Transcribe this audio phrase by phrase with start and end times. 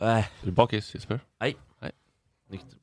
[0.00, 1.20] Nej, Är du bakis Jesper?
[2.48, 2.78] nykter.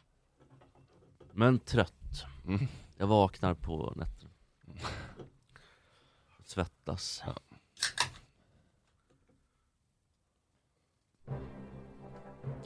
[1.32, 2.26] Men trött.
[2.48, 2.68] Mm.
[2.98, 4.32] Jag vaknar på nätterna.
[6.46, 7.24] Svettas.
[7.26, 7.34] Ja.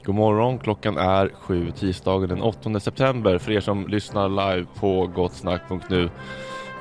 [0.04, 5.06] God morgon, klockan är sju tisdagen den 8 september för er som lyssnar live på
[5.06, 6.10] gottsnack.nu.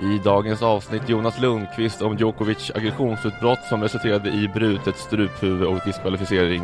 [0.01, 6.63] I dagens avsnitt Jonas Lundqvist om Djokovic aggressionsutbrott som resulterade i brutet struphuvud och diskvalificering.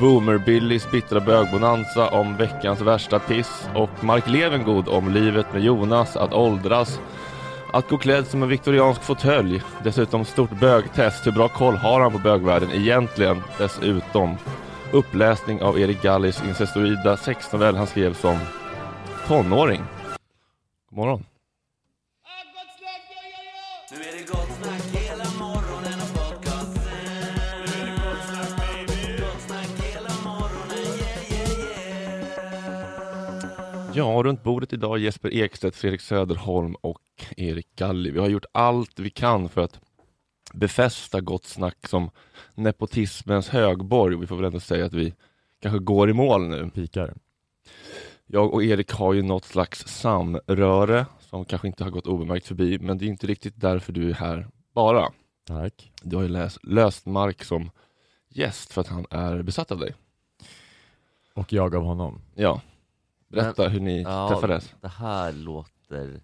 [0.00, 6.32] Boomer-Billys bittra bögbonanza om veckans värsta piss och Mark Levengood om livet med Jonas, att
[6.32, 7.00] åldras,
[7.72, 9.62] att gå klädd som en viktoriansk fåtölj.
[9.84, 11.26] Dessutom stort bögtest.
[11.26, 13.42] Hur bra koll har han på bögvärlden egentligen?
[13.58, 14.36] Dessutom
[14.92, 18.38] uppläsning av Erik Gallis incestoida sexnovell han skrev som
[19.28, 19.82] tonåring.
[20.90, 21.24] God morgon.
[33.94, 37.02] Ja, runt bordet idag Jesper Ekstedt, Fredrik Söderholm och
[37.36, 38.10] Erik Galli.
[38.10, 39.80] Vi har gjort allt vi kan för att
[40.52, 42.10] befästa Gott Snack som
[42.54, 44.16] nepotismens högborg.
[44.16, 45.14] Vi får väl ändå säga att vi
[45.62, 46.70] kanske går i mål nu.
[46.74, 47.14] Pikar.
[48.26, 52.78] Jag och Erik har ju något slags samröre som kanske inte har gått obemärkt förbi,
[52.78, 55.12] men det är inte riktigt därför du är här bara.
[55.46, 55.92] Tack.
[56.02, 57.70] Du har ju läst, löst Mark som
[58.28, 59.94] gäst för att han är besatt av dig.
[61.34, 62.20] Och jag av honom.
[62.34, 62.60] Ja.
[63.30, 64.74] Berätta hur ni Ja, träffades.
[64.80, 66.20] Det här låter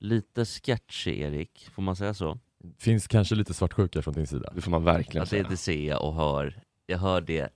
[0.00, 2.38] lite sketchy Erik, får man säga så?
[2.78, 4.50] Finns kanske lite svartsjuka från din sida.
[4.54, 5.46] Det får man verkligen Alltså säga.
[5.50, 7.48] det ser jag och hör, jag hör det,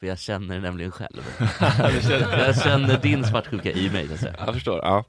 [0.00, 1.22] för jag känner det nämligen själv.
[2.38, 4.34] Jag känner din svartsjuka i mig, så att säga.
[4.38, 4.78] Jag förstår.
[4.82, 5.04] Ja.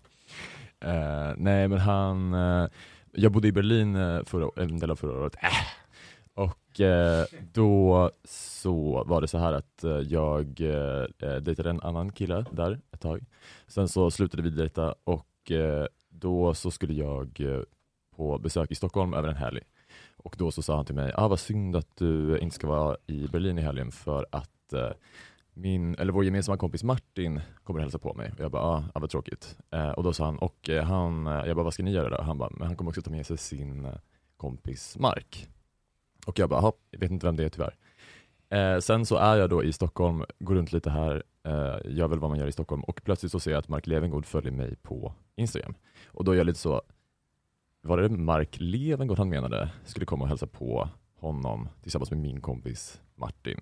[0.79, 2.67] Eh, nej men han, eh,
[3.11, 5.35] jag bodde i Berlin eh, förra, en del av förra året.
[5.35, 5.49] Äh.
[6.79, 7.23] Eh,
[7.53, 12.45] då så var det så här att eh, jag eh, eh, dejtade en annan kille
[12.51, 13.25] där ett tag.
[13.67, 15.27] Sen så slutade vi dejta och
[16.09, 17.41] då så skulle jag
[18.15, 19.61] på besök i Stockholm över en helg.
[20.17, 22.97] Och då så sa han till mig, ah, vad synd att du inte ska vara
[23.07, 24.73] i Berlin i helgen för att
[25.53, 28.31] min, eller vår gemensamma kompis Martin kommer hälsa på mig.
[28.31, 29.57] Och jag bara, ah, ah, vad tråkigt.
[29.71, 32.23] Eh, och då sa han, och han, jag bara, vad ska ni göra då?
[32.23, 33.87] Han bara, men han kommer också ta med sig sin
[34.37, 35.49] kompis Mark.
[36.25, 37.75] Och jag bara, "Jaha, jag vet inte vem det är tyvärr.
[38.49, 42.19] Eh, sen så är jag då i Stockholm, går runt lite här, eh, gör väl
[42.19, 44.75] vad man gör i Stockholm och plötsligt så ser jag att Mark Levengood följer mig
[44.75, 45.75] på Instagram.
[46.07, 46.81] Och då är jag lite så,
[47.81, 50.89] var det Mark Levengood han menade skulle komma och hälsa på
[51.19, 53.59] honom tillsammans med min kompis Martin?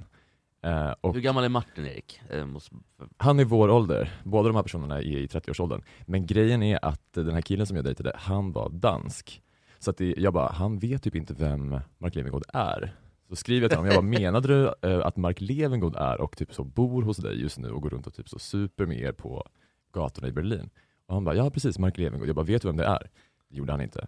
[0.61, 2.21] Eh, och Hur gammal är Martin Erik?
[2.29, 2.75] Eh, måste...
[3.17, 5.83] han är vår ålder, båda de här personerna är i 30-årsåldern.
[6.05, 9.41] Men grejen är att den här killen som jag dejtade, han var dansk.
[9.83, 12.95] Så att det, jag bara, han vet typ inte vem Mark Levengood är.
[13.29, 16.37] Så skriver jag till honom, jag bara, menade du eh, att Mark Levengood är och
[16.37, 18.99] typ så bor hos dig just nu och går runt och typ så super med
[18.99, 19.47] er på
[19.93, 20.69] gatorna i Berlin?
[21.07, 22.29] Och han bara, ja precis, Mark Levengood.
[22.29, 23.09] Jag bara, vet du vem det är?
[23.49, 24.07] Det gjorde han inte.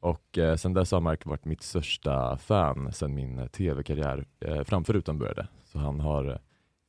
[0.00, 4.92] Och eh, sen dess har Mark varit mitt största fan sen min tv-karriär eh, framför
[4.92, 5.48] rutan började.
[5.64, 6.40] Så han har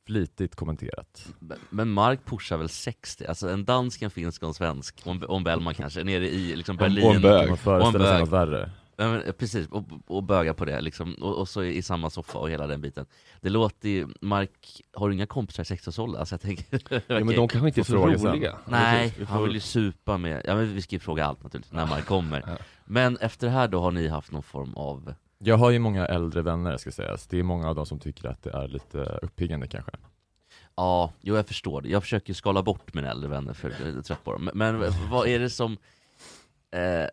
[0.06, 1.26] flitigt kommenterat.
[1.70, 3.26] Men Mark pushar väl 60?
[3.26, 6.28] Alltså en dansk, en finsk och en svensk, och en, och en Bellman kanske, nere
[6.28, 7.06] i liksom Berlin.
[7.06, 7.48] Och en bög.
[7.48, 8.70] Man föreställa sig något värre?
[8.96, 12.10] Ja, men, eh, precis, och, och böga på det liksom, och, och så i samma
[12.10, 13.06] soffa och hela den biten.
[13.40, 16.20] Det låter ju, Mark, har du inga kompisar i 60-årsåldern?
[16.20, 18.58] Alltså jag tänker, Ja, men de kanske inte är så roliga.
[18.68, 21.42] Nej, Vi får- han vill ju supa med, ja men vi ska ju fråga allt
[21.42, 22.42] naturligtvis, när Mark kommer.
[22.46, 22.56] Ja.
[22.84, 26.06] Men efter det här då har ni haft någon form av, Jag har ju många
[26.06, 27.26] äldre vänner ska sägas.
[27.26, 29.92] Det är många av dem som tycker att det är lite uppiggande kanske.
[30.76, 31.88] ja, jo jag förstår det.
[31.88, 34.50] Jag försöker skala bort mina äldre vänner för jag är trött på dem.
[34.54, 35.76] Men, men vad är det som,
[36.70, 37.06] eh,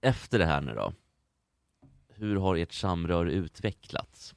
[0.00, 0.92] efter det här nu då?
[2.14, 4.34] Hur har ert samröre utvecklats?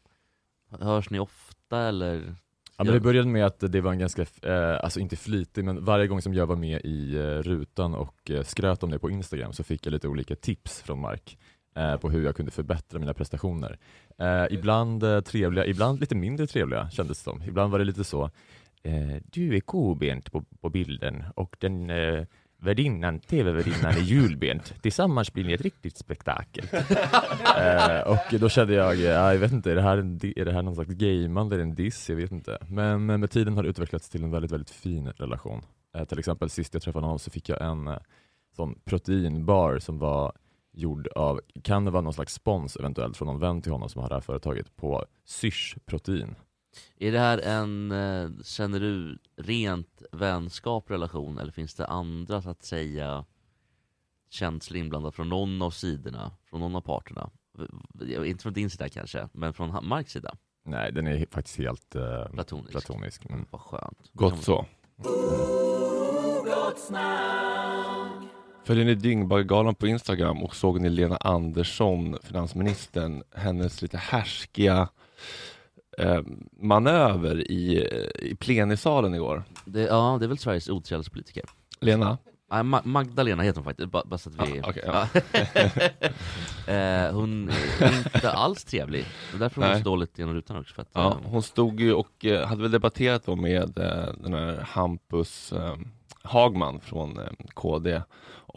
[0.80, 2.36] Hörs ni ofta eller?
[2.78, 5.86] Ja, men det började med att det var en ganska, eh, alltså inte flitig, men
[5.86, 9.10] varje gång som jag var med i eh, rutan och eh, skröt om det på
[9.10, 11.57] Instagram så fick jag lite olika tips från Mark eh,
[12.02, 13.78] på hur jag kunde förbättra mina prestationer.
[14.18, 17.44] Eh, ibland eh, trevliga, ibland lite mindre trevliga kändes det som.
[17.44, 18.24] Ibland var det lite så,
[18.84, 22.26] eh, du är kobent på, på bilden och den eh,
[22.60, 24.82] värdinnan, tv-värdinnan är julbent.
[24.82, 26.66] Tillsammans blir ni ett riktigt spektakel.
[27.58, 30.54] eh, och då kände jag, ja, jag vet inte, är det här, en, är det
[30.54, 32.10] här någon slags gameande eller en diss?
[32.10, 32.58] Jag vet inte.
[32.70, 35.62] Men med tiden har det utvecklats till en väldigt, väldigt fin relation.
[35.96, 37.98] Eh, till exempel sist jag träffade honom så fick jag en eh,
[38.56, 40.32] sån proteinbar som var
[40.78, 44.02] gjord av, kan det vara någon slags spons eventuellt från någon vän till honom som
[44.02, 46.36] har det här företaget på Syrs protein.
[46.98, 52.50] Är det här en, eh, känner du, rent vänskap relation eller finns det andra så
[52.50, 53.26] att säga
[54.30, 57.30] känslor inblandade från någon av sidorna, från någon av parterna?
[58.26, 60.36] Inte från din sida kanske, men från Marks sida?
[60.66, 62.72] Nej, den är faktiskt helt eh, Platonisk.
[62.72, 63.26] platonisk.
[63.26, 63.46] Mm.
[63.50, 64.12] Vad skönt.
[64.14, 64.66] Gott så.
[68.68, 74.90] Följer ni Dyngbaggegalan på Instagram och såg ni Lena Andersson, finansministern, hennes lite härskiga
[75.98, 76.22] eh,
[76.62, 77.88] manöver i,
[78.20, 79.44] i plenisalen igår?
[79.66, 81.44] Det, ja, det är väl Sveriges otrevligaste politiker.
[81.80, 82.18] Lena?
[82.50, 84.62] Ma- Magdalena heter hon faktiskt, bara, bara så att vi...
[84.62, 85.08] Ah, okej, ja.
[86.74, 87.50] eh, hon
[87.80, 89.06] är inte alls trevlig,
[89.40, 89.84] därför är hon Nej.
[89.84, 92.62] så dåligt genom rutan också för att, Ja, eh, hon stod ju och eh, hade
[92.62, 95.54] väl debatterat då med eh, den här Hampus
[96.24, 97.20] Hagman från
[97.54, 98.02] KD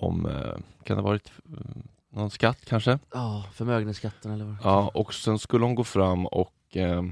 [0.02, 2.98] om, eh, kan det ha varit eh, någon skatt kanske?
[3.12, 7.02] Ja, förmögenhetsskatten eller vad Ja, och sen skulle hon gå fram och eh,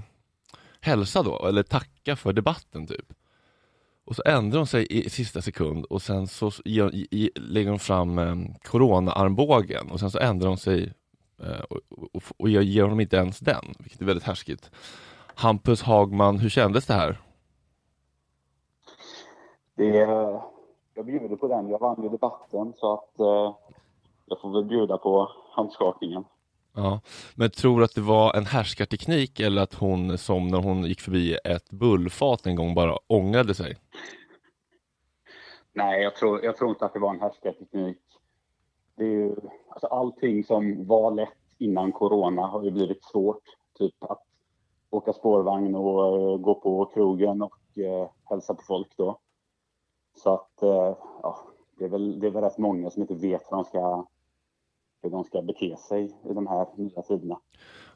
[0.81, 3.13] hälsa då, eller tacka för debatten typ.
[4.05, 7.71] Och så ändrar hon sig i sista sekund och sen så ger, i, i, lägger
[7.71, 10.93] hon fram eh, corona-armbågen och sen så ändrar hon sig
[11.43, 11.81] eh, och,
[12.13, 14.71] och, och ger, ger honom inte ens den, vilket är väldigt härskigt.
[15.35, 17.21] Hampus Hagman, hur kändes det här?
[19.77, 20.07] Det,
[20.99, 21.69] jag bjuder på den.
[21.69, 23.57] Jag vann ju debatten så att eh,
[24.27, 26.25] jag får väl bjuda på handskakningen.
[26.75, 27.01] Ja.
[27.37, 31.01] Men tror du att det var en härskarteknik eller att hon som när hon gick
[31.01, 33.77] förbi ett bullfat en gång bara ångrade sig?
[35.73, 37.99] Nej, jag tror, jag tror inte att det var en härskarteknik.
[38.97, 39.37] Det är ju,
[39.69, 41.29] alltså allting som var lätt
[41.59, 43.43] innan corona har ju blivit svårt.
[43.79, 44.23] Typ att
[44.91, 49.19] åka spårvagn och eh, gå på krogen och eh, hälsa på folk då.
[50.19, 51.39] Så att, eh, ja,
[51.79, 54.07] det är, väl, det är väl rätt många som inte vet hur de ska,
[55.03, 57.41] hur de ska bete sig i de här nya tiderna.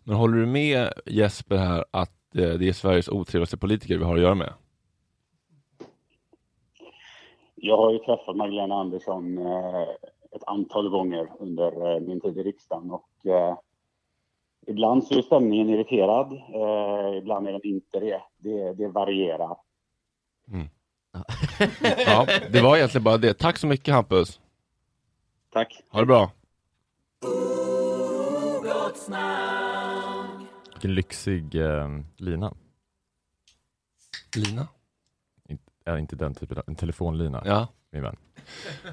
[0.05, 4.17] Men håller du med Jesper här att eh, det är Sveriges otrevligaste politiker vi har
[4.17, 4.52] att göra med?
[7.55, 9.83] Jag har ju träffat Magdalena Andersson eh,
[10.31, 13.09] ett antal gånger under min tid i riksdagen och
[14.67, 16.33] ibland så är stämningen irriterad,
[17.17, 18.23] ibland är den inte det.
[18.38, 19.57] Det, det varierar.
[22.07, 23.35] Ja, det var egentligen bara det.
[23.38, 24.40] Tack så mycket Hampus.
[25.52, 25.81] Tack.
[25.88, 26.31] Ha det bra.
[30.73, 32.54] Vilken lyxig eh, lina.
[34.37, 34.69] Lina?
[35.85, 37.69] Är inte den typen av, en telefonlina, Ja.
[37.90, 38.16] min vän.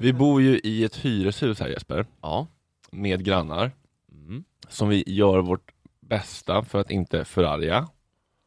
[0.00, 2.46] Vi bor ju i ett hyreshus här Jesper, Ja.
[2.90, 3.72] med grannar,
[4.12, 4.44] Mm.
[4.68, 7.88] som vi gör vårt bästa för att inte förarga.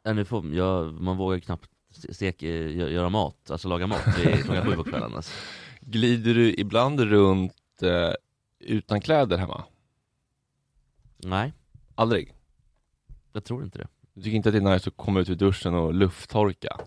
[0.03, 4.36] Ja, nu får, jag, man vågar knappt steka, gö- göra mat, alltså laga mat vid
[4.46, 5.32] klockan sju på kvällen alltså.
[5.82, 8.14] Glider du ibland runt eh,
[8.60, 9.64] utan kläder hemma?
[11.18, 11.54] Nej,
[11.96, 12.34] Aldrig?
[13.34, 13.88] jag tror inte det.
[14.14, 16.78] Du tycker inte att det är nice att komma ut ur duschen och lufttorka?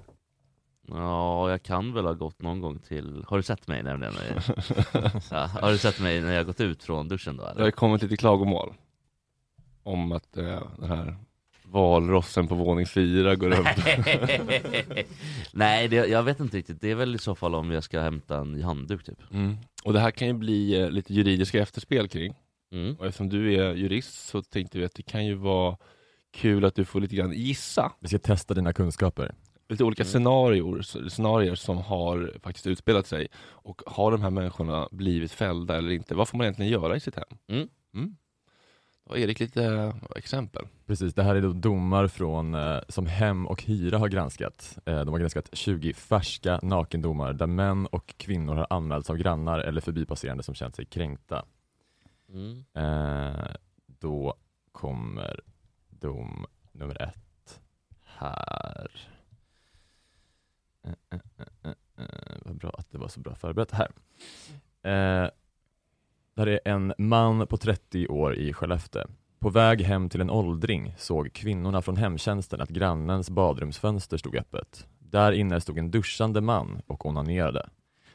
[0.89, 4.13] Ja, jag kan väl ha gått någon gång till, har du sett mig nämligen?
[5.31, 7.71] ja, har du sett mig när jag gått ut från duschen då Det har eller?
[7.71, 8.75] kommit lite klagomål
[9.83, 11.17] om att eh, den här
[11.71, 13.67] valrossen på våning fyra går upp.
[15.53, 18.01] Nej, det, jag vet inte riktigt, det är väl i så fall om jag ska
[18.01, 19.57] hämta en handduk typ Mm.
[19.85, 22.35] Och det här kan ju bli eh, lite juridiska efterspel kring.
[22.73, 22.95] mm.
[22.97, 25.77] Och eftersom du är jurist så tänkte vi att det kan ju vara
[26.33, 29.35] kul att du får lite grann gissa Vi ska testa dina kunskaper.
[29.69, 30.11] lite olika Mm.
[30.11, 33.29] scenarier, scenarier som har faktiskt utspelat sig.
[33.49, 36.15] Och har de här människorna blivit fällda eller inte?
[36.15, 37.69] Vad får man egentligen göra i sitt hem?
[37.95, 38.17] Mm.
[39.09, 40.67] Har Erik lite eh, exempel.
[40.87, 44.79] Precis, det här är då domar från, eh, som Hem och Hyra har granskat.
[44.87, 49.59] Eh, de har granskat 20 färska nakendomar där män och kvinnor har anmälts av grannar
[49.59, 51.45] eller förbipasserande som känt sig kränkta.
[52.29, 52.65] Mm.
[53.87, 54.35] Då
[54.73, 55.41] kommer
[55.89, 57.61] dom nummer ett
[58.05, 58.91] här.
[60.85, 63.91] Eh, eh, eh, eh, eh, vad bra att det var så bra förberett här.
[66.37, 69.03] Där är en man på 30 år i Skellefteå.
[69.39, 74.87] På väg hem till en åldring såg kvinnorna från hemtjänsten att grannens badrumsfönster stod öppet.
[74.99, 77.69] Där inne stod en duschande man och onanerade.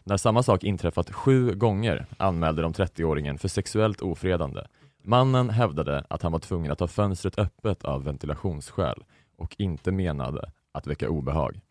[0.04, 4.62] När samma sak inträffat sju gånger anmälde de 30-åringen för sexuellt ofredande.
[5.04, 9.04] Mannen hävdade att han var tvungen att ha fönstret öppet av ventilationsskäl
[9.38, 11.62] och inte menade att väcka obehag.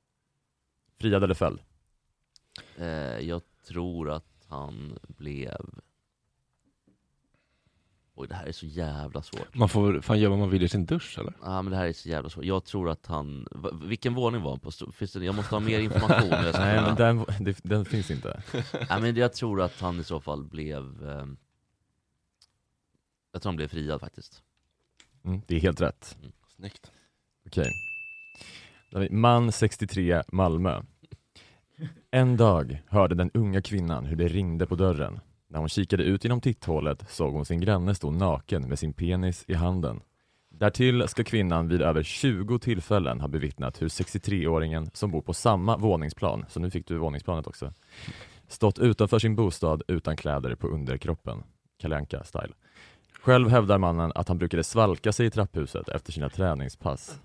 [1.00, 1.60] Friad eller fälld?
[2.78, 5.66] Eh, jag tror att han blev
[8.20, 10.68] Oj det här är så jävla svårt Man får fan göra vad man vill i
[10.68, 11.32] sin dusch eller?
[11.42, 13.48] Ja men det här är så jävla svårt, jag tror att han,
[13.82, 14.70] vilken våning var han på?
[14.92, 18.42] Finns det, jag måste ha mer information Nej, men den, den finns inte.
[18.72, 21.36] Nej men jag tror att han i så fall blev ehm,
[23.32, 24.42] Jag tror han blev friad faktiskt
[25.24, 26.16] Mm, det är helt rätt.
[26.56, 26.90] Snyggt.
[27.46, 27.70] Okej.
[29.10, 30.82] Man 63, Malmö.
[32.10, 35.20] En dag hörde den unga kvinnan hur det ringde på dörren.
[35.50, 39.44] När hon kikade ut genom titthålet såg hon sin granne stå naken med sin penis
[39.48, 40.00] i handen.
[40.50, 45.76] Därtill ska kvinnan vid över 20 tillfällen ha bevittnat hur 63-åringen som bor på samma
[45.76, 47.72] våningsplan, så nu fick du våningsplanet också,
[48.48, 51.42] stått utanför sin bostad utan kläder på underkroppen.
[51.78, 52.52] Kalle Anka style.
[53.22, 57.20] Själv hävdar mannen att han brukade svalka sig i trapphuset efter sina träningspass.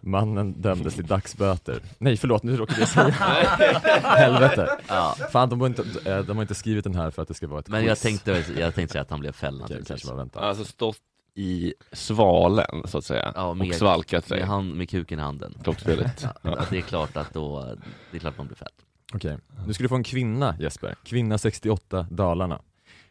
[0.00, 1.80] Mannen dömdes till dagsböter.
[1.98, 3.10] Nej förlåt, nu råkade jag säga
[4.02, 4.78] Helvete.
[4.88, 7.34] Ja, Fan, de har, inte, eh, de har inte skrivit den här för att det
[7.34, 7.88] ska vara ett men quiz.
[7.88, 10.38] jag tänkte, jag tänkte säga att han blev fälld naturligtvis kanske.
[10.40, 10.98] Alltså stått
[11.34, 14.38] i svalen så att säga Ja, och med- svalkat sig.
[14.38, 16.26] med, hand, med kuken i handen Klockspelet.
[16.42, 17.74] ja, Det är klart att då,
[18.10, 18.70] det är klart man blir fälld
[19.14, 20.94] Okej, nu ska du få en kvinna Jesper.
[21.04, 22.60] Kvinna 68, Dalarna.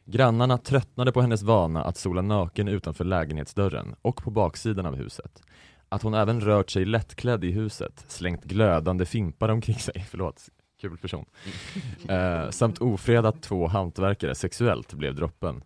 [0.05, 5.41] Grannarna tröttnade på hennes vana att sola naken utanför lägenhetsdörren och på baksidan av huset.
[5.95, 10.49] Att hon även rört sig lättklädd i huset, slängt glödande fimpar omkring sig, förlåt,
[10.81, 11.25] kul person,
[12.09, 15.63] eh, samt ofredat två hantverkare sexuellt blev droppen.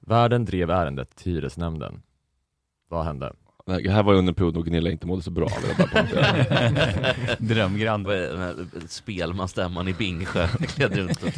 [0.00, 2.02] Värden drev ärendet till hyresnämnden.
[2.88, 3.32] Vad hände?
[3.66, 5.48] Det här var ju under period då Gunilla inte mådde så bra.
[7.38, 8.06] Drömgrann.
[8.88, 10.48] Spelmanstämman i Bingsjö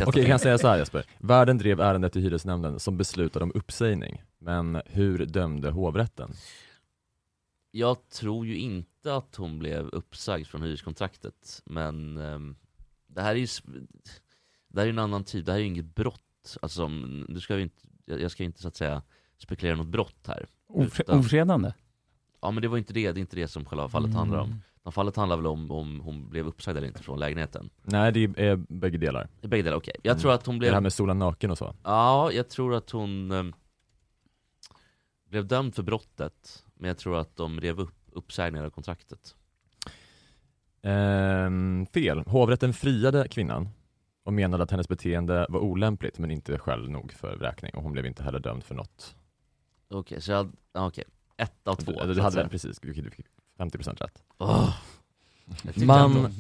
[0.07, 1.05] Okej, jag kan säga så här Jesper.
[1.19, 4.23] Värden drev ärendet till hyresnämnden som beslutade om uppsägning.
[4.39, 6.35] Men hur dömde hovrätten?
[7.77, 12.57] Jag tror ju inte att hon blev uppsagd från hyreskontraktet, men ehm,
[13.07, 13.47] det här är ju
[14.69, 16.57] det här är en annan tid, det här är ju inget brott.
[16.63, 19.03] Alltså, nu ska vi inte, jag ska inte så att säga
[19.39, 20.47] spekulera något brott här.
[20.69, 21.73] Ofre- Utan- ofredande?
[22.41, 24.47] Ja men det var inte det, det är inte det som själva fallet handlar om.
[24.49, 24.59] Mm.
[24.81, 27.71] Utan Fallet handlar väl om om hon blev uppsagd eller inte från lägenheten.
[27.83, 29.29] Nej, det är bägge delar.
[29.43, 29.95] I bägge delar, okej.
[30.03, 30.21] Jag Mm.
[30.21, 31.75] tror att hon Det här blev, med sola naken och så.
[31.85, 33.53] ja jag tror att hon ehm,
[35.29, 39.35] blev dömd för brottet, men jag tror att de rev upp uppsägningen av kontraktet.
[40.83, 42.19] Ehm, fel.
[42.27, 43.69] Hovrätten friade kvinnan
[44.25, 47.93] och menade att hennes beteende var olämpligt men inte skäl nog för vräkning och hon
[47.93, 49.17] blev inte heller dömd för något.
[49.89, 51.05] Okej, så jag, ja, okej.
[51.37, 51.93] Ett av två.
[51.93, 52.43] Du, så du att hade säga.
[52.43, 53.27] väl precis, du fick
[53.59, 54.23] 50% rätt.
[54.39, 54.75] Åh.
[55.47, 56.13] Jag tyckte Man,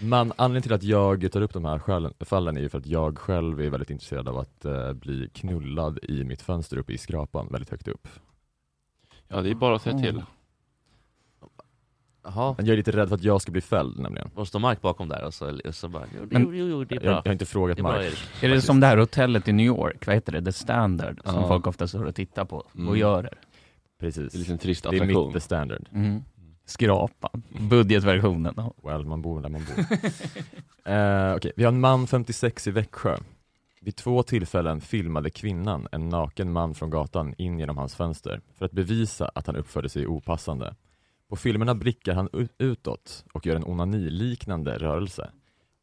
[0.00, 2.86] man, anledningen till att jag tar upp de här skälen, fallen är ju för att
[2.86, 6.98] jag själv är väldigt intresserad av att eh, bli knullad i mitt fönster uppe i
[6.98, 8.08] skrapan väldigt högt upp.
[9.32, 10.22] Ja, det är bara att säga till.
[12.24, 14.30] Jaha, jag är lite rädd för att jag ska bli fälld nämligen.
[14.34, 16.66] och står Mark bakom där och så, och så bara, jo, det, Men- jo, jo,
[16.68, 17.10] jo, det är Jag, bra.
[17.24, 18.04] jag har inte frågat Det är bra Mark.
[18.04, 18.42] Erik.
[18.42, 21.34] Är det som det här hotellet i New York, vad heter det, The Standard, som
[21.34, 21.48] Ja.
[21.48, 22.88] folk ofta står och tittar på Mm.
[22.88, 23.34] och gör det.
[24.00, 24.32] Precis.
[24.32, 25.26] Det är liksom en trist Det är attraktion.
[25.26, 25.88] mitt the standard.
[25.92, 26.22] Mm.
[26.64, 28.54] Skrapan, budgetversionen.
[28.56, 28.74] Ja.
[28.84, 29.78] Well, man bor där man bor.
[30.92, 33.16] uh, Okej, vi har en man 56 i Växjö.
[33.84, 38.64] Vid två tillfällen filmade kvinnan en naken man från gatan in genom hans fönster för
[38.64, 40.74] att bevisa att han uppförde sig opassande.
[41.28, 45.30] På filmerna blickar han utåt och gör en onaniliknande rörelse.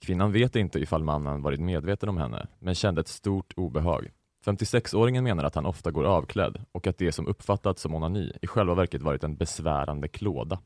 [0.01, 4.12] Kvinnan vet inte ifall mannen varit medveten om henne, men kände ett stort obehag.
[4.46, 8.48] 56-åringen menar att han ofta går avklädd och att det som uppfattats som onani i
[8.48, 10.62] själva verket varit en besvärande klåda.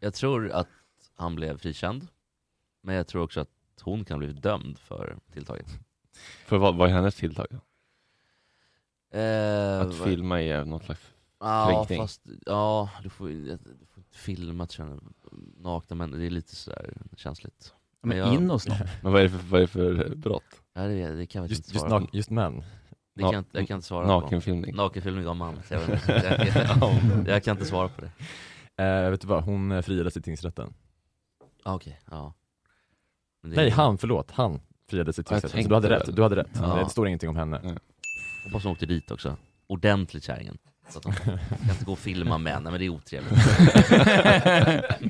[0.00, 0.68] Jag tror att
[1.14, 2.06] han blev frikänd,
[2.82, 3.50] men jag tror också att
[3.80, 5.66] hon kan bli dömd för tilltaget.
[6.46, 7.46] För vad, vad är hennes tilltag?
[7.50, 7.56] då?
[9.18, 11.00] Eh, Att vad- filma är något slags...
[11.40, 11.98] Ja, kränkning.
[11.98, 15.00] fast, ja, du får, du får inte filma att känna
[15.56, 17.74] nakna män, det är lite sådär känsligt.
[18.02, 18.78] Men jag- in hos någon.
[19.02, 19.68] Men vad är det för, vad är det
[20.08, 20.62] för brott?
[20.72, 22.16] Ja, det, det kan jag Just, inte just, svara nak- på.
[22.16, 22.64] just män.
[23.14, 24.70] Det kan, jag inte- jag kan inte svara Nakenfilmning.
[24.70, 24.76] på.
[24.76, 25.62] Nakenfilmning av man.
[25.68, 26.12] så Jag, vet inte.
[26.68, 28.10] jag, jag, jag kan inte svara på det.
[28.84, 30.74] Eh, vet du vad, hon eh, friades i tingsrätten.
[31.62, 32.34] Ah, Okej, ja.
[33.44, 34.60] Det- Nej, han, förlåt, han
[34.90, 35.50] friades i tingsrätten.
[35.50, 35.94] Så tänkte du hade det.
[35.96, 36.48] rätt, du hade rätt.
[36.54, 36.76] Ja.
[36.84, 37.60] Det står ingenting om henne.
[38.46, 39.36] Hoppas hon åkte dit också.
[39.66, 40.58] Ordentligt kärringen.
[40.88, 41.38] Så att hon kan
[41.70, 43.32] inte gå och filma män, Nej, men det är otrevligt.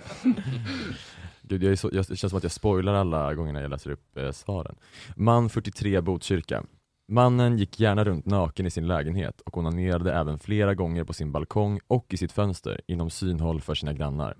[1.42, 3.70] Gud, jag är så, jag, det känns som att jag spoilar alla gånger när jag
[3.70, 4.74] läser upp eh, svaren.
[5.16, 6.64] Man 43 Botkyrka.
[7.08, 11.32] Mannen gick gärna runt naken i sin lägenhet och onanerade även flera gånger på sin
[11.32, 14.34] balkong och i sitt fönster inom synhåll för sina grannar.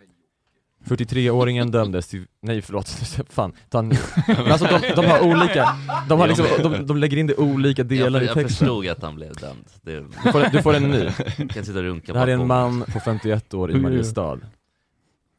[0.84, 2.88] 43-åringen dömdes till, nej förlåt,
[3.30, 3.88] fan, ta en.
[4.26, 5.68] Men alltså de, de har olika,
[6.08, 8.48] de, har liksom, de, de lägger in det olika delar jag, i jag texten.
[8.68, 9.64] förstod att han blev dömd.
[9.82, 11.08] Det, Du får, du får en ny.
[11.38, 14.38] jag kan sitta och runka Det här är en man på 51 år i Mariestad.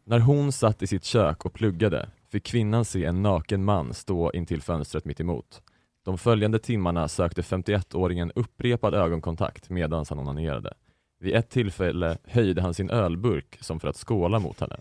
[0.06, 4.31] När hon satt i sitt kök och pluggade fick kvinnan se en naken man stå
[4.31, 5.62] intill fönstret mitt emot.
[6.05, 10.74] De följande timmarna sökte 51-åringen upprepad ögonkontakt medan han onanerade.
[11.20, 14.77] Vid ett tillfälle höjde han sin ölburk som för att skåla mot henne.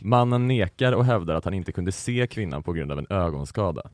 [0.00, 3.90] Mannen nekar och hävdar att han inte kunde se kvinnan på grund av en ögonskada.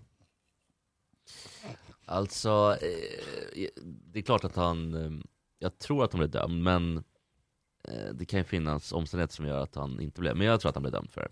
[2.05, 5.25] Alltså, eh, det är klart att han, eh,
[5.59, 6.97] jag tror att han blev dömd, men
[7.89, 10.69] eh, det kan ju finnas omständigheter som gör att han inte blev, men jag tror
[10.69, 11.29] att han blev dömd för det.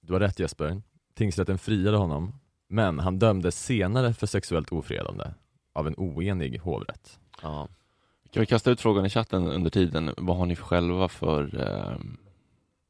[0.00, 0.82] Du har rätt Jesper.
[1.14, 2.32] Tingsrätten friade honom,
[2.68, 5.24] men han dömdes senare för sexuellt ofredande
[5.72, 7.20] av en oenig hovrätt.
[7.42, 7.68] Ja.
[8.30, 10.14] Kan vi kasta ut frågan i chatten under tiden?
[10.16, 11.98] Vad har ni själva för eh,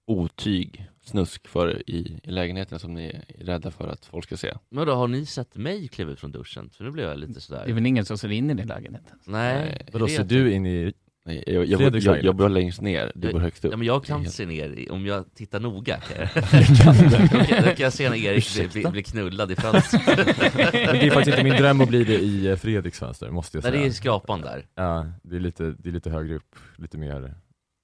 [0.06, 4.54] otyg, snusk för i, i lägenheten som ni är rädda för att folk ska se?
[4.68, 6.70] Men då har ni sett mig kliva ut från duschen?
[6.70, 7.62] För nu blev jag lite sådär.
[7.64, 9.12] Det är väl ingen som ser in i din lägenhet?
[9.24, 9.86] Nej.
[9.92, 10.52] Vadå, det ser du jag.
[10.52, 10.92] in i...
[11.24, 13.70] Nej, jag, jag, jag, jag, bor längst ner, du Jag- bor högst upp.
[13.70, 18.10] Ja men jag kan se ner, om jag tittar noga då, kan, då jag se
[18.10, 20.02] när Erik blir, blir, knullad i fönstret.
[20.16, 20.26] Men
[20.74, 23.62] det är faktiskt inte min dröm att bli det i eh, Fredriks fönster, måste jag
[23.64, 23.82] Nej säga.
[23.82, 24.66] det är skrapan där.
[24.74, 27.34] Ja, det är, lite, det är lite högre upp, lite mer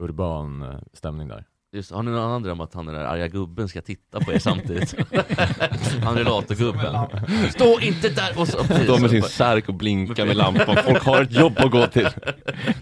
[0.03, 1.45] urban eh, stämning där.
[1.75, 4.33] Just, har ni någon annan dröm att han den där arga gubben ska titta på
[4.33, 4.95] er samtidigt?
[6.05, 6.97] han relatorgubben.
[7.51, 8.39] Stå inte där!
[8.41, 10.77] Och så, Står med sin särk och blinkar med lampan.
[10.85, 12.09] Folk har ett jobb att gå till.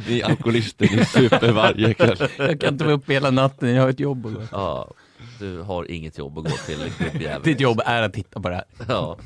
[0.09, 2.29] Ni är alkoholister, ni super varje kväll.
[2.39, 4.91] Jag kan inte vara uppe hela natten, jag har ett jobb att gå Ja,
[5.39, 7.43] du har inget jobb att gå till gubbjävel.
[7.45, 8.65] Ditt jobb är att titta på det här.
[8.89, 9.19] Ja.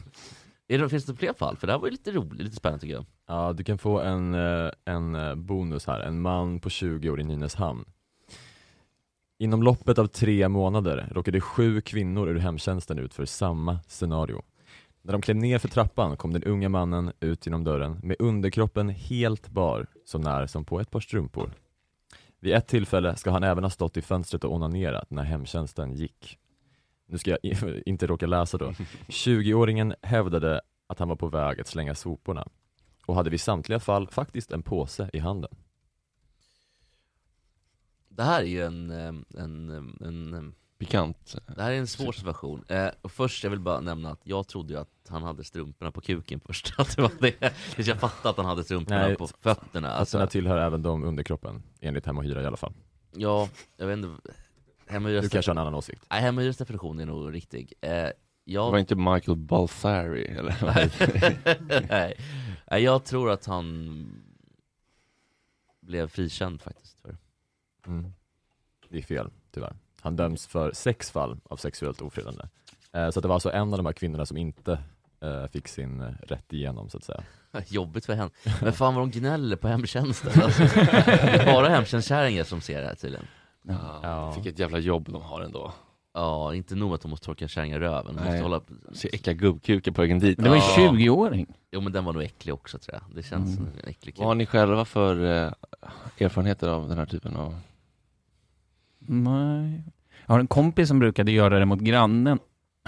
[0.69, 1.57] Är det, finns det fler fall?
[1.57, 3.07] För det här var ju lite roligt, lite spännande tycker jag.
[3.29, 6.01] Ja, du kan få en, eh, en eh, bonus här.
[6.01, 7.85] En man på 20 år i Nynäshamn.
[9.45, 14.43] Inom loppet av tre månader råkade sju kvinnor ur hemtjänsten ut för samma scenario.
[15.03, 18.89] När de klev ner för trappan kom den unga mannen ut genom dörren med underkroppen
[18.89, 21.51] helt bar, så när som på ett par strumpor.
[22.41, 26.39] Vid ett tillfälle ska han även ha stått i fönstret och onanerat när hemtjänsten gick.
[27.09, 27.55] Nu ska jag
[27.87, 28.73] inte råka läsa då.
[29.09, 32.49] 20-åringen hävdade att han var på väg att slänga soporna
[33.07, 35.51] och hade vid samtliga fall faktiskt en påse i handen.
[38.17, 41.37] Det här är ju en, eh, en, en, en Pikant.
[41.57, 42.65] det här är en svår situation.
[42.69, 45.93] Eh, och först, jag vill bara nämna att jag trodde ju att han hade strumporna
[45.93, 46.75] på kuken först.
[46.79, 47.53] Att det var det.
[47.75, 49.91] Tills jag fattade att han hade strumporna Nej, på fötterna.
[49.91, 52.73] Alltså, Alltså, tillhör även de underkroppen, enligt Hem och Hyra i alla fall.
[53.15, 54.33] ja, jag vet inte.
[54.87, 56.07] Hem och Du kanske har en annan åsikt?
[56.11, 57.73] Nej, Hem och hyres definition är nog riktig.
[57.81, 58.13] Eh, Det
[58.45, 58.71] jag...
[58.71, 60.57] var inte Michael Balsari eller?
[61.89, 62.15] Nej.
[62.71, 64.23] Nej, jag tror att han
[65.81, 66.94] blev frikänd faktiskt.
[67.87, 68.13] Mm.
[68.89, 69.73] Det är fel, tyvärr.
[70.01, 72.43] Han döms för sex fall av sexuellt ofredande.
[72.93, 74.79] Eh, så att det var alltså en av de här kvinnorna som inte
[75.21, 77.23] eh, fick sin eh, rätt igenom, så att säga.
[77.69, 78.31] Jobbigt för henne.
[78.63, 80.43] Men fan vad de gnäller på hemtjänsten.
[80.43, 83.27] Alltså, det är bara hemtjänstkärringar som ser det här tydligen.
[84.03, 84.33] Ja.
[84.35, 85.73] Vilket jävla jobb de har ändå.
[86.17, 88.61] Ja, inte nog att de måste torka kärringar röven, de måste hålla...
[88.93, 90.39] Se äckliga gubbkukar på vägen dit.
[90.43, 90.93] Det var ju Ja.
[90.93, 91.55] 20-åring.
[91.73, 93.73] Jo men den var nog äcklig också tror jag, det känns Mm.
[93.73, 95.53] som en äcklig Vad har ni själva för eh,
[96.19, 97.59] erfarenheter av den här typen av...
[99.07, 99.83] Nej.
[100.27, 102.39] Jag har en kompis som brukade göra det mot grannen.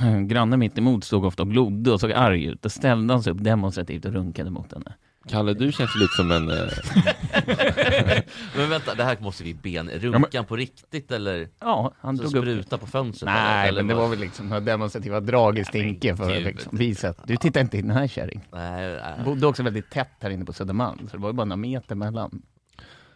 [0.27, 2.63] Grannen mitt emot stod ofta och glodde och såg arg ut.
[2.63, 4.93] Då ställde han sig upp demonstrativt och runkade mot henne.
[5.29, 6.51] Kalle, du känns lite som en...
[6.51, 6.57] Eh,
[8.57, 11.49] Men vänta, det här måste vi ben, runkan på riktigt eller?
[11.61, 12.43] Ja, han Så drog upp...
[12.45, 13.33] spruta på fönstret?
[13.33, 14.03] Nej, eller, men det vad?
[14.03, 16.47] var väl liksom några demonstrativa drag i stinke för att gud.
[16.47, 18.41] liksom visa att du tittar inte in den här kärring.
[18.53, 19.25] Nej, nej.
[19.25, 21.95] Bodde också väldigt tätt här inne på Södermalm, så det var ju bara några meter
[21.95, 22.43] mellan.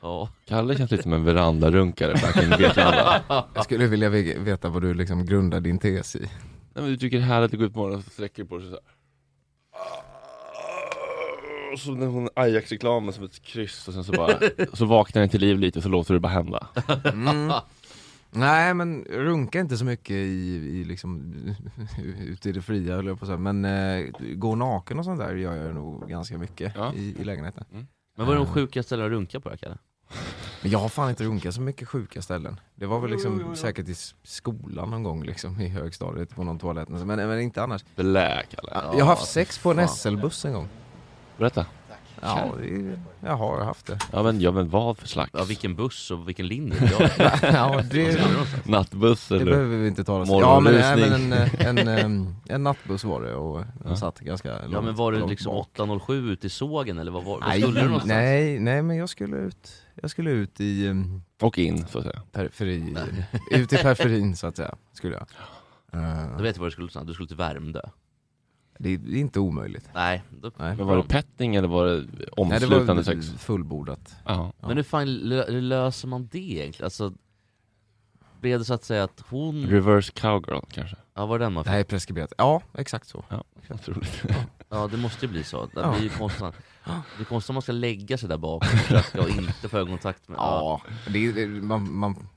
[0.03, 0.29] Ja.
[0.47, 3.23] Kalle känns lite som en verandarunkare back in Vetlanda.
[3.55, 6.21] Jag skulle vilja ve- veta vad du liksom grundar din tes i.
[6.21, 6.29] Nej,
[6.75, 8.49] men du tycker det är härligt att gå ut på morgonen och så sträcker du
[8.49, 8.81] på dig så här.
[11.73, 14.39] Och så när hon Ajax-reklamen som ett kryss och sen så bara,
[14.73, 16.67] så vaknar den till liv lite så låter det bara hända.
[17.13, 17.53] Mm.
[18.31, 21.33] Nej men runka inte så mycket i, i liksom,
[22.27, 23.39] ute i det fria höll jag på att säga.
[23.39, 26.93] Men eh, gå naken och sånt där gör jag nog ganska mycket Ja.
[26.95, 27.65] i, i lägenheten.
[28.17, 29.79] Men vad är de sjukaste ställena att runka på då Kalle?
[30.63, 32.61] Men jag har fan inte runkat så mycket sjuka ställen.
[32.75, 36.89] Det var väl liksom säkert i skolan någon gång liksom i högstadiet på någon toalett.
[36.89, 37.85] Men, men inte annars.
[37.97, 38.71] Blä Kalle.
[38.99, 39.89] jag har haft sex på en.
[39.89, 40.69] SL-buss en gång.
[41.39, 41.67] Berätta.
[42.23, 43.99] Ja, det, jag har haft det.
[44.13, 45.31] Ja men, ja, men vad för slags?
[45.35, 46.93] Ja, vilken buss och vilken linje?
[46.99, 47.09] Ja.
[47.43, 48.21] ja, det,
[48.65, 49.45] Nattbuss det eller?
[49.53, 50.41] behöver vi inte tala om.
[50.41, 54.49] Ja men, nej, men en, en, en, en nattbuss var det och den satt ganska
[54.49, 55.67] ja långt- men var det liksom bak.
[55.73, 58.09] 807 ute i sågen eller vad, var, vad Nej, skulle du någonstans?
[58.09, 62.05] nej, nej men jag skulle ut, jag skulle ut i um, Och in så att
[62.05, 62.23] säga.
[62.33, 62.97] periferi,
[63.51, 65.27] ut i periferin så att säga, skulle jag.
[66.03, 67.81] Eh, Då vet jag vad du skulle du skulle till Värmdö
[68.83, 69.89] det är inte omöjligt.
[69.95, 70.77] Nej, då, Nej.
[70.77, 73.27] Men var det petting eller var det Nej, det omslutande var sex?
[73.39, 74.17] fullbordat.
[74.25, 74.53] Ja.
[74.61, 76.85] Men hur fan lö- hur löser man det egentligen?
[76.87, 77.13] Alltså,
[78.41, 80.97] blev det så att säga att hon, Reverse cowgirl kanske?
[81.15, 81.73] ja var det den man Det fick?
[81.73, 82.33] här är preskriberat.
[82.39, 83.25] Ja, exakt så.
[83.29, 84.23] Ja, otroligt.
[84.69, 85.93] Ja det måste ju bli så, det Ja.
[85.93, 86.43] blir ju konstigt
[86.85, 89.77] Det är konstigt om man ska lägga sig där bak och försöka och inte få
[89.79, 92.29] ögonkontakt med Ja, det, är- det, man, man,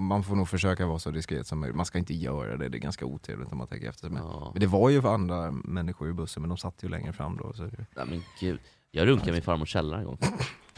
[0.00, 1.76] man får nog försöka vara så diskret som möjligt.
[1.76, 4.08] Man ska inte göra det, det är ganska otrevligt om man tänker efter.
[4.08, 4.50] Men, ja.
[4.54, 7.36] men det var ju för andra människor i bussen, men de satt ju längre fram
[7.36, 7.52] då.
[7.52, 10.18] Så det, Nej men gud, jag runkade min farmors källare en gång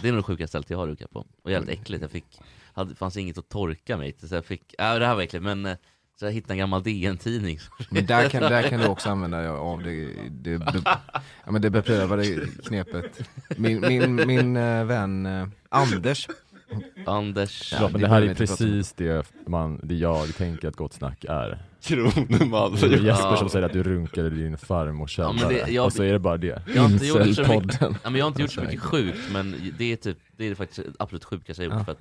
[0.01, 2.41] Det är nog det sjukaste stället jag har runkat på, och jävligt äckligt, jag fick,
[2.73, 5.45] hade, fanns inget att torka mig till så jag fick, ja det här var äckligt
[5.45, 5.77] men eh,
[6.21, 7.59] så jag hittade en gammal DN-tidning
[7.91, 10.83] men där kan, där kan du också använda dig av det, det, det,
[11.45, 12.25] ja, men det beprövade
[12.65, 13.21] knepet.
[13.57, 16.29] Min, min, min eh, vän eh, Anders,
[17.07, 21.25] Anders, Ja, men det här är precis det, man, det jag tänker att Gott Snack
[21.29, 21.63] är.
[21.83, 22.75] Kroneman.
[22.81, 23.37] Det är Jesper Ja.
[23.37, 26.13] som säger att du runkar i din farmors Ja, källare, det- jag- och så är
[26.13, 26.63] det bara det.
[26.75, 29.19] jag har inte gjort så mycket, ja, men jag har inte gjort så mycket sjukt
[29.33, 31.85] men det är typ, det är faktiskt det absolut sjukaste jag gjort Ja.
[31.85, 31.99] för att,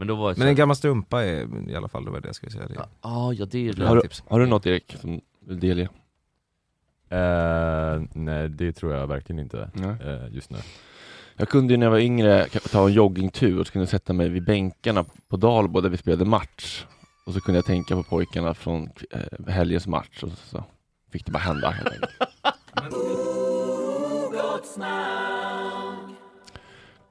[0.00, 2.20] Men då var det så Men en gammal strumpa är i alla fall, det var
[2.20, 2.66] det jag skulle säga.
[2.66, 2.74] Det.
[2.74, 4.22] Ja, ah, ja det är Bra Har du, tips.
[4.26, 5.88] har du något Erik som du vill delge?
[7.08, 9.70] Eh, nej, det tror jag verkligen inte
[10.04, 10.58] eh, just nu.
[11.36, 14.12] Jag kunde ju när jag var yngre ta en joggingtur och så kunde jag sätta
[14.12, 16.86] mig vid bänkarna på Dalbo där vi spelade match.
[17.26, 20.64] Och så kunde jag tänka på pojkarna från eh, helgens match och så
[21.12, 21.74] fick det bara hända.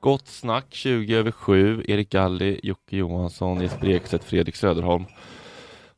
[0.02, 1.84] Gott snack 20 över 7.
[1.88, 5.06] Erik Galli, Jocke Johansson, Jesper Ekstedt, Fredrik Söderholm.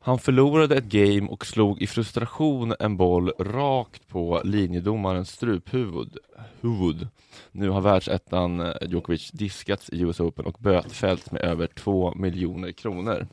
[0.00, 6.16] Han förlorade ett game och slog i frustration en boll rakt på linjedomarens struphuvud.
[6.60, 7.08] Huvud.
[7.52, 12.72] Nu har världsettan eh, Djokovic diskats i US Open och bötfällts med över 2 miljoner
[12.72, 13.26] kronor.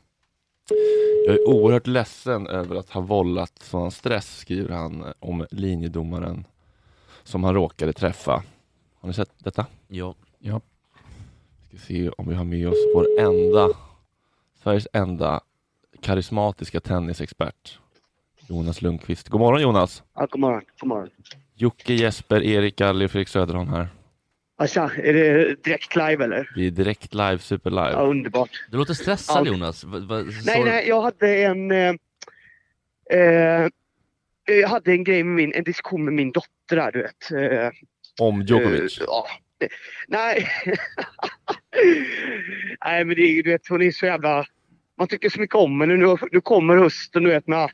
[1.26, 6.46] Jag är oerhört ledsen över att ha vållat sådan stress, skriver han eh, om linjedomaren
[7.24, 8.44] som han råkade träffa.
[9.00, 9.66] Har ni sett detta?
[9.88, 10.62] Ja, Ja.
[11.68, 13.70] Ska se om vi har med oss vår enda,
[14.64, 15.42] Sveriges enda
[16.02, 17.80] karismatiska tennisexpert,
[18.48, 19.30] Jonas Lundqvist.
[19.30, 20.04] God morgon Jonas!
[20.16, 20.62] Ja, god morgon.
[20.80, 21.10] God morgon.
[21.56, 23.88] Jocke, Jesper, Erik Galli och Fredrik Söderholm här.
[24.58, 26.52] Alltså, är det direkt live eller?
[26.56, 27.92] Vi är direkt live, super live.
[27.92, 28.50] Ja, underbart.
[28.72, 29.52] du låter stressad Ja.
[29.52, 31.72] Jonas, Va- va- Nej, nej, jag hade en...
[31.72, 31.96] Eh,
[33.12, 33.68] eh,
[34.46, 37.32] jag hade en grej med min, en diskussion med min dotter där, du vet.
[37.32, 37.70] Eh,
[38.22, 38.98] Om Djokovic.
[39.00, 39.28] eh, ja.
[40.08, 40.48] Nej.
[42.86, 44.46] nej, men det, är- du vet, hon är så jävla...
[44.98, 45.96] Man tycker så mycket om henne.
[45.96, 47.70] Nu, nu kommer hösten, du vet, med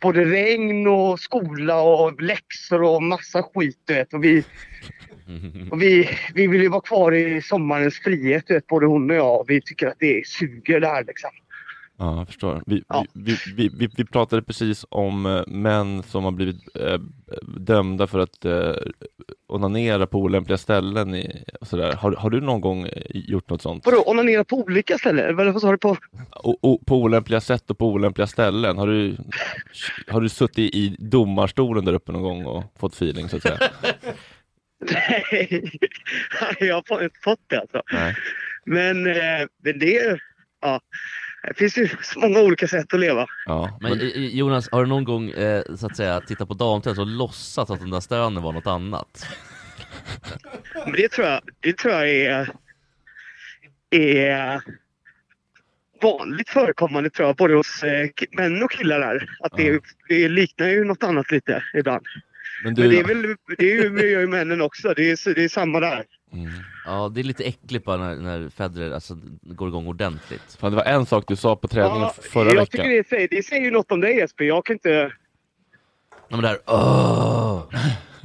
[0.00, 4.14] både regn och skola och läxor och massa skit, du vet.
[4.14, 4.44] Och vi,
[5.70, 9.16] Och vi, vi vill ju vara kvar i sommarens frihet, du vet, både hon och
[9.16, 9.44] jag.
[9.48, 11.30] Vi tycker att det suger det här liksom.
[11.98, 12.62] Ja, jag förstår.
[12.66, 13.04] Vi, Ja.
[13.12, 16.98] vi, vi, vi, vi pratade precis om eh, män som har blivit eh,
[17.58, 18.72] dömda för att eh,
[19.48, 21.14] onanera på olämpliga ställen.
[21.14, 21.92] I, och sådär.
[21.92, 23.86] Har, har du någon gång eh, gjort något sånt?
[23.86, 25.36] Vadå, onanera på olika ställen?
[25.36, 25.96] Vad sa du på?
[26.42, 28.78] O, o, på olämpliga sätt och på olämpliga ställen.
[28.78, 29.16] Har du,
[30.08, 33.58] har du suttit i domarstolen där uppe någon gång och fått feeling så att säga?
[34.92, 35.72] Nej,
[36.60, 37.82] jag har inte fått det alltså.
[37.92, 38.14] Nej.
[38.66, 40.18] Men, eh, men det
[40.60, 40.80] ja,
[41.48, 43.26] det finns ju så många olika sätt att leva.
[43.46, 47.00] Ja, Men eh, Jonas, har du någon gång eh, så att säga tittat på damträning
[47.00, 49.26] och låtsats att den där stönen var något annat?
[50.74, 52.50] Men det tror jag, det tror jag är,
[53.90, 54.62] är
[56.02, 59.28] vanligt förekommande tror jag, både hos eh, män och killar där.
[59.40, 62.06] Att det, det liknar ju något annat lite ibland.
[62.64, 64.94] Men du, Men det är väl det är ju, gör ju männen också.
[64.96, 66.04] Det är, det är samma där.
[66.32, 66.50] mm.
[66.86, 70.56] Ja, det är lite äckligt bara när, när Federer alltså, går igång ordentligt.
[70.60, 72.66] Fan, det var en sak du sa på träningen Ja, förra jag veckan.
[72.66, 74.44] tycker det säger, det säger ju något om dig Jesper.
[74.44, 75.12] Jag kan inte...
[76.28, 77.62] Ja, men det här, åh!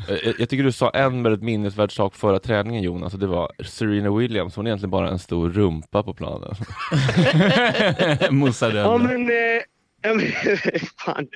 [0.10, 3.28] Eh, Jag, jag tycker du sa en väldigt minnesvärd sak förra träningen Jonas, och det
[3.28, 4.56] var Serena Williams.
[4.56, 6.56] Hon är egentligen bara en stor rumpa på planen.
[8.32, 8.80] Mossarella.
[8.80, 9.22] Ja men...
[9.30, 9.62] Eh,
[10.02, 10.32] ja, men
[11.06, 11.28] fan.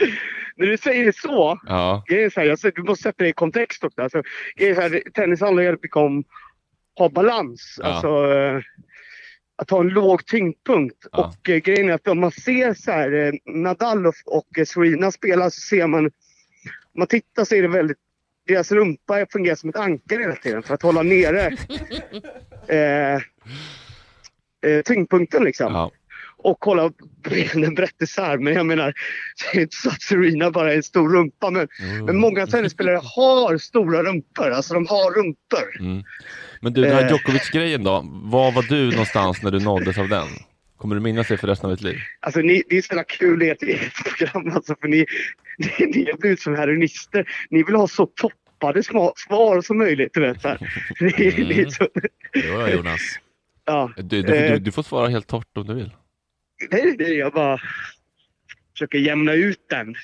[0.56, 1.60] När du säger det så.
[1.66, 4.02] Ja, Grejen är så här, säger, du måste sätta det i kontext också.
[4.02, 4.24] Alltså,
[4.56, 6.24] grejen är så här, tennis handlar väldigt mycket om
[6.96, 7.80] ha balans.
[7.82, 7.86] Ja.
[7.86, 8.62] Alltså, eh,
[9.56, 11.08] att ha en låg tyngdpunkt.
[11.12, 11.26] Ja.
[11.26, 14.66] Och eh, grejen är att om man ser så här, eh, Nadal och, och eh,
[14.66, 16.06] Serena spela så ser man...
[16.06, 17.98] Om man tittar så är det väldigt...
[18.48, 21.46] Deras rumpa fungerar som ett ankare hela tiden för att hålla nere
[22.68, 23.22] eh,
[24.72, 25.92] eh, tyngdpunkten liksom ja.
[26.44, 26.92] Och hålla
[27.30, 28.38] benen brett isär.
[28.38, 28.94] Men jag menar,
[29.54, 31.50] det är inte så att Serena bara är en stor rumpa.
[31.52, 31.68] Men,
[32.06, 34.50] men många tennisspelare har stora rumpor.
[34.50, 35.80] Alltså de har rumpor.
[35.80, 36.04] Mm.
[36.62, 37.10] Men du, den här Eh.
[37.10, 38.02] Djokovic-grejen då.
[38.24, 40.28] Var var du någonstans när du nåddes av den?
[40.78, 41.98] Kommer du minnas det för resten av ditt liv?
[42.20, 44.56] Alltså ni, det är så kul i ert eget program.
[44.56, 45.06] Alltså, för ni,
[45.58, 47.26] ni, ni har blivit som heroinister.
[47.50, 50.14] Ni vill ha så toppade svar som möjligt.
[50.14, 50.58] Du vet, så här.
[51.00, 51.12] Ni,
[51.50, 51.88] ni är så,
[52.34, 53.02] Jo, Jonas.
[53.66, 53.92] ja.
[53.98, 54.56] Du, du, du, Eh.
[54.60, 55.92] du får svara helt torrt om du vill.
[56.72, 57.62] Nej, nej, jag bara
[58.74, 59.96] försöker jämna ut den.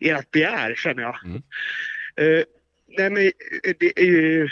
[0.00, 1.16] Ert begär, känner jag.
[1.24, 1.42] Mm.
[2.16, 2.44] Eh,
[2.98, 4.48] nej, men eh, det är ju...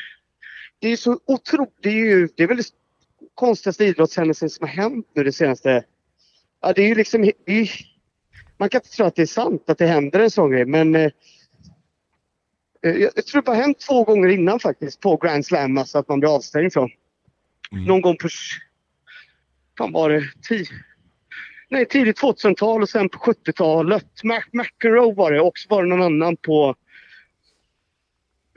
[0.79, 1.75] Det är så otroligt...
[1.83, 2.71] Det är ju det är väl det
[3.35, 5.85] konstigaste idrottshändelsen som har hänt nu det senaste...
[6.61, 7.23] Ja, det är ju liksom...
[7.23, 7.71] Det är,
[8.57, 10.95] man kan inte tro att det är sant att det händer en sån grej, men...
[10.95, 11.11] Eh,
[12.83, 16.21] jag tror det bara hänt två gånger innan faktiskt på Grand Slam, alltså att man
[16.21, 16.91] blir avstängd från.
[17.73, 17.85] Mm.
[17.85, 18.29] Någon gång på...
[19.79, 20.25] Fan var det?
[20.49, 20.67] Tio,
[21.71, 24.25] nej, tidigt 2000-tal och sen på 70-talet.
[24.25, 26.75] Mac McEnroe var det och så var det någon annan på...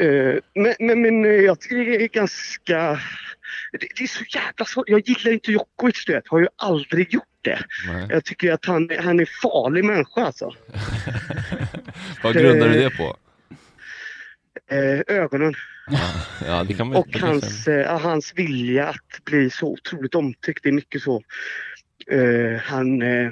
[0.01, 2.99] Eh, men, men, men eh, jag tycker det är ganska...
[3.71, 4.89] Det, det är så jävla svårt.
[4.89, 6.27] Jag gillar inte Djokovic, du vet.
[6.27, 7.65] Har ju aldrig gjort det.
[7.87, 8.07] Nej.
[8.09, 10.45] Jag tycker att han, han är farlig människa alltså.
[12.23, 13.17] Vad grundar du det på?
[14.71, 15.55] Eh, ögonen.
[16.45, 20.63] Ja, Och hans, eh, hans vilja att bli så otroligt omtyckt.
[20.63, 21.23] Det är mycket så.
[22.07, 23.31] Eh, han, eh,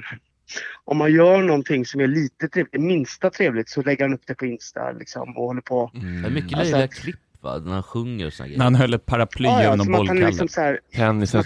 [0.83, 4.21] om man gör någonting som är lite trevligt, det minsta trevligt, så lägger han upp
[4.27, 5.91] det på Insta liksom, och håller på.
[5.93, 6.33] Det är Mm.
[6.33, 8.63] mycket Alltså- löjliga klipp va, när han sjunger och såna När grejer.
[8.63, 10.25] han höll ett paraply Ja, ja, han är bollkallen.
[10.25, 10.79] liksom han är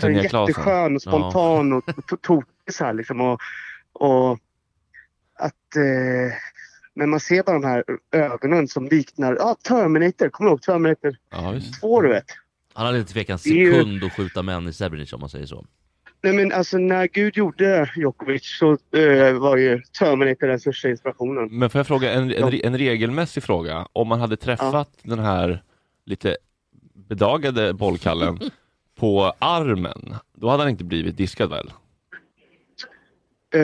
[0.08, 0.48] Linnea Claesson.
[0.48, 3.22] jätteskön och spontan och to- tokig så här liksom.
[3.22, 3.40] Och,
[3.94, 4.32] och
[5.40, 5.76] att...
[5.76, 6.34] Eh,
[6.98, 9.36] men man ser bara de här ögonen som liknar...
[9.40, 10.30] Ja, Terminator.
[10.30, 11.80] Kommer du ihåg Terminator Ja, visst.
[11.82, 12.26] 2, du vet?
[12.74, 15.46] Han hade inte Det är ju- sekund att skjuta män i Srebrenica om man säger
[15.46, 15.66] så.
[16.26, 21.48] Nej men alltså när Gud gjorde Djokovic så eh, var ju Terminator den största inspirationen.
[21.52, 23.88] Men får jag fråga en, en, en regelmässig fråga?
[23.94, 25.64] Om man hade träffat den här
[26.06, 26.38] lite
[26.94, 28.40] bedagade bollkallen
[29.00, 31.72] på armen, då hade han inte blivit diskad väl?
[33.54, 33.62] Eh,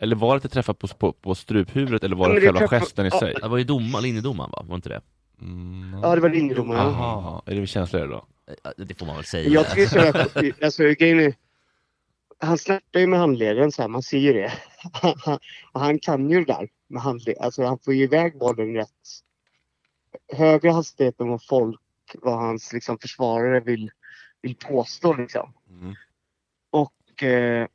[0.00, 2.60] Eller var det att träffa på, på, på struphuvudet eller var Ja, det det själva
[2.60, 3.18] träffar- gesten i ja.
[3.20, 3.34] sig?
[3.42, 4.64] Det var ju domar, linjedomaren va?
[4.68, 5.00] Var inte det?
[5.40, 6.00] Mm.
[6.02, 6.80] ja, det var linjedomaren.
[6.80, 8.24] Aha, är det känsligare då?
[8.64, 9.48] Eh, Det får man väl säga.
[9.48, 11.34] Jag tycker så alltså, grejen är,
[12.42, 14.52] Han snärtar ju med handleden så här, man ser ju det.
[15.72, 17.36] Och han kan ju det där med handled.
[17.38, 18.88] Alltså han får ju iväg bollen rätt
[20.32, 21.80] högre hastighet än vad folk,
[22.14, 23.90] vad hans liksom, försvarare vill,
[24.42, 25.54] vill påstå liksom.
[25.70, 25.94] Mm.
[26.70, 27.68] Och eh,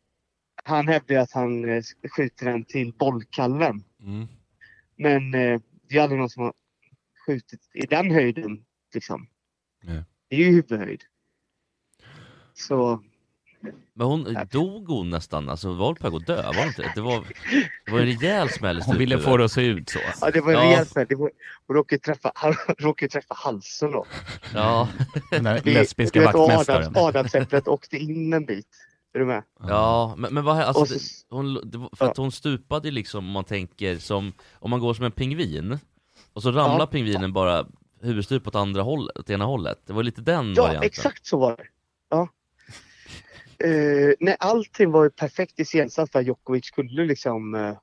[0.64, 1.84] han hävdar att han eh,
[2.16, 3.84] skjuter den till bollkallen.
[4.00, 4.28] Mm.
[4.96, 6.54] Men eh, det är aldrig någon som har
[7.26, 8.66] skjutit i den höjden.
[8.94, 9.28] Liksom.
[9.84, 10.04] Nej.
[10.28, 11.04] Det är ju huvudhöjd.
[12.54, 13.04] Så
[13.94, 16.92] Men hon dog hon nästan, alltså var på väg att dö, var det inte?
[16.96, 17.24] Det var,
[17.86, 20.00] det var en rejäl smäll i Hon ville få det att se ut så.
[20.22, 20.64] ja, det var en Ja.
[20.66, 21.06] rejäl smäll.
[21.10, 21.32] Det var-
[21.68, 24.06] Hon råkade träffa, han råkade träffa halsen då.
[24.54, 24.88] Ja,
[25.32, 26.82] Den där Det- lesbiska vaktmästaren.
[26.84, 28.68] Adams, Adamsäpplet åkte in en bit.
[29.14, 29.44] Är du med?
[29.60, 33.26] Ja, men, men vad alltså, så- det, hon, det, var- för att hon stupade liksom
[33.26, 35.80] om man tänker som, om man går som en pingvin
[36.34, 36.86] och så ramlar Ja.
[36.86, 37.66] pingvinen bara
[38.02, 39.78] huvudstup åt andra hållet, åt ena hållet.
[39.86, 40.88] Det var lite den Ja, varianten.
[40.88, 41.64] exakt så var det.
[43.60, 47.56] Eh, nej, allting var ju perfekt iscensatt för att Djokovic skulle liksom...
[47.56, 47.74] eh,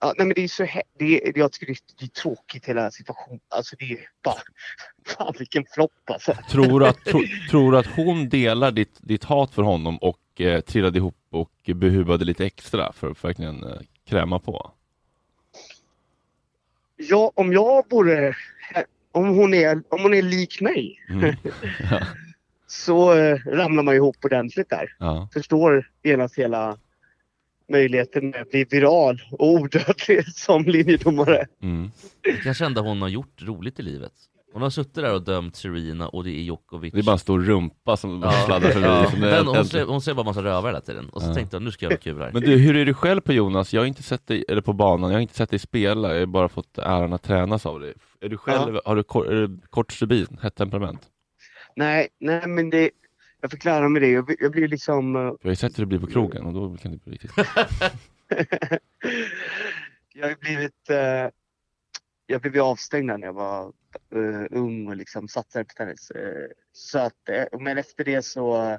[0.00, 0.66] ja, nej, men det är så
[0.98, 3.40] det, är- Jag tycker det är, det är tråkigt hela situationen.
[3.48, 4.34] Alltså det är bara...
[5.16, 6.34] Fan vilken flopp alltså.
[6.50, 7.20] Tror du att, tro,
[7.50, 12.24] tror att hon delar ditt, ditt hat för honom och eh, trillade ihop och behuvade
[12.24, 14.72] lite extra för att verkligen eh, kräma på?
[16.96, 18.36] Ja, om jag vore...
[19.12, 21.34] Om hon är, om hon är lik mig Mm.
[21.90, 22.00] Ja.
[22.70, 24.86] Så eh, ramlar man ihop ordentligt där.
[24.98, 25.28] Ja.
[25.32, 26.76] Förstår genast hela
[27.68, 31.46] möjligheten med att bli viral och odödlig som linjedomare.
[31.62, 31.90] Mm.
[32.22, 34.12] Det kanske enda hon har gjort roligt i livet.
[34.52, 36.92] Hon har suttit där och dömt Serena och det är Djokovic.
[36.92, 38.32] Det är bara en stor rumpa som Ja.
[38.32, 38.86] sladdar förbi.
[38.86, 39.10] Ja.
[39.10, 41.08] Som Den, hon, ser, hon ser bara massa rövare hela tiden.
[41.08, 41.34] Och så Ja.
[41.34, 42.30] tänkte jag, nu ska jag göra kul här.
[42.32, 43.72] Men du, hur är du själv på Jonas?
[43.74, 46.20] Jag har inte sett dig, eller på banan, jag har inte sett dig spela, jag
[46.20, 47.94] har bara fått äran att tränas av dig.
[48.20, 51.00] Är du själv, har du kor, är du kort stubin, hett temperament?
[51.76, 52.90] Nej, nej men det...
[53.40, 54.08] Jag fick lära mig det.
[54.10, 55.16] Jag, blir- jag blir liksom...
[55.16, 57.12] eh, Jag har ju sett hur det blir på krogen och då kan det bli
[57.12, 57.30] riktigt...
[60.14, 60.90] jag har ju blivit...
[60.90, 61.28] Eh,
[62.26, 63.64] jag blev avstängd när jag var
[64.14, 66.10] eh, ung och liksom satsade på tennis.
[66.10, 68.78] Eh, så att, eh, men efter det så,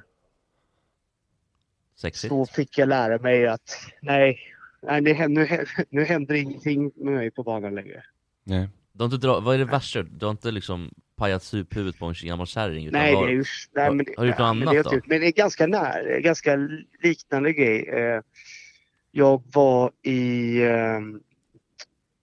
[1.95, 2.29] Sexigt.
[2.31, 4.39] så fick jag lära mig att nej,
[4.81, 8.03] nej det, händer- nu, nu händer ingenting med mig på banan längre.
[8.43, 8.69] Nej.
[8.93, 10.03] Du har inte dra, vad är det värsta?
[10.03, 12.85] Du har inte liksom pajat suphuvudet på en gammal kärring?
[12.87, 14.81] utan Nej, var- det är nej, har- men det, har du gjort något annat det,
[14.83, 14.89] då?
[14.89, 16.55] typ- Men det är ganska nära, ganska
[17.03, 17.89] liknande grej.
[17.89, 18.21] Eh,
[19.11, 20.99] jag var i eh,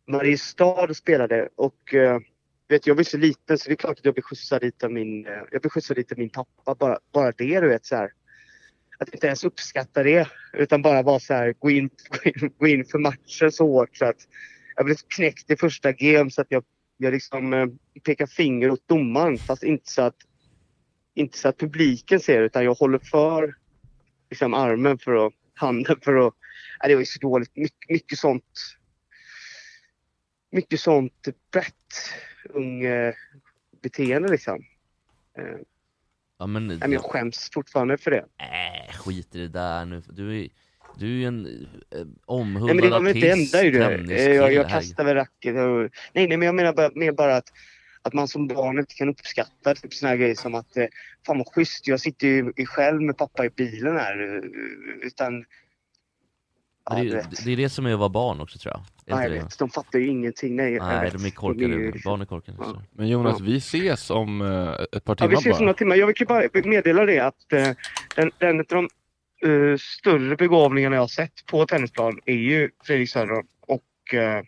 [0.09, 2.19] Mariestad och spelade och eh,
[2.69, 4.93] vet, jag var så liten så det är klart att jag blev skjutsad dit av
[4.93, 6.75] min, eh, jag blev skjutsad dit av min pappa.
[6.75, 8.11] Bara, bara det du vet så här.
[8.99, 12.67] Att inte ens uppskatta det utan bara vara så här, gå in, gå in, gå
[12.67, 14.17] in för matchen så hårt så att
[14.77, 16.65] jag blev knäckt i första game så att jag,
[16.99, 17.67] jag liksom eh,
[18.05, 20.17] pekar finger åt domaren fast inte så att
[21.15, 23.55] inte så att publiken ser utan jag håller för
[24.31, 26.35] liksom, armen för att, handen för att...
[26.83, 27.57] Nej, det var ju så dåligt.
[27.57, 28.45] Mycket, mycket sånt.
[30.51, 31.75] Mycket sånt brett
[32.49, 33.15] ung eh,
[33.83, 34.65] beteende liksom.
[35.39, 35.65] Eh, nej,
[36.41, 38.25] Ja, men, men jag skäms fortfarande för det.
[38.39, 40.03] äh, skit i det där nu.
[40.09, 40.49] Du är,
[40.99, 43.89] du är ju en Nej, omhuldad men det var inte enda det.
[43.89, 45.81] tenniskille, Eh, Jag, jag kastar väl racket och...
[46.13, 47.53] Nej, nej, men jag menar bara, mer bara att,
[48.03, 50.87] att man som barn inte kan uppskatta typ såna här grejer som att eh,
[51.27, 54.37] fan vad schysst, jag sitter ju i- själv med pappa i bilen här.
[54.37, 55.45] eh, Utan...
[56.91, 58.81] Ja, det, är- det är det som är att vara barn också tror jag.
[58.81, 59.59] Är Ja, jag vet.
[59.59, 60.57] De fattar ju ingenting.
[60.57, 61.65] Nej, Nej, de är korkade.
[61.65, 62.57] ju- Barn är korkade.
[62.61, 62.83] Ja.
[62.93, 63.45] Men Jonas, Ja.
[63.45, 64.49] vi ses om eh,
[64.97, 65.97] ett par Ja, timmar vi ses om några timmar.
[65.97, 67.69] Jag vill ju bara meddela det att eh,
[68.17, 68.89] den, den av de
[69.45, 73.47] eh, större begåvningarna jag har sett på tennisplan är ju Fredrik Söderholm.
[73.61, 74.43] Och eh,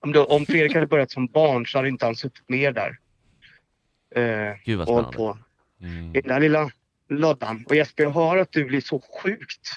[0.00, 2.98] om, då, om Fredrik hade börjat som barn så hade inte han suttit med där.
[4.14, 5.16] Eh, Gud vad och spännande.
[5.16, 5.38] på
[5.82, 6.16] Mm.
[6.16, 6.70] i den där lilla
[7.08, 7.64] loddan.
[7.68, 9.68] Och Jesper, jag hör att du blir så sjukt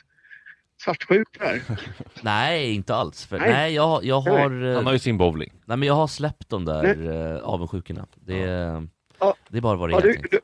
[0.84, 1.62] svartsjuk där.
[2.21, 3.26] Nej, inte alls.
[3.26, 3.50] För, Nej.
[3.54, 3.73] nej.
[3.73, 4.34] jag, jag Nej.
[4.41, 4.65] har...
[4.69, 5.52] eh, Han har ju sin bowling.
[5.65, 8.08] Nej men jag har släppt de där eh, avundsjukorna.
[8.15, 8.88] Det, är-
[9.19, 9.36] Ja.
[9.50, 10.39] det är bara vad det Har är du, du,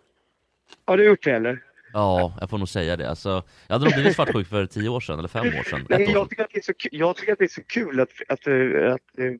[0.86, 1.60] har du gjort det eller?
[1.93, 3.10] Ja, jag får nog säga det.
[3.10, 5.86] Alltså, jag hade nog blivit svartsjuk för tio år sedan, eller fem år sedan.
[5.89, 8.10] Nej, jag, tycker att det är så, jag tycker att det är så kul att,
[8.29, 9.32] att, eh, att, eh,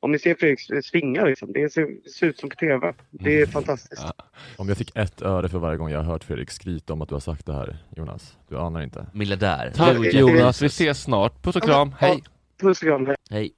[0.00, 1.52] om ni ser Fredrik svinga liksom.
[1.52, 2.94] Det ser, ser ut som på TV.
[3.10, 4.02] Det är fantastiskt.
[4.02, 4.24] Ja.
[4.56, 7.08] Om jag fick ett öre för varje gång jag har hört Fredrik skryta om att
[7.08, 8.36] du har sagt det här, Jonas.
[8.48, 9.06] Du anar inte.
[9.12, 9.72] Miljardär.
[9.76, 11.42] Tack Jonas, vi ses snart.
[11.42, 12.22] Puss och kram, hej!
[12.60, 13.06] Puss och kram.
[13.06, 13.16] hej.
[13.30, 13.54] Hej.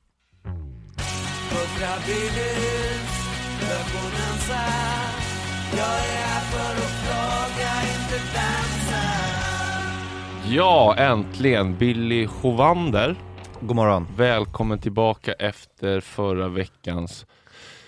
[10.51, 11.79] Ja, äntligen!
[11.79, 13.17] Billy Chovander.
[13.61, 14.07] God morgon.
[14.17, 17.27] Välkommen tillbaka efter förra veckans,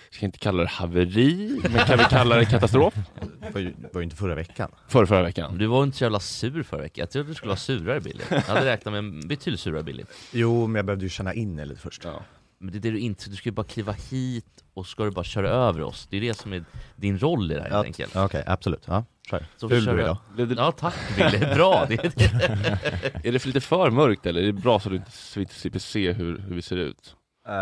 [0.09, 2.93] jag ska inte kalla det haveri, men kan vi kalla det katastrof?
[3.41, 4.71] Det var ju, var ju inte förra veckan.
[4.87, 5.57] Förra, förra veckan.
[5.57, 7.01] Du var inte så jävla sur förra veckan.
[7.01, 8.23] Jag trodde du skulle vara surare Billy.
[8.29, 10.03] Jag hade räknat med en betydligt surare Billy.
[10.31, 12.03] Jo, men jag behövde ju känna in det lite först.
[12.03, 12.21] Ja.
[12.59, 15.11] Men det är det du inte, du ska ju bara kliva hit och ska du
[15.11, 16.07] bara köra över oss.
[16.09, 16.63] Det är det som är
[16.95, 18.15] din roll i det här helt Ja, enkelt.
[18.15, 18.83] ja, Okej, absolut.
[18.85, 19.45] Ja, kör.
[19.57, 20.17] Så Hur kör du idag?
[20.35, 21.85] Blev det, Ja tack Billy, bra!
[21.89, 23.19] Det är det.
[23.27, 25.43] Är det för lite för mörkt eller är det bra så du inte, så vi
[25.43, 27.15] inte slipper se hur, hur vi ser ut?
[27.49, 27.53] Uh,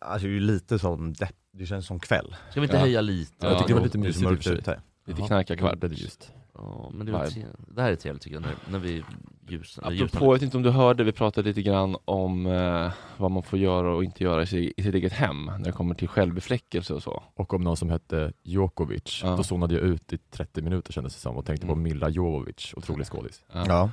[0.00, 2.36] alltså det är ju lite som depp, det känns som kväll.
[2.50, 2.80] Ska vi inte Ja.
[2.80, 3.32] höja lite?
[3.40, 4.50] Ja, jag tycker det var lite mysigt så.
[4.52, 4.80] Ute.
[5.06, 5.80] Lite knarkarkvart.
[5.80, 6.32] det är det just.
[6.54, 9.04] Ja, men det, var tre- det här är trevligt tycker jag, när, när vi
[9.48, 9.92] ljusnar.
[9.92, 13.42] Apropå, jag vet inte om du hörde, vi pratade lite grann om eh, vad man
[13.42, 16.08] får göra och inte göra i, sig, i sitt eget hem när det kommer till
[16.08, 17.22] självbefläckelse och så.
[17.34, 19.36] Och om någon som hette Djokovic, Ja.
[19.36, 21.82] då zonade jag ut i 30 minuter kändes det som och tänkte på Mm.
[21.82, 23.44] Milla Jovovic, otrolig skådis.
[23.52, 23.90] Ja.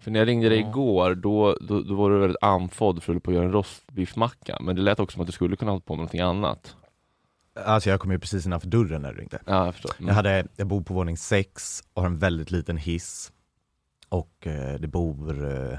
[0.00, 0.68] För när jag ringde dig Ja.
[0.68, 3.52] igår, då, då, då var du väldigt andfådd för att hålla på att göra en
[3.52, 4.58] rostbiffmacka.
[4.60, 6.76] Men det lät också som att du skulle kunna ha hållit på med någonting annat.
[7.54, 9.38] Alltså jag kom ju precis innanför dörren när du ringde.
[9.46, 9.92] Ja, jag förstår.
[9.98, 10.08] Mm.
[10.08, 13.32] Jag, hade, jag bor på våning sex och har en väldigt liten hiss.
[14.08, 15.78] Och eh, det bor, eh,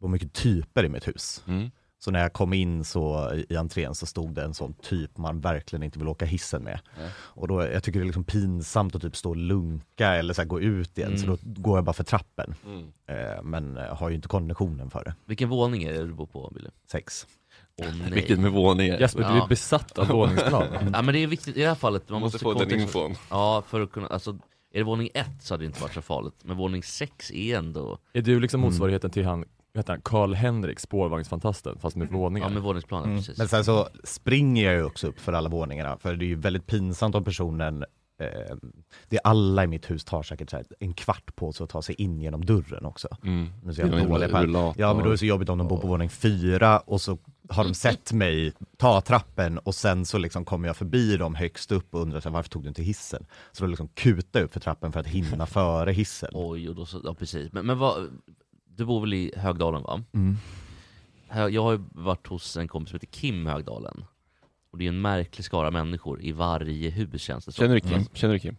[0.00, 1.44] bor mycket typer i mitt hus.
[1.48, 1.70] Mm.
[1.98, 5.40] Så när jag kom in så i, entrén så stod det en sån typ man
[5.40, 6.80] verkligen inte vill åka hissen med.
[6.98, 7.10] Nej.
[7.16, 10.44] Och då, jag tycker det är liksom pinsamt att typ stå och lunka eller så
[10.44, 11.38] gå ut igen, så Mm.
[11.42, 12.54] då går jag bara för trappen.
[12.66, 12.92] Mm.
[13.06, 15.14] Eh, men jag har ju inte konditionen för det.
[15.24, 16.68] Vilken våning är det du bor på Billy?
[16.90, 17.26] Sex.
[17.82, 18.10] Åh nej.
[18.12, 18.98] Vilket med våningar.
[19.00, 19.44] Jesper, du Ja.
[19.44, 20.64] är besatt av våningsplan.
[20.92, 23.14] Ja men det är viktigt i det här fallet, man måste måste, få den infon.
[23.30, 24.30] Ja, för att kunna, alltså
[24.74, 27.58] är det våning ett så hade det inte varit så farligt, men våning sex är
[27.58, 28.70] ändå, Är du liksom Mm.
[28.70, 32.46] motsvarigheten till han, vad heter han, Karl-Henrik, spårvagnsfantasten, fast med våningar?
[32.48, 33.18] ja med våningsplanen Mm.
[33.18, 33.38] precis.
[33.38, 36.34] Men sen så springer jag ju också upp för alla våningarna, för det är ju
[36.36, 37.84] väldigt pinsamt om personen
[38.22, 38.56] eh,
[39.08, 41.94] det alla i mitt hus tar säkert här en kvart på sig att ta sig
[41.94, 43.08] in genom dörren också.
[43.24, 43.48] Mm.
[43.62, 44.74] Nu så jag dålig på.
[44.78, 47.18] Ja men då är det så jobbigt om de bor på våning fyra och så
[47.48, 51.72] har de sett mig ta trappen och sen så liksom kommer jag förbi dem högst
[51.72, 53.26] upp och undrar så här, varför tog du inte hissen?
[53.52, 56.30] Så då liksom kuta upp för trappen för att hinna före hissen.
[56.32, 57.52] Oj, och då så, ja precis.
[57.52, 58.20] Men, men vad,
[58.66, 60.02] du bor väl i Högdalen va?
[60.12, 60.36] Mm.
[61.34, 64.04] Jag har ju varit hos en kompis som heter Kim Högdalen.
[64.72, 67.62] Och det är en märklig skara människor i varje hus känns det som.
[67.62, 67.92] Känner du Kim?
[67.92, 68.04] Mm.
[68.12, 68.56] Känner du Kim?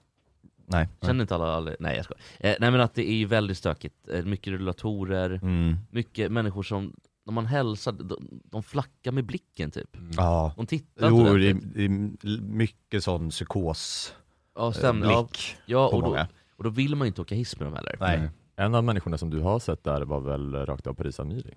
[0.66, 0.88] Nej.
[1.02, 2.22] Känner inte alla, alla nej jag skojar.
[2.40, 5.76] Eh, nej men att det är ju väldigt stökigt, eh, mycket rullatorer, Mm.
[5.92, 6.94] mycket människor som,
[7.26, 9.98] när man hälsar, de, de flackar med blicken typ.
[10.18, 10.54] Ja.
[10.58, 14.14] De tittar Jo, det är, det är mycket sån psykos
[14.56, 14.84] Ja, eh.
[14.84, 16.28] Ja, blick ja på och, då, många.
[16.56, 17.98] och då vill man ju inte åka hiss med dem heller.
[18.00, 18.30] Nej.
[18.56, 21.54] En av människorna som du har sett där var väl rakt av Paris Amiri?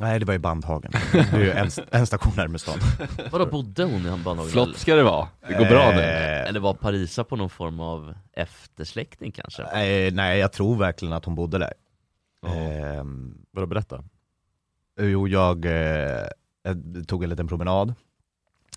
[0.00, 0.92] Nej, det var i Bandhagen.
[1.12, 2.78] Det är ju en, en station närmare stan.
[3.32, 4.50] Vadå, bodde hon i Bandhagen?
[4.52, 5.28] Flott ska det vara.
[5.48, 6.00] Det går bra nu.
[6.00, 9.62] Eh, Eller var Parisa på någon form av eftersläkting kanske?
[9.62, 11.72] Eh, nej, jag tror verkligen att hon bodde där.
[12.46, 14.04] Ehm, Vadå, berätta?
[15.00, 16.26] jo, jag, eh,
[16.62, 17.94] jag tog en liten promenad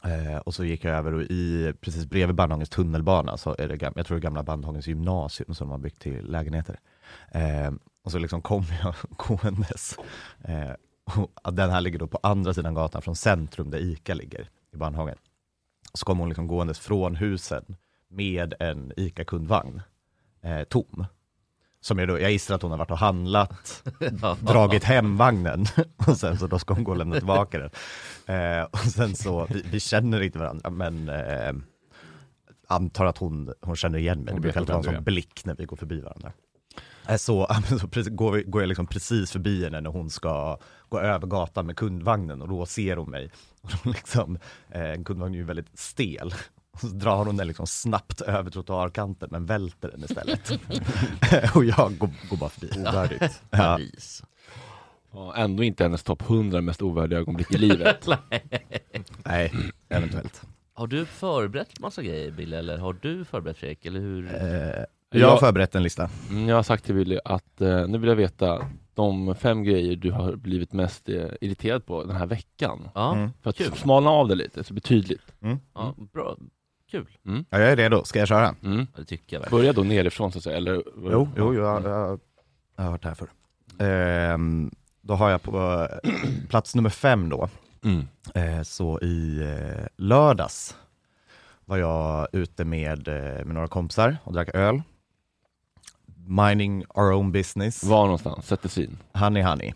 [0.03, 3.91] eh, och så gick jag över och i, precis bredvid Bandhagens tunnelbana så är det,
[3.95, 6.79] jag tror det är gamla Bandhagens gymnasium som de har byggt till lägenheter.
[7.31, 9.97] Ehm, och så liksom kom jag gåendes.
[10.43, 10.71] Eh,
[11.15, 14.77] och den här ligger då på andra sidan gatan från centrum där ICA ligger i
[14.77, 15.17] Bandhagen.
[15.93, 17.75] Så kom hon liksom gåendes från husen
[18.07, 19.81] med en ICA-kundvagn,
[20.41, 21.05] eh, tom.
[21.81, 23.83] Som jag, då, jag gissar att hon har varit och handlat,
[24.41, 25.65] dragit hem vagnen
[26.07, 27.71] och sen så då ska hon gå och lämna tillbaka den.
[28.25, 31.53] Eh, och sen så, vi, vi känner inte varandra men eh,
[32.67, 34.33] antar att hon, hon känner igen mig.
[34.33, 36.31] Hon Det brukar alltid vara en sån blick när vi går förbi varandra.
[37.17, 37.47] Så,
[38.03, 41.65] så går, vi, går jag liksom precis förbi henne när hon ska gå över gatan
[41.65, 43.31] med kundvagnen och då ser hon mig.
[43.61, 44.39] Och då liksom,
[44.69, 46.33] eh, en kundvagn är ju väldigt stel.
[46.73, 50.51] Och så drar hon den liksom snabbt över trottoarkanten men välter den istället.
[51.55, 52.69] och jag går, går bara förbi.
[52.77, 53.41] Ovärdigt.
[53.49, 53.79] Ja.
[55.11, 58.07] Ja, ändå inte hennes topp 100 mest ovärdiga ögonblick i livet.
[59.23, 59.53] Nej,
[59.89, 60.41] eventuellt.
[60.73, 63.85] Har du förberett massa grejer Bill, eller har du förberett Fredrik?
[63.85, 64.35] Eller hur?
[64.35, 66.09] Eh, jag har förberett en lista.
[66.29, 69.95] Mm, jag har sagt till Willy att eh, nu vill jag veta de fem grejer
[69.95, 72.89] du har blivit mest eh, irriterad på den här veckan.
[72.95, 73.29] Ja, Mm.
[73.41, 73.71] För att Kul.
[73.71, 75.33] smalna av det lite, så det blir tydligt.
[75.73, 76.37] ja, bra.
[76.91, 77.07] Kul.
[77.23, 78.03] Ja, jag är redo.
[78.03, 78.55] Ska jag köra?
[78.63, 78.77] Mm.
[78.79, 79.61] Ja, det tycker jag verkligen.
[79.61, 80.83] Börja då nerifrån så att säga, eller?
[81.11, 82.19] Jo, jo jag, jag,
[82.75, 83.27] jag har varit här för.
[83.79, 86.11] Ehm, då har jag på eh,
[86.49, 87.49] plats nummer fem då,
[87.83, 88.07] Mm.
[88.35, 90.75] eh, så i eh, lördags
[91.65, 94.81] var jag ute med, eh, med några kompisar och drack öl.
[96.29, 98.47] Minding our own business, Var någonstans?
[98.47, 98.97] Sätt det syn.
[99.13, 99.73] Honey Honey,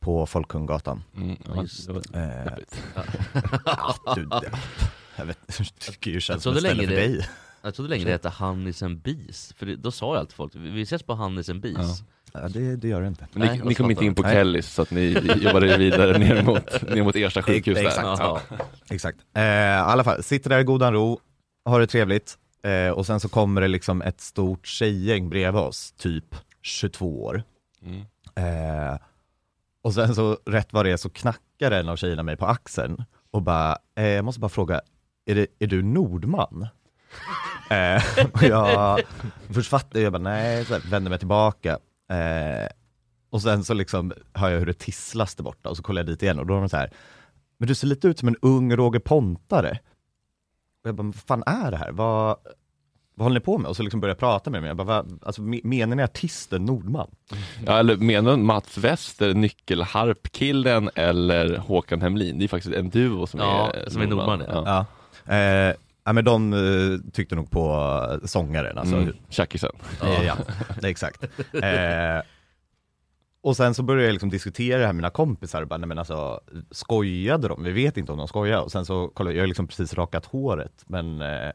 [0.00, 1.02] på Folkungagatan.
[1.16, 1.36] Mm.
[1.54, 2.82] Ja, just det var Eh, deppigt.
[4.14, 4.50] du, det,
[5.16, 5.38] jag vet,
[5.78, 7.28] tycker ju känns som ett ställe länge för det- dig.
[7.64, 10.52] Jag trodde länge det hette Hannis and Bees, för det, då sa jag alltid folk,
[10.54, 12.02] vi ses på Hannis and Bees.
[12.32, 13.26] Ja, det, det gör det inte.
[13.32, 14.32] Men Nej, ni, vad ni kom inte in på Nej.
[14.34, 17.86] Kellys så att ni jobbade vidare ner mot, ner mot Ersta sjukhus där.
[17.86, 18.06] Exakt.
[18.20, 18.40] Jaha.
[18.90, 19.18] Exakt.
[19.36, 21.20] Eh, I alla fall, sitter där i godan ro,
[21.64, 25.92] har det trevligt eh, och sen så kommer det liksom ett stort tjejgäng bredvid oss,
[25.92, 27.42] typ 22 år.
[27.82, 28.00] Mm.
[28.34, 28.98] Eh,
[29.82, 33.04] och sen så rätt vad det är så knackar en av tjejerna mig på axeln
[33.30, 34.80] och bara, eh, jag måste bara fråga,
[35.26, 36.66] är, det, är du Nordman?
[37.70, 38.02] eh,
[38.32, 39.00] och jag
[39.50, 41.78] först fattade jag, bara nej, så här, vänder mig tillbaka.
[42.10, 42.68] Eh,
[43.30, 46.06] och sen så liksom hör jag hur det tisslas där borta och så kollar jag
[46.06, 46.90] dit igen och då är de så här,
[47.58, 49.78] men du ser lite ut som en ung Roger Pontare.
[50.82, 51.92] Och jag bara, vad fan är det här?
[51.92, 52.36] Vad, vad
[53.14, 53.68] vad håller ni på med?
[53.68, 56.02] Och så liksom började jag prata med dem, jag bara, "Va- alltså, me- menar ni
[56.02, 57.10] artisten Nordman?
[57.66, 62.38] Ja, eller menar du Mats Wester, nyckelharpkillen eller Håkan Hemlin?
[62.38, 64.86] Det är faktiskt en duo som Ja, är som är Nordman, ja.
[65.26, 65.34] Ja.
[65.34, 65.74] Eh,
[66.04, 68.96] ja men de eh, tyckte nog på sångaren alltså.
[68.96, 69.16] Mm.
[69.28, 69.72] Tjackisen.
[70.00, 70.34] Ja,
[70.82, 71.22] är exakt.
[71.52, 72.22] Eh,
[73.42, 75.98] och sen så började jag liksom diskutera det här med mina kompisar, bara, nej men
[75.98, 76.40] alltså
[76.70, 77.62] skojade de?
[77.64, 78.62] Vi vet inte om de skojade.
[78.62, 81.50] Och sen så kollade jag har liksom precis rakat håret, men eh,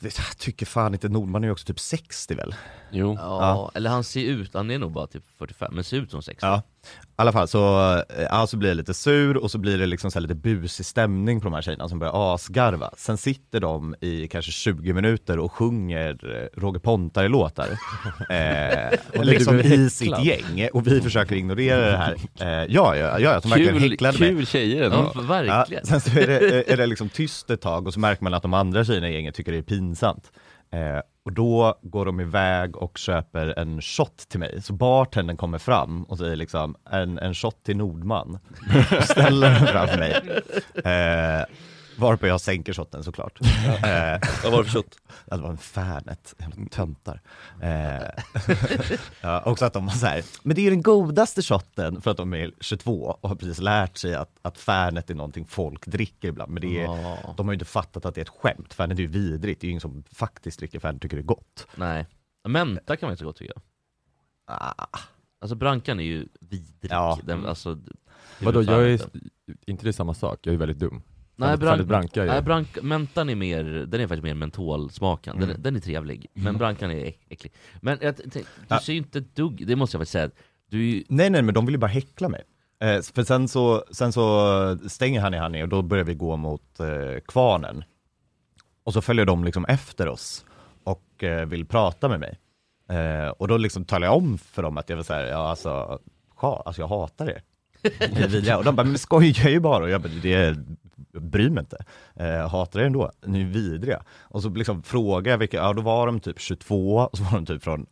[0.00, 2.54] jag tycker fan inte, Nordman är ju också typ 60 väl?
[2.90, 3.16] Jo.
[3.20, 6.22] Ja, eller han ser ut, han är nog bara typ 45, men ser ut som
[6.22, 6.62] 60 Ja.
[6.84, 9.86] I alla fall så, eh, ja, så blir jag lite sur och så blir det
[9.86, 12.90] liksom så här lite busig stämning på de här tjejerna som börjar asgarva.
[12.96, 17.68] Sen sitter de i kanske 20 minuter och sjunger eh, Roger Pontare-låtar.
[18.30, 22.16] eh, Och liksom i sitt gäng och vi försöker ignorera det här.
[22.40, 24.28] Eh, ja, ja, ja, de verkligen Kul, häcklade mig.
[24.28, 25.12] kul tjejer ändå.
[25.14, 25.82] Ja, verkligen.
[25.84, 28.34] Ja, sen så är det, är det liksom tyst ett tag och så märker man
[28.34, 30.32] att de andra tjejerna i gänget tycker det är pinsamt.
[30.72, 34.62] Eh, och då går de iväg och köper en shot till mig.
[34.62, 38.38] Så bartendern kommer fram och säger liksom en, en shot till Nordman.
[38.98, 40.12] Och ställer den framför mig.
[40.84, 41.44] Eh,
[41.98, 43.38] varpå jag sänker shotten såklart.
[43.66, 44.96] Eh, Vad var det för shot?
[45.24, 47.20] Ja, det var en Fernet, jävla töntar.
[47.62, 48.08] Eh,
[49.20, 52.10] ja, också att de var så här, men det är ju den godaste shotten för
[52.10, 55.86] att de är 22 och har precis lärt sig att, att Fernet är någonting folk
[55.86, 56.52] dricker ibland.
[56.52, 57.34] Men det är, Ja.
[57.36, 58.74] de har ju inte fattat att det är ett skämt.
[58.74, 61.22] Fernet är ju vidrigt, det är ju ingen som faktiskt dricker Fernet och tycker det
[61.22, 61.66] är gott.
[61.74, 62.06] Nej.
[62.48, 63.62] Menta kan man inte gott tycker jag.
[64.46, 64.86] Ah,
[65.40, 66.92] Alltså Brankan är ju vidrig.
[66.92, 67.18] Ja.
[67.24, 67.78] Den, alltså,
[68.40, 69.30] Vadå, jag är, huvudfärgen.
[69.66, 70.38] inte det samma sak?
[70.42, 71.02] Jag är väldigt dum.
[71.36, 75.62] Nej, brank, är nej brank, mentan är mer, den är faktiskt mer mentolsmakande, den, Mm.
[75.62, 77.52] den är trevlig, men brankan är äck- äcklig.
[77.80, 78.80] Men jag, du Ja.
[78.80, 80.30] ser ju inte ett dugg, det måste jag faktiskt säga,
[80.70, 82.42] du Nej nej men de vill ju bara häckla mig.
[82.80, 86.36] Eh, för sen så, sen så stänger han i Hanni och då börjar vi gå
[86.36, 87.84] mot eh, kvarnen.
[88.84, 90.44] Och så följer de liksom efter oss
[90.84, 92.38] och eh, vill prata med mig.
[92.98, 95.98] Eh, och då liksom talar jag om för dem att jag vill säga, ja alltså,
[96.36, 97.42] ha, alltså jag hatar er.
[98.58, 99.84] Och de bara, men skojar ju bara.
[99.84, 100.56] Och jag bara, det är,
[101.12, 101.84] jag bryr mig inte.
[102.16, 104.02] Eh, hatar er ändå, ni är vidriga.
[104.20, 107.32] Och så liksom frågar jag vilka, ja då var de typ 22, och så var
[107.32, 107.86] de typ från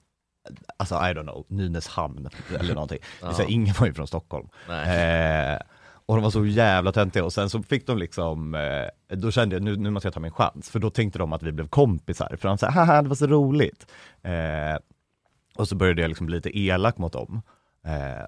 [0.77, 2.29] Alltså I don't know, Nynäshamn
[2.61, 2.99] eller någonting.
[3.23, 3.49] Är så här, Ja.
[3.49, 4.49] ingen var ju från Stockholm.
[4.68, 5.59] Eh,
[6.07, 9.57] och de var så jävla töntiga och sen så fick de liksom, eh, då kände
[9.57, 11.68] jag nu, nu måste jag ta min chans, för då tänkte de att vi blev
[11.68, 13.87] kompisar, för de sa haha det var så roligt.
[14.23, 14.79] Eh,
[15.57, 17.43] och så började jag liksom bli lite elak mot dem.
[17.85, 18.27] Eh,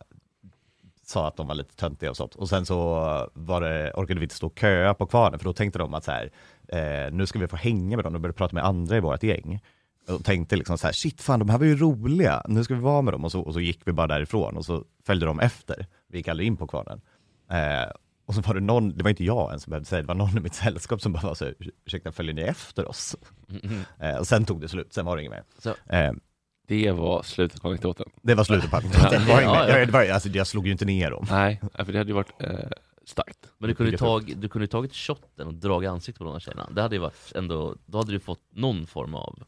[1.07, 2.35] sa att de var lite töntiga och sånt.
[2.35, 2.77] Och sen så
[3.35, 6.05] var det, orkade vi inte stå och köa på kvarnen, för då tänkte de att
[6.05, 6.31] så här,
[6.69, 9.23] eh, nu ska vi få hänga med dem och började prata med andra i vårt
[9.23, 9.61] gäng.
[10.09, 12.81] Och tänkte liksom så här, shit fan de här var ju roliga, nu ska vi
[12.81, 13.25] vara med dem.
[13.25, 15.87] Och så, och så gick vi bara därifrån och så följde de efter.
[16.09, 17.01] Vi gick aldrig in på kvarnen.
[17.51, 17.91] Eh,
[18.27, 20.15] och så var det någon, det var inte jag ens som behövde säga det, var
[20.15, 21.51] någon i mitt sällskap som bara var så
[21.87, 23.17] ursäkta följer ni efter oss?
[23.47, 23.81] Mhm.
[24.01, 25.43] Eh, och sen tog det slut, sen var det inget mer.
[25.59, 26.13] Så- Eh,
[26.67, 28.07] Det var slutet på anekdoten.
[28.23, 29.23] det var slutet på anekdoten.
[29.29, 29.43] Ja, mer.
[29.43, 29.79] ja.
[29.79, 31.27] Jag, var, alltså, jag slog ju inte ner dem.
[31.31, 32.49] Nej, för det hade ju varit eh,
[33.05, 33.39] starkt.
[33.59, 36.41] Men du kunde ju tag, du kunde tagit shotten och dragit ansiktet på de här
[36.41, 39.39] tjejerna, det hade ju varit ändå, då hade du fått någon form av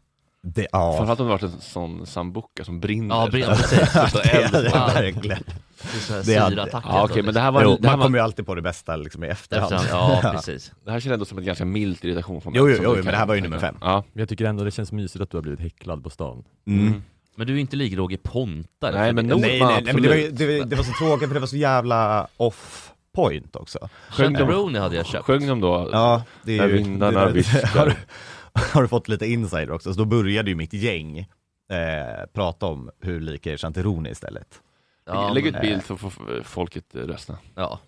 [0.47, 0.95] Det, ja.
[0.97, 3.15] Framförallt om det varit en sån sambuca som brinner.
[3.15, 3.93] Ja, brinner, precis.
[4.13, 4.55] Så det, eld.
[4.55, 5.43] är verkligen.
[5.83, 6.89] det är så här Det är- syraattacker.
[6.89, 8.55] Ja, okej, men det här var, Jo, det, här man var kommer ju alltid på
[8.55, 9.73] det bästa liksom, i efterhand.
[9.75, 10.73] Efterhand, ja precis.
[10.85, 13.13] det här kändes ändå som ett ganska milt irritation från Jo, jo, jo, du men
[13.13, 13.77] det här var ju nummer fem.
[13.81, 14.05] Ja.
[14.13, 16.45] Jag tycker ändå det känns mysigt att du har blivit häcklad på stan.
[16.67, 17.03] Mm.
[17.37, 18.99] Men du är inte lik Roger Pontare.
[19.01, 20.17] Nej, men nog- Nej, Nordman, nej, nej, men det var,
[20.59, 23.89] det, det var så tråkigt för det var så jävla off point också.
[24.11, 25.25] Chaperone hade jag köpt.
[25.25, 25.89] Sjöng de då?
[25.93, 26.75] Ja, det När är ju...
[26.77, 27.95] vindarna det- viskar.
[28.73, 29.93] har, du- fått lite insider också?
[29.95, 34.61] Så då började ju mitt gäng eh, prata om hur lika er Chanteroni istället.
[35.07, 37.39] Ja, Lägg ut bild så får folket eh, rösta.
[37.55, 37.81] Ja.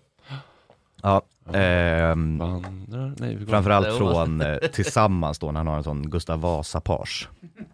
[1.01, 1.21] Ja,
[1.53, 3.13] ehm, Vandrar?
[3.17, 3.51] Nej, vi går.
[3.51, 7.27] framförallt från eh, Tillsammans då, när han har en sån Gustav Vasa-page.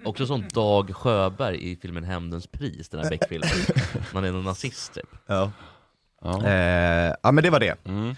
[0.05, 3.49] Också som Dag Sjöberg i filmen Hämndens pris, den här Beck-filmen.
[4.13, 5.09] Man är någon nazist typ.
[5.25, 5.51] Ja.
[6.21, 6.45] Ja.
[6.47, 7.87] Eh, ja men det var det.
[7.87, 8.15] Mm.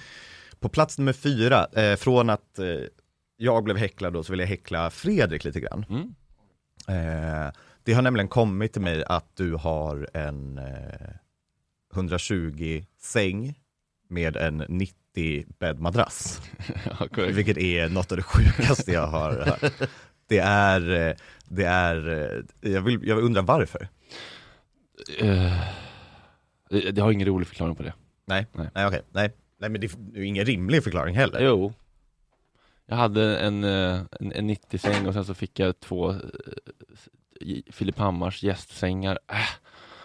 [0.59, 2.65] På plats nummer fyra, eh, från att eh,
[3.37, 5.85] jag blev häcklad då, så vill jag häckla Fredrik lite grann.
[5.89, 6.15] Mm.
[6.87, 7.51] Eh,
[7.83, 11.09] det har nämligen kommit till mig att du har en eh,
[11.95, 13.59] 120 säng
[14.09, 16.41] med en 90 bäddmadrass.
[16.99, 17.07] Ja.
[17.27, 19.89] Vilket är något av det sjukaste jag har hört.
[20.27, 21.15] Det är, eh,
[21.45, 22.09] det är,
[22.63, 23.87] eh, jag vill, jag undrar varför?
[25.19, 25.59] Eh,
[26.69, 27.93] det- det har ingen rolig förklaring på det.
[28.25, 28.69] Nej, Nej.
[28.75, 29.33] nej okej, nej.
[29.59, 31.39] Nej men det är ingen rimlig förklaring heller.
[31.41, 31.73] Jo.
[32.87, 36.17] Jag hade en, eh, en, en 90-säng och sen så fick jag två eh,
[37.71, 39.19] Filip Hammars gästsängar.
[39.31, 39.37] Äh,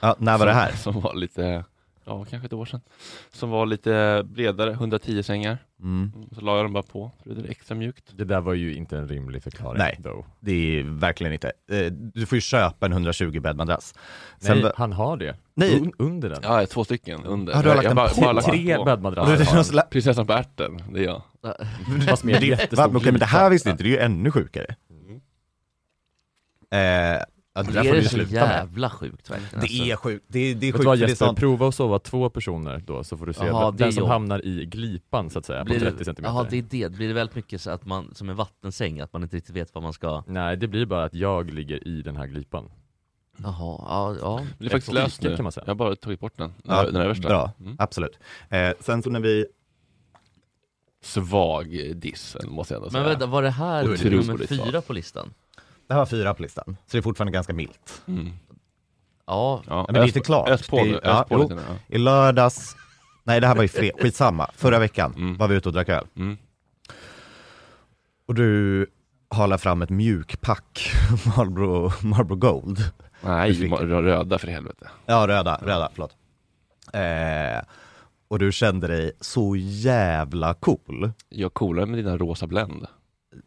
[0.03, 0.73] Ja, när var det som- här?
[0.77, 1.65] Som var lite
[2.05, 2.81] ja, kanske ett år sedan.
[3.33, 5.59] Som var lite bredare, 110 sängar.
[5.83, 6.13] Mm.
[6.35, 8.05] Så la jag dem bara på, så det är extra mjukt.
[8.17, 9.79] Det där var ju inte en rimlig förklaring.
[9.79, 9.99] Nej.
[10.03, 10.27] Though.
[10.41, 11.53] Det är verkligen inte.
[11.71, 13.95] Eh, Du får ju köpa en 1120 bäddmadrass.
[14.39, 15.37] Sen Nej, va- han har det.
[15.55, 15.81] Nej.
[15.81, 16.39] Un- under den.
[16.43, 17.53] Ja, två stycken under.
[17.53, 19.83] Ja, du har lagt jag bara, bara lagt Tre bäddmadrasser.
[19.91, 21.23] Prinsessan på ärten, det är jag.
[22.09, 24.77] Fast med jättestor men det här visste inte, det är ju ännu sjukare.
[26.71, 27.23] Eh,
[27.67, 28.41] ja, det där Det får är du så sluta med.
[28.41, 29.61] jävla sjukt verkligen.
[29.61, 29.77] alltså.
[29.85, 31.39] Det är sjukt, det, det är Vet du sjukt vad för det är Jesper, sånt.
[31.39, 33.47] prova att sova två personer då så får du se.
[33.47, 34.09] Jaha, den det är som jobb.
[34.11, 36.35] hamnar i glipan så att säga, Blir på det- 30 centimeter.
[36.35, 36.93] Jaha, det är det.
[36.93, 39.75] Blir det väldigt mycket så att man, som en vattensäng, att man inte riktigt vet
[39.75, 40.23] vad man ska...
[40.27, 42.71] Nej, det blir bara att jag ligger i den här glipan.
[43.43, 43.55] Jaha,
[43.89, 44.47] ja, ja.
[44.59, 45.37] Det är faktiskt Ett löst nu.
[45.37, 45.65] kan man säga.
[45.67, 47.29] Jag har bara tagit bort den, Ja, den översta.
[47.29, 47.77] Bra, Mm.
[47.79, 48.19] absolut.
[48.49, 49.47] Eh, sen så när vi,
[51.03, 53.03] Svag diss, måste jag ändå säga.
[53.03, 54.65] Men vänta, var det här Otroligt nummer svagt.
[54.65, 55.35] fyra på listan?
[55.91, 58.03] Det här var fyra på listan, så det är fortfarande ganska milt.
[58.09, 58.31] Mm.
[59.27, 60.49] Ja, Ja, men det är inte klart.
[60.49, 61.63] Ös på Det ja, på lite nu.
[61.69, 61.75] Ja.
[61.89, 62.77] I lördags,
[63.25, 65.37] nej det här var i fred, skitsamma, förra veckan Mm.
[65.37, 66.07] var vi ute och drack öl.
[66.17, 66.37] Mm.
[68.29, 68.87] Och du
[69.31, 70.93] halar fram ett mjukpack
[71.37, 72.79] Marlboro, Marlboro Gold.
[73.21, 74.91] Nej, röda för helvete.
[75.07, 76.17] Ja, röda, röda, förlåt.
[76.93, 77.63] Eh,
[78.29, 81.13] och du kände dig så jävla cool.
[81.29, 82.87] Jag coolare med dina rosa Blend.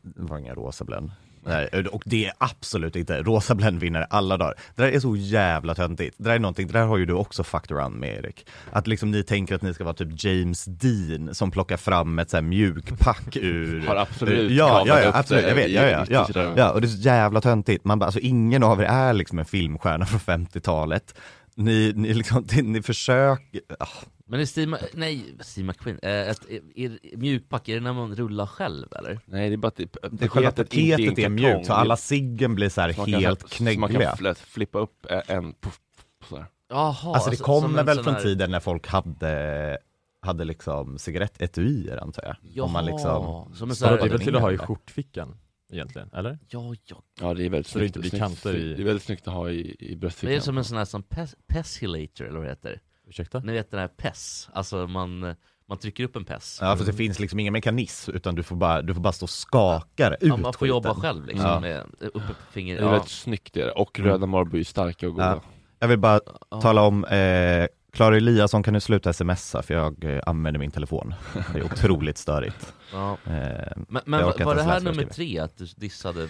[0.02, 1.12] Det var ingen rosa Blend.
[1.46, 4.54] Nej, och det är absolut inte, rosa Blend vinner alla dagar.
[4.76, 6.16] Det där är så jävla töntigt.
[6.18, 8.46] Det där är någonting, det där har ju du också fucked around med Erik.
[8.72, 12.30] Att liksom ni tänker att ni ska vara typ James Dean som plockar fram ett
[12.30, 13.88] så här mjukpack ur...
[13.88, 16.88] Har absolut Ja, ja, ja upp absolut, jag vet, ja, ja, ja, ja, och det
[16.88, 17.86] är så jävla töntigt.
[17.86, 21.16] Man bara, alltså ingen av er är liksom en filmstjärna från 50-talet.
[21.56, 23.88] Ni, ni liksom, ni försöker, ah,
[24.26, 27.94] men är Steve, Ma- nej, Steve McQueen, eh, ett, är, är, mjukpack, är det när
[27.94, 29.20] man rullar själv eller?
[29.26, 31.98] Nej, det är bara att det, det själva inte paketet är en mjukt, så alla
[31.98, 34.16] ciggen blir så här man kan- helt Man knäggliga.
[34.16, 35.80] kan fl- flippa upp en puff,
[36.20, 36.46] puff, sådär.
[36.70, 39.78] Jaha, Alltså det som kommer en väl sån från här- tiden när folk hade,
[40.22, 42.36] hade liksom cigarettetuier antar jag.
[42.54, 44.58] Jaha, Om man liksom som en sån här, det är väl till att ha i
[44.58, 45.38] skjortfickan
[45.74, 46.40] egentligen, eller?
[46.50, 47.02] ja, ja.
[47.22, 47.96] Ja, det är väldigt Så det snyggt.
[47.96, 50.40] inte blir snyggt- kanter i- Det är väldigt snyggt att ha i, i Det är
[50.40, 52.82] som en sån här som pes, pesilator eller vad det heter.
[53.08, 53.40] Ursäkta?
[53.40, 55.36] Ni vet den här pess, alltså man,
[55.66, 56.58] man trycker upp en pess.
[56.62, 59.24] Ja för det finns liksom ingen mekanism utan du får bara, du får bara stå
[59.26, 61.02] och skaka det ut Ja, man får jobba skiten.
[61.02, 61.60] själv liksom, Ja.
[61.60, 62.76] med uppe på finger.
[62.76, 62.92] Det är Ja.
[62.92, 63.72] väldigt snyggt det.
[63.72, 65.26] Och röda Marlboro är starka och goda.
[65.30, 65.42] Ja.
[65.80, 66.62] Jag vill bara Ja.
[66.62, 71.14] tala om, eh, Klara Eliasson kan du sluta smsa för jag eh, använder min telefon.
[71.54, 72.74] Det är otroligt störigt.
[72.94, 73.12] Ja.
[73.26, 76.28] Eh, Men, men var det här nummer tre, att du dissade?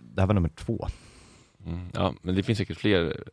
[0.00, 0.88] det här var nummer två.
[1.66, 1.88] Mm.
[1.94, 3.24] ja, men det finns säkert fler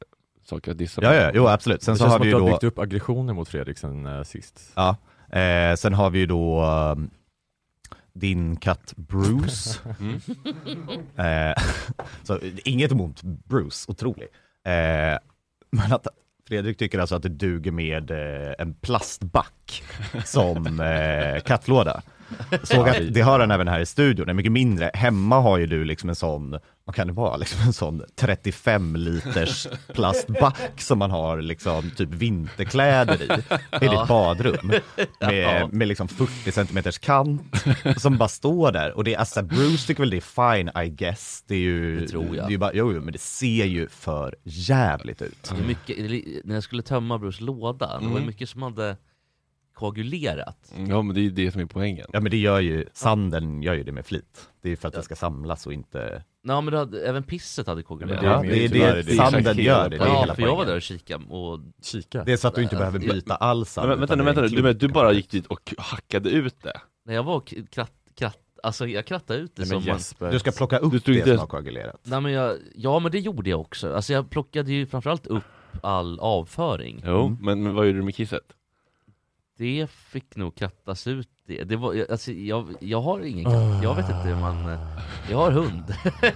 [0.46, 1.22] saker att dissa Ja, med.
[1.22, 1.84] ja, jo absolut.
[1.84, 3.50] Sen det så känns har som vi att du har då, byggt upp aggressioner mot
[3.50, 4.62] Fredrik sen eh, sist.
[4.76, 4.96] ja,
[5.40, 7.10] eh, sen har vi ju då um,
[8.14, 9.80] din katt Bruce.
[10.00, 10.20] Mm.
[11.18, 11.56] Eh,
[12.24, 14.28] så inget emot Bruce, otrolig.
[14.66, 15.18] Eh,
[15.72, 16.08] men att
[16.48, 19.84] Fredrik tycker alltså att det duger med eh, en plastback
[20.26, 22.02] som eh, kattlåda.
[22.64, 24.92] Såg att det har han även här i studion, en mycket mindre.
[24.94, 28.96] Hemma har ju du liksom en sån, vad kan det vara, liksom en sån 35
[28.96, 33.26] liters plastback som man har liksom typ vinterkläder i,
[33.86, 34.72] i ditt badrum.
[35.20, 37.42] Med, med liksom 40 centimeters kant
[37.98, 38.92] som bara står där.
[38.98, 41.44] Och det är, alltså, Bruce tycker väl det är fine I guess.
[41.48, 42.36] Det är ju, Det tror jag.
[42.36, 45.52] Det är ju bara, jo, jo, men det ser ju för jävligt ut.
[45.56, 48.26] Det är mycket, när jag skulle tömma Bruce låda, det var Mm.
[48.28, 48.98] mycket som hade
[49.76, 50.72] koagulerat.
[50.76, 52.08] Mm, Ja, men det är ju det som är poängen.
[52.14, 54.50] Ja men det gör ju, sanden gör ju det med flit.
[54.62, 56.24] Det är för att det ska samlas och inte...
[56.44, 58.22] Nej men det hade, även pisset hade Ja, koagulerat.
[58.22, 59.98] men Ja, mer det är det, det är sanden exakt gör hela det.
[59.98, 60.68] det är Ja, hela för jag var poängen.
[60.70, 62.24] där och kikade och Kika.
[62.24, 63.90] Det är så att du inte behöver byta all sand.
[63.90, 64.48] Men, vänta utan nu, det är vänta nu.
[64.48, 64.94] en Du, men, du klump.
[64.94, 66.80] bara gick dit och hackade ut det?
[67.06, 69.98] när jag var och kratt, kratt, alltså jag krattade ut det Nej, som men man,
[69.98, 70.32] Jesper.
[70.32, 72.00] Du ska plocka upp Du det inte- som har koagulerat.
[72.04, 75.44] Nej men jag, ja men det gjorde jag också, alltså jag plockade ju framförallt upp
[75.82, 77.38] all avföring Jo, Mm.
[77.42, 78.42] men, men vad gjorde du med kisset?
[79.58, 83.96] Det fick nog krattas ut det, det var, alltså jag, jag har ingen katt, jag
[83.96, 84.80] vet inte hur man, eh,
[85.32, 85.84] jag har hund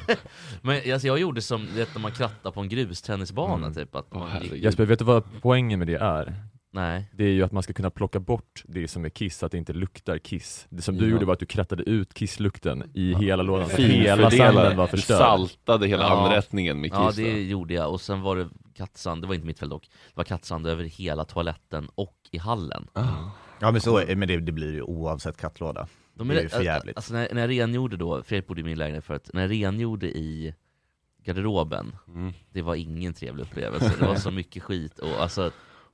[0.62, 3.74] Men alltså jag gjorde som, vet när man krattar på en grustennisbana Mm.
[3.74, 4.64] typ att man herregud.
[4.64, 6.34] Jesper, vet du vad poängen med det är?
[6.72, 9.46] Nej, Det är ju att man ska kunna plocka bort det som är kiss, så
[9.46, 10.68] att det inte luktar kiss.
[10.70, 11.12] Det som du Ja.
[11.12, 15.18] gjorde var att du krattade ut kisslukten i hela lådan, hela sanden var Du förstörd.
[15.18, 16.26] saltade hela Ja.
[16.28, 17.24] anrättningen med ja kisset.
[17.26, 20.14] det gjorde jag, och sen var det kattsand, det var inte mitt fel dock Det
[20.16, 23.04] var kattsand över hela toaletten och i hallen Ah.
[23.60, 25.88] Ja men så är, men det, det blir ju oavsett kattlåda.
[26.14, 26.96] De Det är ju för jävligt.
[26.98, 30.08] Alltså när, när jag rengjorde då, Fredrik bodde i min lägenhet förut, när jag rengjorde
[30.18, 30.54] i
[31.24, 32.34] garderoben, Mm.
[32.52, 33.94] det var ingen trevlig upplevelse.
[34.00, 35.52] Det var så mycket skit och alltså,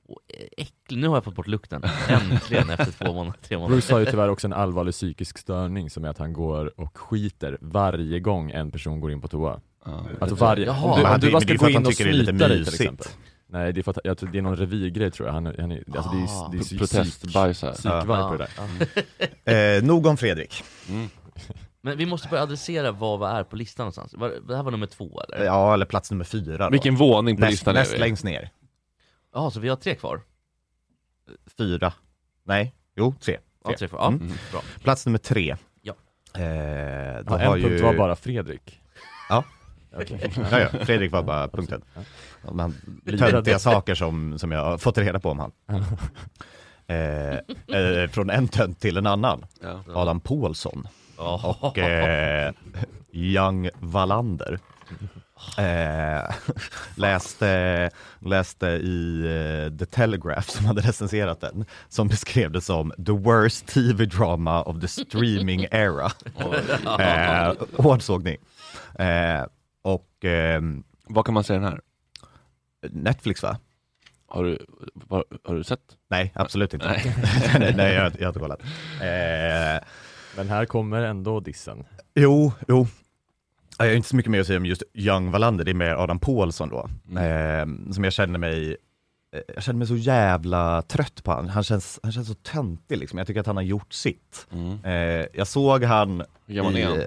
[0.08, 0.20] och
[0.56, 0.98] äcklig.
[0.98, 3.74] Nu har jag fått bort lukten, äntligen efter två månader, tre månader.
[3.76, 6.98] Bruce har ju tyvärr också en allvarlig psykisk störning som är att han går och
[6.98, 9.60] skiter varje gång en person går in på toa.
[9.84, 10.04] Ja.
[10.20, 10.84] Alltså varje, Jaha.
[10.92, 12.30] om du, Men om du bara ska är gå in och tycker det är lite
[12.32, 13.06] snyta dig till exempel.
[13.48, 15.32] Nej, det är för att jag tror, det är någon revirgrej tror jag.
[15.34, 16.46] Han, är- han är, alltså det Ah.
[16.46, 17.72] är, det är psyk- Protestbajs här.
[17.72, 18.28] psykvibe Ja.
[18.30, 18.48] på det
[19.44, 19.76] där.
[19.78, 20.62] Eh, nog om Fredrik.
[20.88, 21.08] Mm.
[21.80, 24.14] Men vi måste börja adressera vad vi är på listan någonstans.
[24.14, 25.44] Var, det här var nummer två eller?
[25.44, 26.70] Ja, eller plats nummer fyra då.
[26.70, 28.00] Vilken våning på näst, listan näst är vi?
[28.00, 28.50] längst ner.
[29.34, 30.20] Jaha, så vi har tre kvar?
[31.58, 31.92] Fyra.
[32.44, 33.38] Nej, jo, tre.
[33.64, 33.76] Ja, tre.
[33.78, 33.98] tre kvar.
[34.00, 34.32] Ja, Mm.
[34.52, 34.62] bra.
[34.82, 35.56] Plats nummer tre.
[35.82, 35.92] Ja.
[36.34, 37.82] Eh, då Ja, har en punkt ju...
[37.82, 38.80] var bara Fredrik.
[39.28, 39.44] Ja.
[40.00, 40.32] Okej.
[40.50, 41.82] Ja, ja, Fredrik var bara punkten.
[43.04, 43.30] Livrädd.
[43.30, 45.52] töntiga saker som, som jag har fått reda på om han.
[46.88, 47.34] Eh,
[47.78, 49.46] eh, från en tönt till en annan.
[49.62, 49.80] Ja.
[49.94, 51.56] Adam Pålsson Ja.
[51.60, 52.52] och eh,
[53.12, 54.58] Young Wallander.
[55.58, 56.34] Eh,
[56.96, 57.90] läste,
[58.20, 59.20] läste i
[59.70, 64.62] eh, The Telegraph som hade recenserat den, som beskrev det som the worst TV drama
[64.62, 66.10] of the streaming era.
[66.98, 68.36] eh, hård sågning.
[68.98, 69.44] Eh,
[69.94, 71.80] och ehm, Vad kan man säga den här?
[72.90, 73.58] Netflix va?
[74.28, 74.66] Har du,
[75.08, 75.80] har, har du sett?
[76.08, 76.86] Nej, absolut inte.
[76.88, 77.14] Nej.
[77.58, 78.60] nej, nej jag, har- jag har inte kollat.
[79.00, 79.86] Eh,
[80.36, 81.84] Men här kommer ändå dissen.
[82.14, 82.86] Jo, jo.
[83.78, 85.74] Ja, Jag har inte så mycket mer att säga om just Young Wallander, det är
[85.74, 86.88] mer Adam Pålsson då.
[87.20, 88.76] Eh, som jag känner mig,
[89.32, 91.48] eh, jag känner mig så jävla trött på han.
[91.48, 93.18] Han känns, han känns så töntig liksom.
[93.18, 94.46] Jag tycker att han har gjort sitt.
[94.52, 94.84] Mm.
[94.84, 96.96] Eh, jag såg han Hur gammal är han?
[96.96, 97.06] i,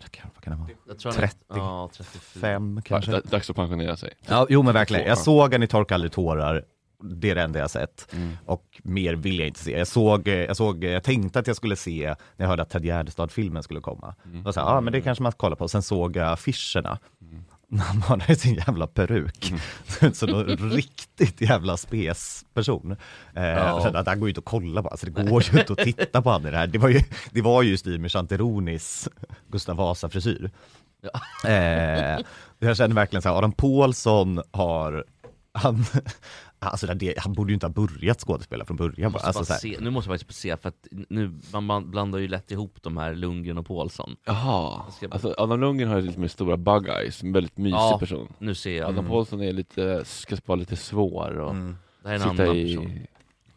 [0.00, 0.70] vad kan, vad kan han vara?
[0.88, 1.38] Jag tror han är- 30.
[1.48, 2.40] Ja, 34.
[2.40, 3.10] Fem kanske?
[3.12, 4.12] Da- Dags att pensionera sig.
[4.28, 5.02] Ja, jo men verkligen.
[5.04, 5.16] Jag Ja.
[5.16, 6.64] såg han i Torka aldrig tårar,
[7.02, 8.08] det är det enda jag sett.
[8.12, 8.36] Mm.
[8.46, 9.78] Och mer vill jag inte se.
[9.78, 12.70] Jag såg, eh, jag såg, jag tänkte att jag skulle se när jag hörde att
[12.70, 14.14] Ted Gärdestad-filmen skulle komma.
[14.24, 14.42] Mm.
[14.42, 15.68] Då sa jag, ah, men det kanske man ska kolla på.
[15.68, 16.98] Sen såg jag affischerna.
[17.18, 17.59] När
[18.08, 19.52] han i sin jävla peruk.
[20.00, 20.14] Mm.
[20.14, 22.96] så någon riktigt jävla spes person.
[23.34, 25.72] Eh, att det här går ju inte att kolla på, alltså det går ju inte
[25.72, 26.66] att titta på han i det här.
[26.66, 27.00] Det var ju,
[27.30, 29.08] det var ju i stil med Chanteronis
[29.48, 30.50] Gustav Vasa-frisyr.
[31.44, 32.18] Eh,
[32.58, 35.04] jag känner verkligen så här, Adam Pålsson har,
[35.52, 35.84] han,
[36.68, 38.94] alltså det, han borde ju inte ha börjat skådespela från början.
[38.96, 42.18] Jag måste Alltså, se, nu måste jag faktiskt se, för att nu, man, man blandar
[42.18, 44.16] ju lätt ihop de här Lundgren och Paulsson.
[44.24, 47.74] Jaha, Jag alltså Adam Lundgren har ju lite mer stora bug eyes, en väldigt mysig
[47.76, 47.96] Ja.
[48.00, 48.28] person.
[48.38, 48.88] Nu ser jag.
[48.88, 51.76] Adam Pålsson är lite, ska vara lite svår och mm.
[52.02, 52.92] Det här är en annan i, person.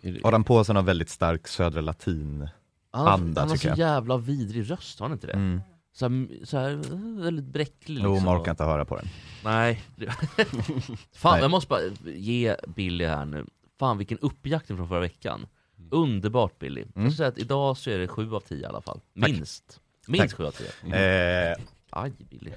[0.02, 2.48] i Adam Pålsson har väldigt stark södra latin.
[2.92, 3.78] Han, har- anda, han har så tycker jag.
[3.78, 5.34] jävla vidrig röst, har han inte det?
[5.34, 5.62] Mm.
[5.96, 6.82] Så, här, så här,
[7.22, 8.26] väldigt bräcklig Jo, liksom.
[8.26, 9.06] man orkar inte höra på den.
[9.44, 9.82] Nej.
[9.96, 10.06] Det-
[11.16, 11.42] Fan, Nej.
[11.42, 13.46] jag måste bara ge Billy här nu.
[13.80, 15.46] Fan vilken uppjaktning från förra veckan.
[15.92, 16.82] Underbart Billy.
[16.82, 17.12] Jag Mm.
[17.12, 19.00] skulle säga att idag så är det 7 av 10 i alla fall.
[19.22, 19.30] Tack.
[19.32, 19.80] Minst.
[20.08, 20.38] Minst Tack.
[20.38, 21.50] 7 av 10.
[21.52, 21.58] Eh,
[21.90, 22.52] Aj Billy.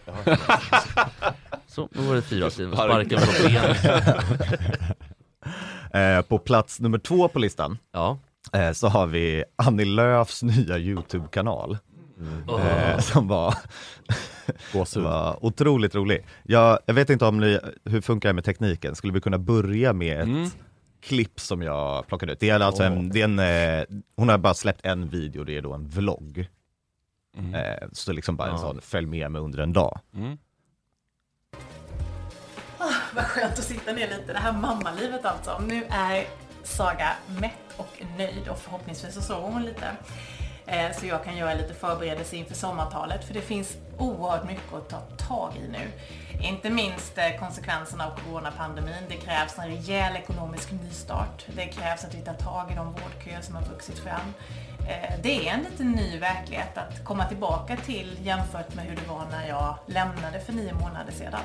[1.66, 2.72] Så, nu var det 4 av 10.
[2.72, 3.06] Spark.
[3.06, 3.84] Sparken på benet.
[5.94, 8.18] eh, på plats nummer två på listan Ja.
[8.52, 11.78] eh, så har vi Annie Lööfs nya YouTube-kanal.
[12.60, 13.54] Eh, som var,
[15.02, 16.26] var otroligt rolig.
[16.42, 18.94] Jag, jag vet inte om ni, hur funkar det med tekniken?
[18.94, 20.50] Skulle vi kunna börja med ett Mm.
[21.00, 22.40] klipp som jag plockade ut?
[22.40, 23.84] Det är alltså en, det är en eh,
[24.16, 26.48] hon har bara släppt en video, det är då en vlogg.
[27.38, 27.54] Mm.
[27.54, 30.00] Eh, så liksom bara en sån, följ med mig under en dag.
[30.14, 30.38] Mm.
[33.14, 34.32] Vad skönt att sitta ner lite.
[34.32, 35.58] Det här mammalivet alltså.
[35.66, 36.24] Nu är
[36.62, 37.08] Saga
[37.40, 39.86] mätt och nöjd och förhoppningsvis så sover hon lite.
[40.66, 44.88] Eh, så jag kan göra lite förberedelse inför sommartalet för det finns oerhört mycket att
[44.88, 45.90] ta tag i nu.
[46.42, 49.04] Inte minst eh, konsekvenserna av coronapandemin.
[49.08, 51.46] Det krävs en rejäl ekonomisk nystart.
[51.56, 54.34] Det krävs att vi tar tag i de vårdköer som har vuxit fram.
[54.88, 59.08] Eh, det är en lite ny verklighet att komma tillbaka till jämfört med hur det
[59.08, 61.40] var när jag lämnade för nio månader sedan.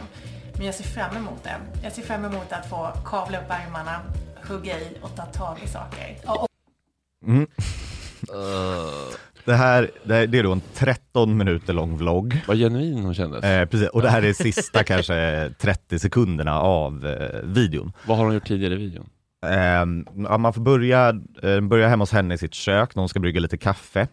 [0.54, 1.56] Men jag ser fram emot det.
[1.84, 4.02] Jag ser fram emot att få kavla upp ärmarna,
[4.48, 6.18] hugga i och ta tag i saker.
[7.28, 7.48] Mm.
[9.46, 12.42] Det här, det här det är då en 13 minuter lång vlogg.
[12.48, 13.44] Vad genuin hon kändes.
[13.44, 13.90] Eh, precis.
[13.90, 17.92] Och det här är sista kanske 30 sekunderna av eh, videon.
[18.06, 19.10] Vad har hon gjort tidigare i videon?
[19.46, 19.86] Eh,
[20.30, 21.10] ja, man får börja,
[21.44, 24.08] eh, börja hemma hos henne i sitt kök när hon ska brygga lite kaffe.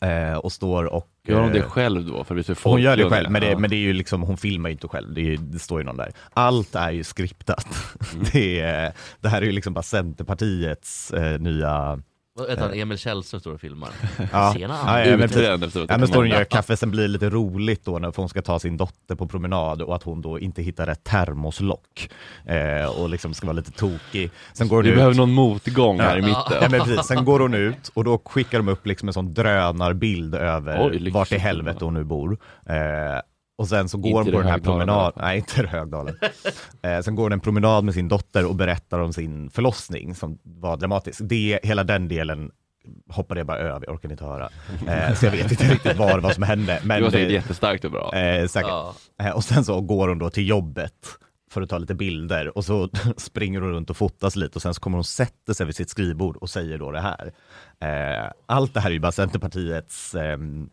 [0.00, 1.08] Eh, och står och...
[1.28, 2.24] Gör hon det eh, själv då?
[2.24, 3.58] För det hon gör det själv, men det, Ja.
[3.58, 5.84] men det är ju liksom, hon filmar ju inte själv, det, är, det står ju
[5.84, 6.12] någon där.
[6.32, 7.66] Allt är ju skriptat.
[8.14, 8.26] Mm.
[8.32, 12.02] Det, är, det här är ju liksom bara Centerpartiets eh, nya...
[12.36, 12.72] vad heter han?
[12.74, 13.88] Emil Källström står och filmar.
[14.32, 14.74] Ja, Tjena.
[14.86, 15.36] ja, ja, men precis.
[15.36, 15.86] Utredd efteråt.
[15.90, 18.42] Ja, men står och gör kaffe, sen blir det lite roligt då när hon ska
[18.42, 22.10] ta sin dotter på promenad och att hon då inte hittar rätt termoslock
[22.44, 24.30] eh, och liksom ska vara lite tokig.
[24.52, 24.96] Sen går hon Vi ut.
[24.96, 26.58] behöver någon motgång här i mitten.
[26.62, 27.06] Ja, men precis.
[27.06, 31.10] Sen går hon ut och då skickar de upp liksom en sån drönarbild över Oj,
[31.10, 32.38] vart i helvete hon nu bor.
[32.66, 32.74] Eh,
[33.56, 36.18] och sen så går hon på den här promenaden, nej inte Högdalen.
[36.82, 40.38] eh, sen går hon en promenad med sin dotter och berättar om sin förlossning som
[40.42, 41.20] var dramatisk.
[41.22, 42.50] Det, hela den delen
[43.08, 44.48] hoppade jag bara över, jag orkade inte höra.
[44.88, 46.80] Eh, så jag vet inte riktigt vad var som hände.
[46.84, 48.14] Men det var säkert jättestarkt och bra.
[48.14, 48.68] Eh, säkert.
[48.70, 48.94] Ja.
[49.20, 50.92] Eh, och sen så går hon då till jobbet
[51.50, 54.74] för att ta lite bilder och så springer hon runt och fotas lite och sen
[54.74, 57.32] så kommer hon sätter sig vid sitt skrivbord och säger då det här.
[57.80, 60.68] Eh, allt det här är ju bara Centerpartiets ehm,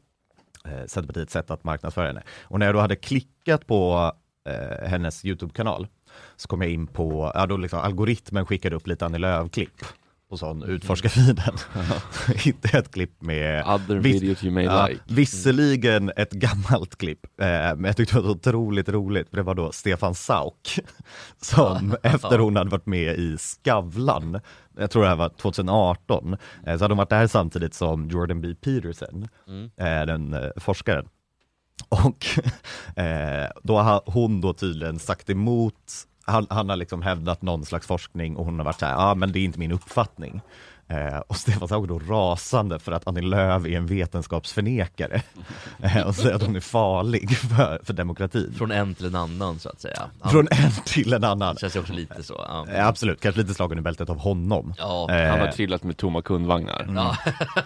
[0.68, 2.24] eh, Centerpartiets sätt att marknadsföra henne.
[2.43, 4.11] Och när jag då hade klickat på
[4.49, 5.88] eh, hennes Youtube-kanal
[6.36, 9.86] så kom jag in på, ja då liksom algoritmen skickade upp lite Annie Lööf-klipp
[10.34, 11.53] på sån utforskarfiden.
[12.36, 15.01] Hittade ett klipp med Other Vis- videos you may ja, like.
[15.07, 19.55] Visserligen ett gammalt klipp, eh, men jag tyckte det var otroligt roligt, för det var
[19.55, 20.80] då Stefan Sauk
[21.41, 24.39] som efter hon hade varit med i Skavlan,
[24.78, 26.34] jag tror det här var 2018,
[26.65, 28.55] eh, så hade hon varit där samtidigt som Jordan B.
[28.55, 29.71] Peterson, Mm.
[29.78, 31.07] eh, den eh, forskaren.
[31.89, 32.26] Och
[33.63, 35.91] då har hon då tydligen sagt emot,
[36.26, 39.11] han, han har liksom hävdat någon slags forskning och hon har varit så här, ja
[39.11, 40.41] ah, men det är inte min uppfattning.
[40.94, 45.22] Eh, och Stefan Sauk då rasande för att Annie Lööf är en vetenskapsförnekare
[45.84, 48.54] eh, och säger att hon är farlig för, för demokratin.
[48.58, 50.10] Från en till en annan så att säga.
[50.22, 51.56] Han- Från en till en annan.
[51.56, 52.34] Det känns ju också lite så.
[52.48, 52.68] Ja.
[52.70, 54.74] Eh, absolut, kanske lite slagen i bältet av honom.
[54.78, 56.88] Ja, Eh, Han har trillat med tomma kundvagnar.
[56.96, 57.18] Ja.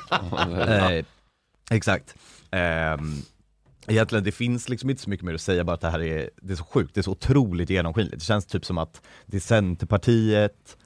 [0.68, 1.06] Eh,
[1.72, 2.16] exakt.
[2.52, 3.14] Ehm,
[3.88, 6.30] egentligen, det finns liksom inte så mycket mer att säga, bara att det här är,
[6.42, 8.18] det är så sjukt, det är så otroligt genomskinligt.
[8.20, 10.78] Det känns typ som att det är Centerpartiet,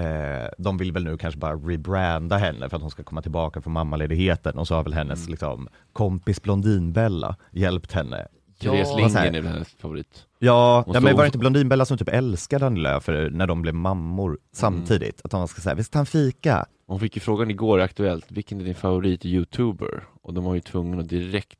[0.00, 3.60] eh, de vill väl nu kanske bara rebranda henne för att hon ska komma tillbaka
[3.60, 8.26] från mammaledigheten och så har väl hennes liksom, kompis Blondinbella hjälpt henne.
[8.60, 10.26] Therese Lindgren är väl hennes favorit.
[10.38, 13.46] Ja, Hon ja men var det inte Blondinbella som typ älskade Annie Lööf för när
[13.46, 15.20] de blev mammor samtidigt?
[15.24, 16.66] Att de ska säga, vi ska ta en fika.
[16.86, 20.04] Hon fick ju frågan igår i Aktuellt, vilken är din favorit youtuber?
[20.22, 21.59] Och de var ju tvungna att direkt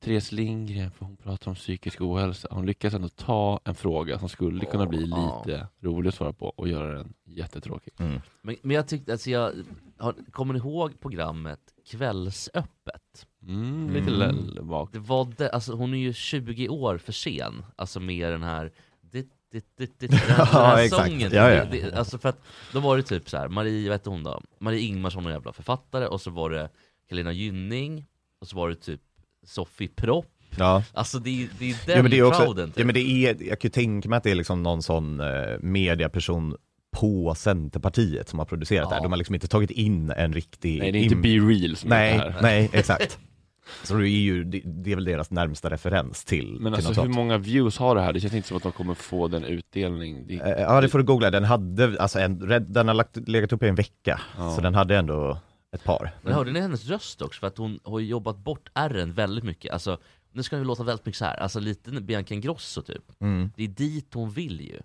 [0.00, 2.48] Therese Lindgren, för hon pratar om psykisk ohälsa.
[2.50, 6.46] Hon lyckas ändå ta en fråga som skulle kunna bli lite rolig att svara på
[6.46, 7.92] och göra den jättetråkig.
[7.98, 8.20] Mm.
[8.42, 9.52] Men, men jag tyckte, alltså jag,
[9.98, 13.26] har, kommer ni ihåg programmet Kvällsöppet?
[13.42, 14.54] Mm, lite Mm.
[14.92, 18.72] Det var det, alltså hon är ju 20 år för sen, alltså med den här
[19.00, 21.06] dit, dit, dit, den här, den här Ja, exakt.
[21.10, 21.30] sången.
[21.32, 21.64] Ja, ja.
[21.64, 22.42] Det, det, alltså för att,
[22.72, 24.42] då var det typ så här, Marie, vad hette hon då?
[24.58, 26.68] Marie Ingmarsson, en jävla författare, och så var det
[27.08, 28.06] Helena Gynning,
[28.40, 29.00] och så var det typ
[29.46, 30.26] Sofie Propp.
[30.58, 30.82] Ja.
[30.92, 32.78] Alltså det, är- det är den Ja men det är också, crowden typ.
[32.78, 35.20] ja men det är, jag kan ju tänka mig att det är liksom någon sån
[35.20, 35.26] eh,
[35.60, 36.56] mediaperson
[36.96, 39.00] på Centerpartiet som har producerat det här.
[39.00, 39.02] Ja.
[39.02, 40.78] De har liksom inte tagit in en riktig...
[40.78, 42.42] Nej, det är inte Be Real som är Nej, det här.
[42.42, 43.18] nej, exakt.
[43.84, 46.88] Så det är ju, det, det är väl deras närmsta referens till, Men till alltså
[46.90, 47.14] något hur sånt.
[47.14, 48.12] många views har det här?
[48.12, 50.26] Det känns inte som att de kommer få den utdelning.
[50.26, 52.38] Det, Eh, Ja det får du googla, den hade, alltså en,
[52.72, 54.50] den har lagt, legat uppe i en vecka, Ja.
[54.54, 55.38] så den hade ändå
[55.72, 56.10] ett par.
[56.22, 57.40] Men hörde ni hennes röst också?
[57.40, 59.72] För att hon har ju jobbat bort R'n väldigt mycket.
[59.72, 59.98] Alltså,
[60.32, 61.36] nu ska det låta väldigt mycket så här.
[61.36, 63.02] alltså lite Bianca Ingrosso typ.
[63.20, 63.50] Mm.
[63.56, 64.80] Det är dit hon vill ju.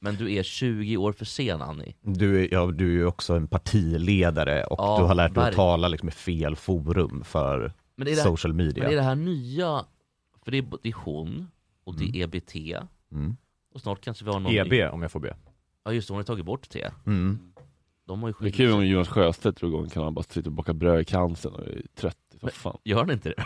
[0.00, 1.94] Men du är 20 år för sen Annie.
[2.00, 5.48] Du, är- ja, du är ju också en partiledare och Ja, du har lärt dig
[5.48, 8.84] att tala liksom i fel forum för Men det är det, social men media.
[8.88, 9.84] det är det här nya,
[10.44, 11.50] för det är, det är hon,
[11.84, 12.54] och det är EBT,
[13.12, 13.36] Mm.
[13.74, 15.36] och snart kanske vi har någon EB ny- om jag får be.
[15.84, 16.86] Ja just det, hon har tagit bort T.
[17.06, 17.38] Mm.
[18.06, 20.52] De har ju det är kul om Jonas Sjöstedt drog igång kanalen bara sitter och
[20.52, 22.78] bakar bröd i cancer och är trött i soffan.
[22.84, 23.44] Gör han inte det?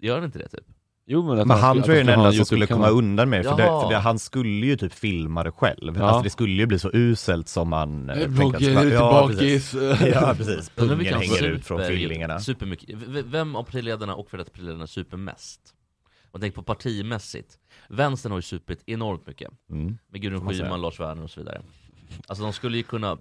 [0.06, 0.64] Gör han inte det typ?
[1.10, 3.40] Jo men, Men han tror jag är den enda en som skulle komma undan med
[3.40, 5.96] det, för, det, för det, han skulle ju typ filma det själv.
[5.96, 6.04] Ja.
[6.04, 8.06] Alltså det skulle ju bli så uselt som man...
[8.06, 9.74] tänker blogger, är ja, precis.
[10.14, 12.40] Ja precis, pungen hänger super- ut från.
[12.40, 12.96] Supermycket.
[12.96, 15.60] V- Vem av partiledarna och för detta partiledarna super mest?
[16.30, 17.58] Och tänk på partimässigt.
[17.88, 19.50] Vänstern har ju supit enormt mycket.
[19.70, 19.98] Mm.
[20.12, 20.54] Med Gudrun man.
[20.54, 21.62] Schyman, Lars Werner och så vidare.
[22.26, 23.18] Alltså de skulle ju kunna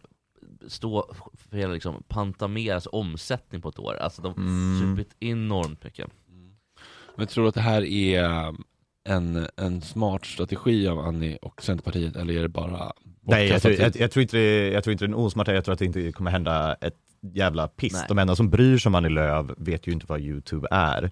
[0.68, 3.94] stå för hela liksom Pantameras omsättning på ett år.
[3.96, 4.96] Alltså de Mm.
[4.96, 6.10] supit enormt mycket.
[7.16, 8.54] Men tror du att det här är
[9.10, 13.74] en, en smart strategi av Annie och Centerpartiet eller är det bara Nej jag tror,
[13.74, 15.80] jag, jag, tror inte det, jag tror inte det är en osmart, jag tror att
[15.80, 16.98] det inte kommer hända ett
[17.34, 17.94] jävla piss.
[17.94, 18.06] Nej.
[18.08, 21.12] De enda som bryr sig om Annie Lööf vet ju inte vad YouTube är.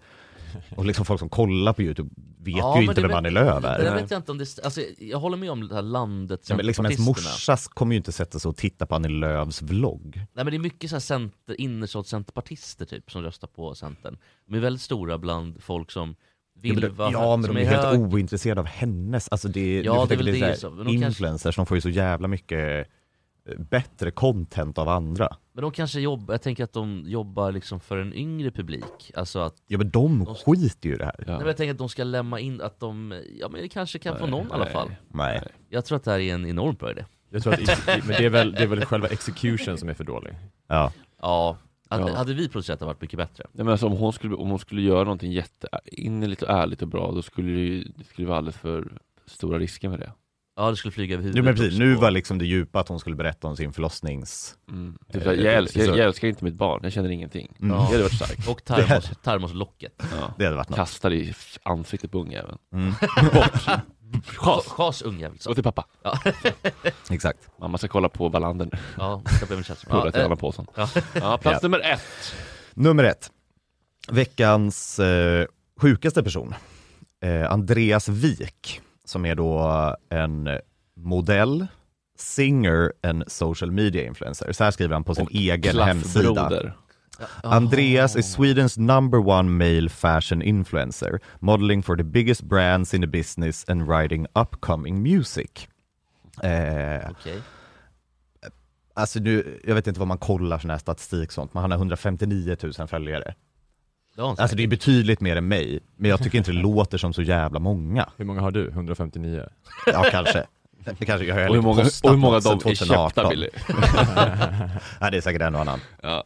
[0.75, 3.61] Och liksom folk som kollar på YouTube vet Ja, ju inte det vem Annie Lööf
[3.63, 3.83] Det är.
[3.83, 6.55] där vet jag inte om det, alltså jag håller med om det här landet Ja,
[6.55, 10.15] men liksom ens morsa kommer ju inte sätta sig och titta på Annie Lööfs vlogg.
[10.15, 14.17] Nej men det är mycket så här center, innerstads centerpartister typ som röstar på Centern.
[14.47, 16.15] De är väldigt stora bland folk som
[16.59, 19.81] vill ja, men, vara ja, men de är helt hög- ointresserade av hennes, alltså det,
[19.81, 22.27] Ja, det är väl det är det de kanske- influencers, de får ju så jävla
[22.27, 22.87] mycket
[23.57, 25.29] bättre content av andra.
[25.53, 29.11] Men de kanske jobbar, jag tänker att de jobbar liksom för en yngre publik.
[29.15, 31.15] Alltså att, Ja men de De- skiter ju i det här.
[31.17, 31.23] Ja.
[31.27, 33.99] nej, men jag tänker att de ska lämna in att de, ja men det kanske
[33.99, 34.73] kan få någon i alla Nej.
[34.73, 34.95] fall.
[35.07, 35.43] Nej.
[35.69, 37.05] Jag tror att det här är en enormt bra idé.
[37.29, 40.03] Jag tror att, men det är, väl, det är väl själva execution som är för
[40.03, 40.35] dålig.
[40.67, 40.91] Ja.
[41.21, 41.57] Ja,
[41.89, 42.15] hade, Ja.
[42.17, 43.45] hade vi producerat det varit mycket bättre.
[43.51, 46.81] Nej, men alltså, om, hon skulle, om hon skulle göra någonting jätte innerligt och ärligt
[46.81, 50.11] och bra då skulle det, ju, det skulle vara alldeles för stora risker med det.
[50.57, 52.87] Ja det skulle flyga över huvudet Jo men precis, nu var liksom det djupa att
[52.89, 54.55] hon skulle berätta om sin förlossnings...
[54.69, 54.97] Mm.
[55.07, 57.51] Typ, Eh, såhär, jag, älskar, så- jag älskar inte mitt barn, jag känner ingenting.
[57.59, 57.71] Mm.
[57.77, 57.81] Ja.
[57.81, 58.47] Det hade varit starkt.
[58.47, 59.93] Och termos, termoslocket.
[60.19, 60.33] Ja.
[60.37, 60.77] Det hade varit något.
[60.77, 61.33] Kastar i
[61.63, 62.57] ansiktet på ungjäveln.
[62.73, 62.93] Mm.
[63.33, 63.65] Bort!
[64.37, 64.65] Chas!
[64.67, 65.37] Chas ungjävel.
[65.45, 65.85] Gå till pappa.
[66.03, 66.19] Ja.
[67.09, 67.39] Exakt.
[67.59, 68.79] Mamma ska kolla på Wallander.
[68.97, 69.65] Ja, ska bli med.
[69.65, 70.65] Pullar till Ja, alla eh, påsen.
[70.75, 70.89] ja.
[71.13, 71.69] Ja, plats Ja.
[71.69, 72.33] nummer ett.
[72.73, 73.31] Nummer ett.
[74.11, 75.45] Veckans eh,
[75.81, 76.53] sjukaste person.
[77.23, 80.49] Eh, Andreas Wik, som är då en
[80.95, 81.67] modell,
[82.17, 84.51] singer and social media influencer.
[84.51, 86.73] Så här skriver han på sin egen hemsida.
[87.43, 93.07] Andreas is Sweden's number one male fashion influencer, modeling for the biggest brands in the
[93.07, 95.67] business and writing upcoming music.
[96.43, 97.41] Eh, Okej.
[98.93, 101.71] alltså nu, jag vet inte vad man kollar sån här statistik och sånt, men han
[101.71, 103.35] har 159 000 följare.
[104.15, 106.57] Det har han Alltså det är betydligt mer än mig, men jag tycker inte det
[106.61, 108.09] låter som så jävla många.
[108.17, 108.67] Hur många har du?
[108.69, 109.43] 159?
[109.85, 110.43] Ja, kanske.
[110.99, 113.29] Det kanske jag har Och hur många, och hur många av dem är köpta 2018.
[113.29, 113.49] Billy?
[115.01, 115.79] Nej, det är säkert en och annan.
[116.01, 116.23] Ja.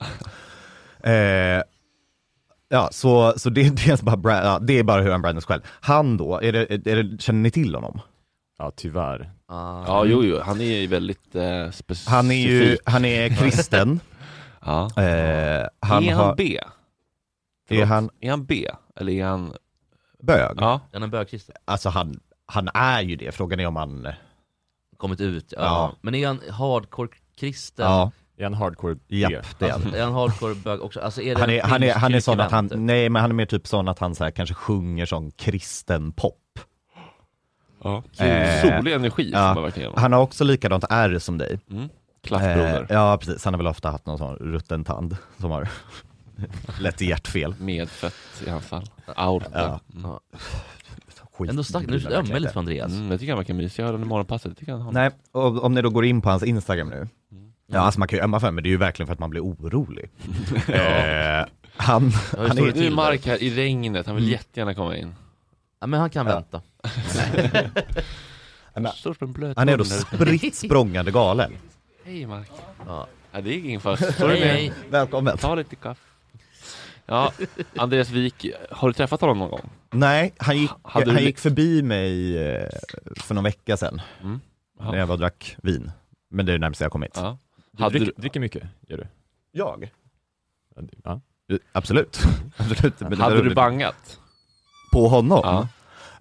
[1.03, 1.63] Eh,
[2.69, 5.45] ja, så, så det, det, är bara, bra- ja, det är bara hur han brandas
[5.45, 5.61] själv.
[5.81, 8.01] Han då, är det, är det, känner ni till honom?
[8.57, 9.31] Ja, tyvärr.
[9.47, 9.83] Ah.
[9.87, 12.09] ja, jo, jo, han är ju väldigt eh, specifik.
[12.09, 13.99] Han är ju, han är kristen.
[14.65, 14.85] Ja.
[14.97, 16.35] Eh, han är har, han
[17.69, 18.67] Är han Är han B?
[18.95, 19.53] Eller är han...
[20.23, 20.57] bög?
[20.57, 20.73] Ja.
[20.73, 21.55] Är han en bögkristen?
[21.65, 24.07] Alltså han, han är ju det, frågan är om han,
[24.97, 25.61] Kommit ut, ja.
[25.61, 25.95] Ja.
[26.01, 27.85] Men är han hardcore-kristen?
[27.85, 29.81] ja, Är han hardcore japp det är han.
[29.81, 30.99] Alltså, är han hardcore-bög också?
[30.99, 33.21] Alltså är det Han en är, han är, han är sån att han, nej men
[33.21, 36.59] han är mer typ sån att han så här, kanske sjunger sån kristen pop.
[37.83, 38.03] ja.
[38.25, 39.53] Eh, Solig energi ja.
[39.53, 41.59] man verkligen Han har också likadant R som dig.
[41.71, 41.89] mm.
[42.23, 42.81] Klaffbroder.
[42.81, 45.69] Eh, ja precis, han har väl ofta haft någon sån rutten tand som har
[46.97, 47.55] till hjärtfel.
[47.59, 48.15] Medfött
[48.45, 48.85] i hans fall.
[49.05, 49.49] Aorta.
[49.53, 49.79] Ja.
[50.03, 50.19] Ja.
[51.33, 52.91] Skit, Ändå det nu ömmar jag lite för Andreas.
[52.91, 53.81] Mm, jag tycker han verkar mysig.
[53.83, 54.49] Jag hörde honom i morgonpasset.
[54.49, 56.95] Jag tycker han har Nej, och om ni då går in på hans Instagram nu.
[57.31, 57.53] Mm.
[57.67, 59.19] Ja, alltså man kan ju ömma för honom, men det är ju verkligen för att
[59.19, 60.09] man blir orolig.
[60.67, 61.45] eh,
[61.77, 64.05] han, Ja, han är, Nu är Mark här i regnet.
[64.05, 64.31] Han vill Mm.
[64.33, 65.15] jättegärna komma in.
[65.79, 66.33] Ja, men han kan Ja.
[66.33, 66.61] vänta.
[68.73, 68.87] En
[69.33, 71.53] blöt han är då spritt språngande galen.
[72.05, 72.51] Hej Mark.
[72.87, 73.07] Ja.
[73.31, 74.27] Ja, det är ingen fara.
[74.27, 74.71] Med?
[74.89, 75.37] Välkommen.
[75.37, 76.01] Ta lite kaffe.
[77.09, 77.31] Ja,
[77.75, 79.69] Andreas Wik, har du träffat honom någon gång?
[79.91, 82.69] Nej, han gick, han li- gick förbi mig eh,
[83.15, 84.39] för någon vecka sedan, Mm.
[84.79, 85.91] när jag var och drack vin.
[86.29, 87.11] Men det är det närmaste jag kommit.
[87.15, 87.37] Ja.
[87.71, 89.07] Du du, dricker mycket, gör du?
[89.51, 89.91] Jag?
[91.03, 91.21] Ja,
[91.71, 92.19] Absolut.
[92.57, 92.99] Absolut.
[92.99, 94.19] Men hade du bangat?
[94.93, 95.39] På honom?
[95.43, 95.67] Ja.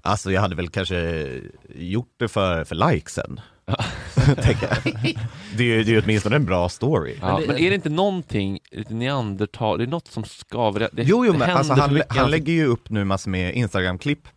[0.02, 1.26] Alltså jag hade väl kanske
[1.74, 3.40] gjort det för, för likesen.
[4.42, 4.94] Tänker jag.
[5.56, 7.16] Det är ju det är ju åtminstone en bra story.
[7.20, 10.80] Ja, men, Men det- är det inte någonting, lite neandertal, det är något som skaver?
[10.80, 13.04] Det, Jo, jo det men händer alltså, för han, mycket han lägger ju upp nu
[13.04, 14.28] massor med Instagram-klipp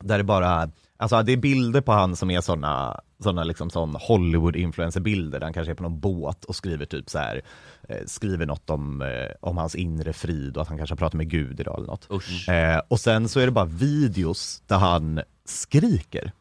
[0.00, 3.96] där det bara, alltså det är bilder på han som är såna, såna liksom sån
[3.96, 7.40] Hollywood-influencer-bilder där han kanske är på någon båt och skriver typ så här,
[7.88, 9.08] eh, skriver något om, eh,
[9.40, 12.08] om hans inre frid och att han kanske har pratat med Gud idag eller något.
[12.48, 16.32] Eh, och sen så är det bara videos där han skriker.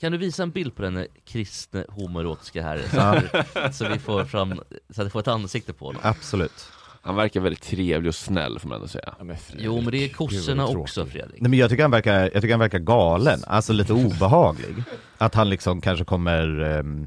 [0.00, 4.60] Kan du visa en bild på den kristne homoerotiska här så, så vi får fram,
[4.90, 6.00] så att vi får ett ansikte på honom?
[6.04, 6.72] Absolut.
[7.02, 9.14] Han verkar väldigt trevlig och snäll får man ändå säga.
[9.18, 11.06] Ja, men Jo men det är kossorna också.
[11.06, 11.40] Fredrik.
[11.40, 14.74] Nej, men jag tycker han verkar, jag tycker han verkar galen, alltså lite obehaglig.
[15.18, 17.06] Att han liksom kanske kommer, ehm,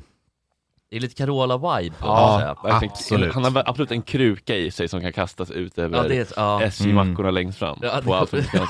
[0.91, 2.75] Det är lite Carola-vibe på Ja, säga.
[2.75, 3.33] Absolut.
[3.33, 6.61] Han har absolut en kruk i sig som kan kastas ut över Ja, ja.
[6.61, 8.67] SJ-mackorna längst fram Ja, det- på Allsvenskan.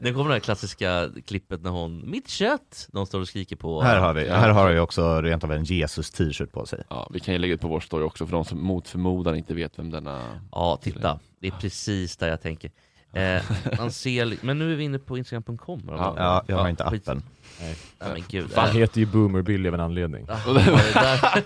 [0.00, 2.88] Det kommer det här klassiska klippet när hon, mitt kött!
[2.92, 5.64] De står och skriker på här har vi, här har ju också rent av en
[5.64, 6.82] Jesus-t-shirt på sig.
[6.90, 9.36] Ja, vi kan ju lägga ut på vår story också för de som mot förmodan
[9.36, 10.20] inte vet vem denna...
[10.52, 11.18] Ja, titta.
[11.40, 12.70] Det är precis där jag tänker.
[13.12, 13.42] Eh,
[13.78, 15.82] man ser, men nu är vi inne på instagram.com.
[15.88, 17.08] Ja, jag har inte skit.
[17.08, 17.22] appen.
[17.60, 18.50] Nej men gud.
[18.54, 20.26] Han heter ju Boomer Billy av en anledning.
[20.28, 20.60] ja, det
[20.94, 21.42] där?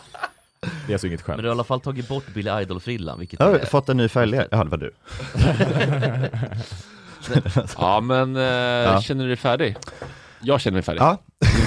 [0.86, 1.42] Det är alltså inget Men skämt.
[1.42, 3.66] du har i alla fall tagit bort Billy Idol-frillan, vilket Jag har är...
[3.66, 4.90] fått en ny följare, ja det var du.
[7.78, 9.76] Ja men, eh, känner du dig färdig?
[10.42, 11.00] Jag känner mig färdig.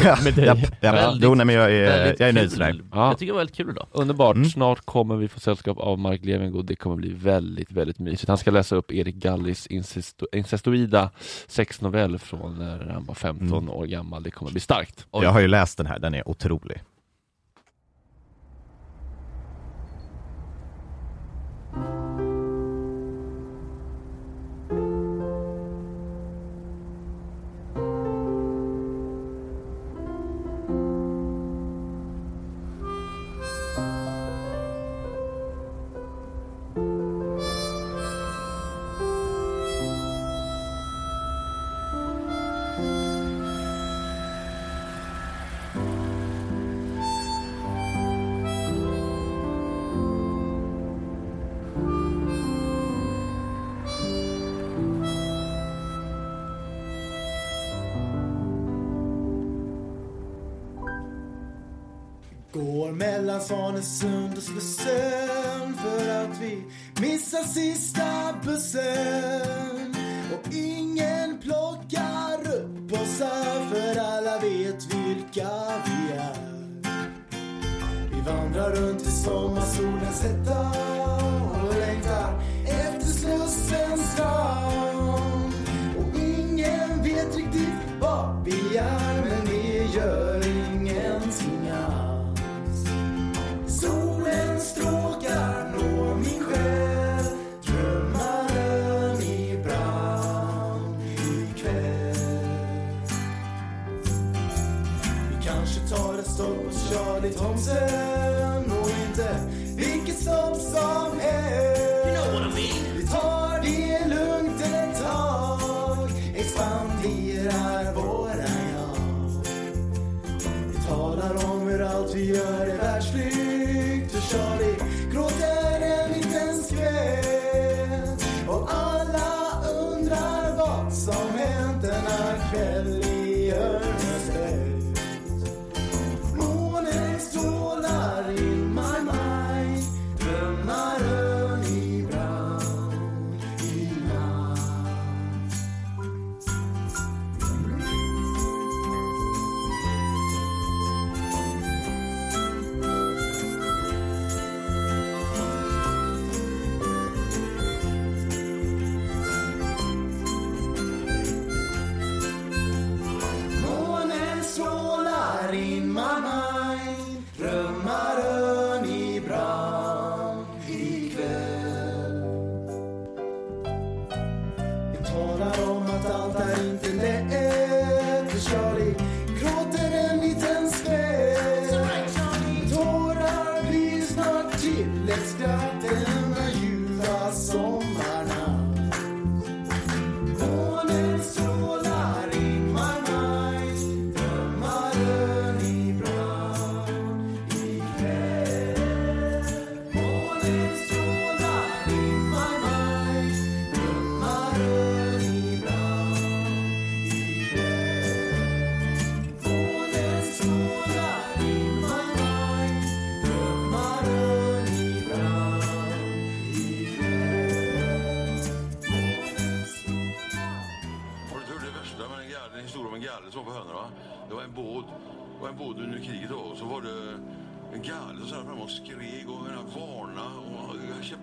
[0.04, 0.18] Ja.
[0.24, 0.46] Med dig.
[0.46, 0.84] Japp, japp.
[0.96, 2.82] Väldigt- Jo, nej, men jag är, jag är nöjd sådär.
[2.92, 3.08] Ja.
[3.08, 3.88] Jag tycker det var väldigt kul idag.
[3.92, 4.50] Underbart, Mm.
[4.50, 8.28] snart kommer vi få sällskap av Mark Levengood, det kommer bli väldigt, väldigt mysigt.
[8.28, 11.10] Han ska läsa upp Erik Gallis incesto- incestoida
[11.48, 13.70] sexnovell från när han var 15 Mm.
[13.70, 15.06] år gammal, det kommer bli starkt.
[15.12, 16.82] Jag har ju läst den här, den är otrolig.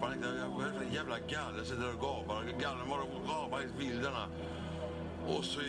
[0.07, 2.45] Är det för en jävla galle sitter där och gapar?
[2.61, 4.27] Gallen bara vild denna.
[5.27, 5.61] Och så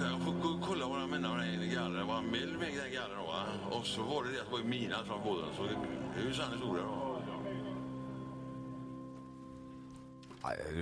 [0.00, 2.06] jag får kolla vad han menar med den gallen.
[2.06, 3.42] Var han mild med den gallen då va?
[3.78, 5.48] Och så var det det att det var minat från båten.
[5.56, 7.10] Så det, är ju sann historia då.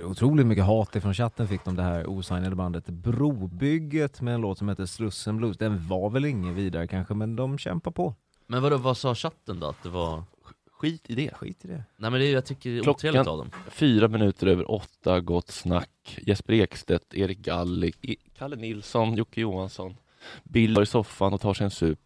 [0.03, 4.57] Otroligt mycket hat ifrån chatten fick de det här osignade bandet Brobygget med en låt
[4.57, 5.57] som heter Slussen Blues.
[5.57, 8.15] Den var väl ingen vidare kanske, men de kämpar på.
[8.47, 9.67] Men vadå, vad sa chatten då?
[9.67, 10.23] Att det var...
[10.79, 11.33] Skit i det.
[11.33, 11.83] Skit i det.
[11.97, 13.51] Nej men det är, jag tycker det är otrevligt av dem.
[13.69, 16.19] fyra minuter över åtta, gott snack.
[16.27, 19.97] Jesper Ekstedt, Erik Galli, I- Kalle Nilsson, Jocke Johansson.
[20.43, 21.99] Bill var i soffan och tar sig en sup.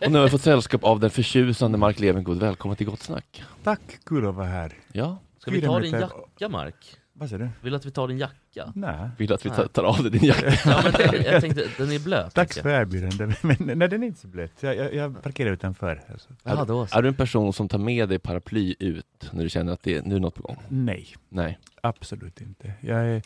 [0.00, 2.38] Och nu har vi fått sällskap av den förtjusande Mark Levengood.
[2.38, 3.42] Välkommen till Gott Snack.
[3.62, 4.72] Tack, kul att vara här.
[4.92, 5.18] Ja.
[5.38, 6.96] Ska vi ta din jacka Mark?
[7.12, 7.50] Vad säger du?
[7.62, 8.36] Vill du att vi tar din jacka?
[8.74, 9.10] Nej.
[9.18, 10.52] Vill att vi tar- tar av dig din jacka?
[10.64, 12.34] Ja, men det, jag tänkte, den är blöt.
[12.34, 14.52] Tack för erbjudandet, men nej, den är inte så blöt.
[14.62, 16.02] Jag, jag, jag parkerar utanför.
[16.12, 16.28] Alltså.
[16.42, 16.98] Ja, då så.
[16.98, 19.96] Är du en person som tar med dig paraply ut när du känner att det
[19.96, 20.56] är, nu är något på gång?
[20.68, 21.58] Nej, Nej.
[21.82, 22.72] absolut inte.
[22.80, 23.22] Jag är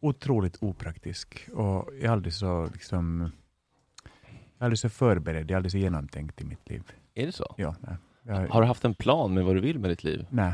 [0.00, 3.30] otroligt opraktisk och jag är aldrig så liksom
[4.58, 6.82] jag är aldrig så förberedd, jag är aldrig så genomtänkt i mitt liv.
[7.14, 7.54] Är det så?
[7.56, 7.96] Ja, nej.
[8.22, 10.26] Jag, Har du haft en plan med vad du vill med ditt liv?
[10.30, 10.52] nej.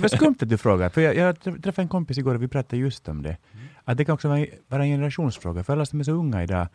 [0.00, 2.76] Vad skumt att du frågar, för jag, jag träffade en kompis igår och vi pratade
[2.76, 3.36] just om det.
[3.84, 6.68] Att det kan också vara vara en generationsfråga, för alla som är så unga idag,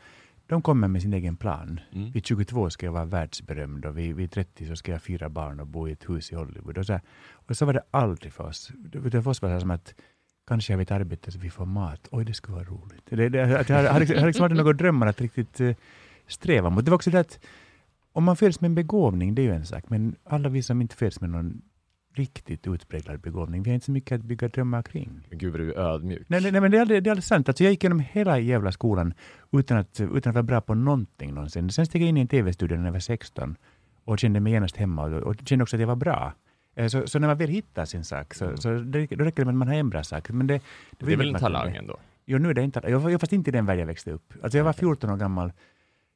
[0.47, 1.79] de kommer med sin egen plan.
[1.91, 2.11] Mm.
[2.11, 5.29] Vid 22 ska jag vara världsberömd och vid, vid 30 så ska jag ha fyra
[5.29, 6.77] barn och bo i ett hus i Hollywood.
[6.77, 7.01] Och så, här.
[7.31, 8.71] och så var det aldrig för oss.
[8.75, 9.93] Det det för oss var det som att
[10.47, 12.07] kanske har vi ett arbete så vi får mat.
[12.11, 13.03] Oj, det skulle vara roligt.
[13.05, 15.75] Det, det, att jag har, har, liksom, aldrig några drömmar att riktigt uh,
[16.27, 16.85] sträva mot.
[16.85, 17.39] Det var också det att
[18.11, 20.81] om man föds med en begåvning, det är ju en sak, men alla vi som
[20.81, 21.61] inte föds med någon
[22.13, 25.19] riktigt utpräglad begåvning, vi har inte så mycket att bygga drömmar kring.
[25.29, 26.25] Men gud vad du är ödmjuk.
[26.29, 27.49] Nej, nej, nej men det är aldrig, det är aldrig sant.
[27.49, 29.13] Alltså, jag gick igenom hela jävla skolan
[29.51, 31.69] utan att, utan att vara bra på någonting någonsin.
[31.69, 33.55] Sen steg jag in i en tv-studio när jag var 16
[34.05, 36.33] och kände mig genast hemma och, och kände också att jag var bra.
[36.75, 39.45] Eh, Så, så när man väl hittar sin sak, så, så det, då räcker det
[39.45, 40.29] med att man har en bra sak.
[40.29, 40.61] Men det,
[40.97, 41.97] Det är väl en talang ändå?
[42.25, 44.33] Jo, nu är det inte Jag jag fast inte i den värld jag växte upp.
[44.43, 45.51] Alltså jag var 14 år gammal.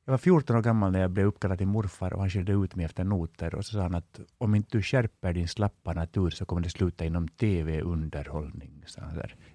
[0.09, 2.75] Jag var 14 år gammal när jag blev uppkallad till morfar och han skällde ut
[2.75, 6.29] mig efter noter och så sa han att om inte du skärper din slappa natur
[6.29, 8.83] så kommer det sluta inom TV-underhållning.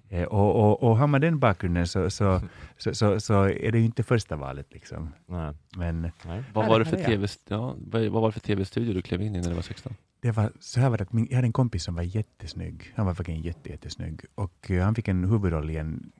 [0.09, 2.41] Eh, Och, och, och har man den bakgrunden så, så,
[2.77, 4.73] så, så, så är det ju inte första valet.
[4.73, 5.09] Liksom.
[5.25, 5.53] Nej.
[5.77, 6.11] Men
[6.53, 7.19] Vad här- var det för här är jag.
[7.19, 7.75] TV, ja,
[8.11, 9.93] vad var det för TV-studio du klev in i när du var 16?
[10.21, 12.93] Det var så här var det att min, jag hade en kompis som var jättesnygg.
[12.95, 14.21] Han var verkligen jätte, jättesnygg.
[14.35, 16.11] Och eh, han fick en huvudroll i en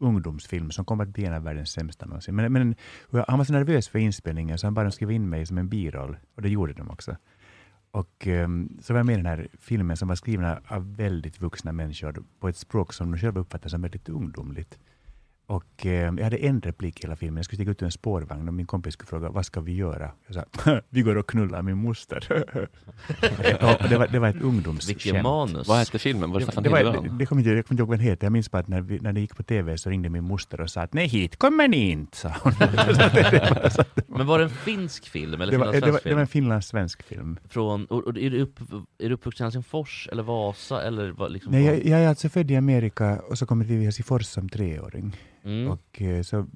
[0.00, 2.34] ungdomsfilm som kommer att bli en av världens sämsta någonsin.
[2.34, 2.74] Men, men
[3.26, 5.68] han var så nervös för inspelningen så han bad dem skriva in mig som en
[5.68, 6.16] biroll.
[6.34, 7.16] Och det gjorde de också.
[7.90, 11.40] Och um, så var jag med i den här filmen som var skriven av väldigt
[11.40, 14.78] vuxna människor på ett språk som de själva uppfattar som väldigt ungdomligt.
[15.50, 17.36] Och eh, jag hade en replik i hela filmen.
[17.36, 19.74] Jag skulle stiga ut ur en spårvagn och min kompis skulle fråga vad ska vi
[19.74, 20.10] göra?
[20.26, 22.26] Jag sa vi går och knullar min moster.
[23.88, 24.88] det, var, det var ett ungdomsskämt.
[24.88, 25.68] Vilken manus.
[25.68, 26.30] Vad hette filmen?
[26.30, 27.10] Var det Staffan det, var, Hildebrand?
[27.10, 28.24] det, det kommer inte, jag kommer inte ihåg vad den heter.
[28.26, 30.60] Jag minns bara att när, vi, när det gick på TV så ringde min moster
[30.60, 32.52] och sa att nej hit kommer ni inte, sa hon.
[34.06, 37.02] Men var det en finsk film eller det var, det, var, det var en finlandssvensk
[37.02, 37.38] film.
[37.48, 38.60] Från, och, och är, du upp,
[38.98, 42.28] är du uppvuxen i Helsingfors eller Vasa eller vad, liksom Nej, jag, jag är alltså
[42.28, 45.16] född i Amerika och så kom jag till Helsingfors som treåring.
[45.44, 45.70] Mm.
[45.70, 46.46] Och eh, så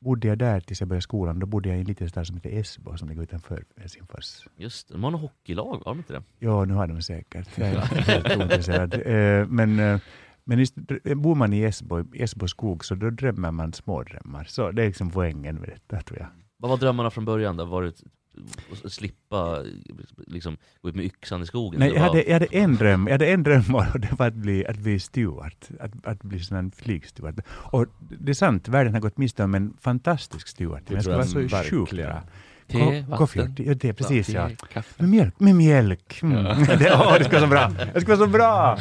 [0.00, 1.38] bodde jag där tills jag började skolan.
[1.38, 4.46] Då bodde jag i en liten stad som heter Esbo som ligger utanför Helsingfors.
[4.56, 6.22] Just det, de har något hockeylag, har de inte det?
[6.38, 7.58] Ja, nu har de säkert.
[7.58, 8.94] Jag är helt ointresserad.
[9.06, 10.00] Eh, Men, eh,
[10.44, 10.74] men just,
[11.16, 14.44] bor man i Esbo, Esbo skog så då drömmer man smådrömmar.
[14.44, 16.28] Så det är liksom poängen med detta tror jag.
[16.56, 17.64] Vad var drömmarna från början då?
[17.64, 17.92] Var det
[18.84, 19.64] att slippa
[20.26, 21.80] liksom, gå ut med yxan i skogen?
[21.80, 24.34] Nej, jag, hade, jag, hade en dröm, jag hade en dröm och det var att
[24.34, 25.54] bli, att bli steward.
[25.80, 27.42] Att, att bli sån här flygsteward.
[27.50, 27.86] Och
[28.20, 30.82] det är sant, världen har gått miste om en fantastisk steward.
[30.86, 32.10] Det Jag tror skulle jag vara så sjukt verkligen.
[32.10, 32.22] bra.
[32.68, 33.16] Te, Ko- vatten.
[33.16, 34.48] Koffie, ja, det, precis ja.
[34.72, 34.94] kaffe.
[35.02, 36.18] Med mjölk, med mjölk.
[36.22, 36.44] Mm.
[36.78, 37.70] det, åh, det ska vara så bra.
[37.94, 38.78] Det ska vara så bra.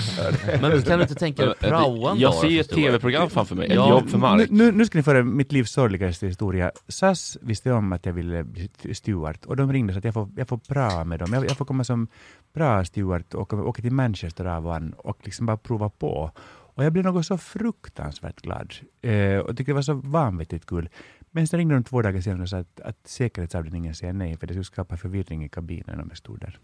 [0.61, 2.69] Men kan du inte tänka dig praoan Jag då, ser ett?
[2.69, 3.89] TV-program framför mig, ett Ja.
[3.89, 4.49] jobb för Mark.
[4.49, 6.71] Nu, nu, ska ni få höra mitt livs sorgligaste historia.
[6.87, 10.29] SAS visste om att jag ville bli steward och de ringde så att jag får,
[10.35, 11.33] jag får pra med dem.
[11.33, 12.07] Jag, jag får komma som
[12.53, 16.31] bra steward och åka, åka till Manchester av och an och liksom bara prova på.
[16.77, 20.89] Och jag blev något så fruktansvärt glad eh, och tyckte det var så vanvettigt kul.
[21.37, 24.47] Men sen ringde de två dagar senare och sa att, att säkerhetsavdelningen säger nej för
[24.47, 26.57] det skulle skapa förvirring i kabinen om jag stod där.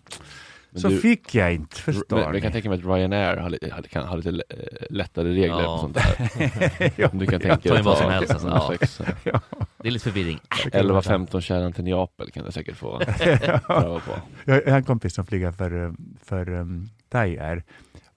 [0.71, 2.53] Men så du- fick jag inte, förstår Men, men jag kan ni.
[2.53, 4.43] tänka mig att Ryanair har, kan, har lite
[4.89, 5.73] lättare regler Ja.
[5.73, 6.91] och sånt där.
[7.01, 7.39] Ja, Om du kan ja.
[7.39, 8.47] tänka Ta dig in vad som helst, alltså.
[8.47, 8.53] Ja.
[8.55, 9.41] 106, Ja.
[9.77, 10.39] Det är lite förvirring.
[10.49, 12.99] 11-15 kärran till Neapel kan du säkert få
[13.67, 14.11] pröva på.
[14.45, 15.93] Jag har en kompis som flyger för,
[16.23, 17.63] för um, Thai Air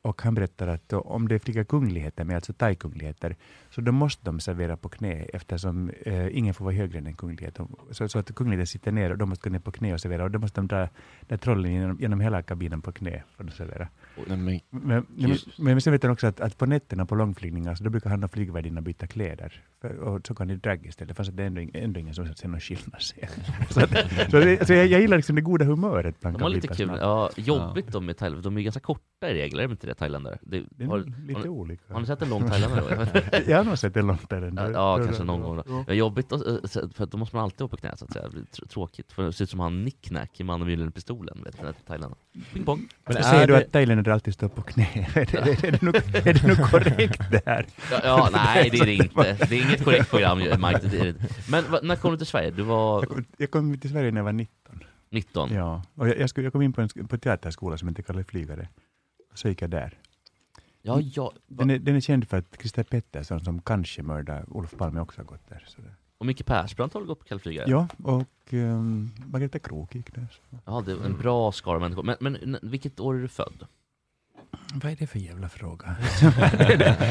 [0.06, 3.36] och han berättar att om det flyger kungligheter, med alltså thai-kungligheter,
[3.70, 7.14] så då måste de servera på knä eftersom eh, ingen får vara högre än en
[7.14, 7.58] kunglighet.
[7.90, 10.24] Så, så att kungligheten sitter ner och de måste gå ner på knä och servera
[10.24, 10.88] och då måste de dra
[11.20, 13.88] den trollen genom, genom hela kabinen på knä för att servera.
[14.26, 17.84] Nej, men, Men, men, sen vet jag också att, att på nätterna på långflygningar så
[17.84, 19.62] då brukar han och flygvärdinnan byta kläder.
[19.80, 22.48] För, och så kan de drag istället, fast det är ändå, ändå ingen som ser
[22.48, 23.28] någon skillnad sen.
[23.70, 23.90] så att,
[24.30, 26.90] så det, så jag, jag gillar liksom det goda humöret bland De har lite kul,
[27.00, 29.94] ja, jobbigt de med Thailand, de är ganska korta i regler, är de inte det,
[29.94, 30.38] thailändare?
[30.42, 31.92] Det, Det är har, lite har, olika.
[31.92, 33.08] har ni sett en lång thailändare?
[33.46, 34.62] Jag har nog sett en långt där ändå.
[34.62, 35.84] Ja, ja, kanske någon gång då.
[35.86, 36.38] Ja, jobbigt, eh,
[36.94, 38.24] för då måste man alltid vara på knä så att säga.
[38.24, 41.42] Det blir tr- tråkigt, för det ser ut som han Nicknack i Mannen med pistolen,
[41.44, 42.14] vet du, Thailand.
[42.52, 42.88] Ping pong.
[43.04, 44.88] Men säger du att thailändare alltid står på knä?
[44.94, 47.66] är, det, är, det nog, är det nog korrekt det här?
[47.90, 49.36] Ja, ja, nej det är det inte.
[49.48, 50.80] Det är inget korrekt program, Mike.
[50.82, 51.14] Det det.
[51.50, 52.50] Men när kom du till Sverige?
[52.50, 54.84] Du var Jag kom, jag kom till Sverige när jag var 19.
[55.10, 55.54] 19?
[55.54, 58.22] Ja, och jag, jag, skulle, jag kom in på en på teaterskola som inte kallar
[58.22, 58.68] flygare.
[59.34, 59.98] Så gick jag där.
[60.82, 61.32] Ja, ja.
[61.46, 65.20] Den är, den är känd för att Christer Pettersson som kanske mördade Olof Palme också
[65.20, 65.64] har gått där.
[65.66, 65.94] Så det.
[66.18, 67.70] Och Micke Persbrandt väl gått på kallflygare?
[67.70, 70.40] Ja, och um, Margareta Krook gick där.
[70.64, 72.02] Ja, det är en bra skara människor.
[72.02, 73.66] Men, men vilket år är du född?
[74.74, 75.96] Vad är det för jävla fråga?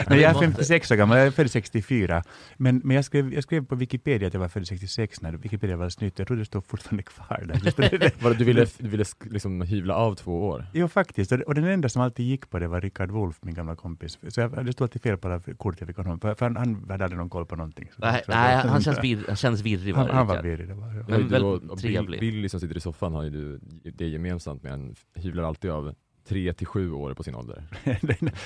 [0.10, 2.24] Nej, jag är 56 år gammal, jag är född 64.
[2.58, 5.78] Men, men jag, skrev, jag skrev på Wikipedia att jag var född 66 när Wikipedia
[5.78, 6.20] var snytt.
[6.20, 8.22] Jag tror det står fortfarande kvar där.
[8.24, 10.66] Var det, du ville, du ville liksom hyvla av två år?
[10.74, 11.32] Jo, faktiskt.
[11.32, 14.20] Och, och den enda som alltid gick på det var Richard Wolff, min gamla kompis.
[14.28, 16.20] Så jag, det stod alltid fel på alla kort jag fick honom.
[16.20, 17.90] För, för han, han hade aldrig någon koll på någonting.
[17.96, 20.46] Så Nej, så- nej han, känns vir, han känns virrig Han, var han var Rickard.
[20.46, 20.68] virrig.
[20.68, 21.04] Det var, ja.
[21.08, 22.20] Men väldigt trevlig.
[22.20, 23.60] Bill, Billy som sitter i soffan har ju du
[23.92, 25.96] det gemensamt med en hyvlar alltid av
[26.28, 27.64] tre till sju år på sin ålder.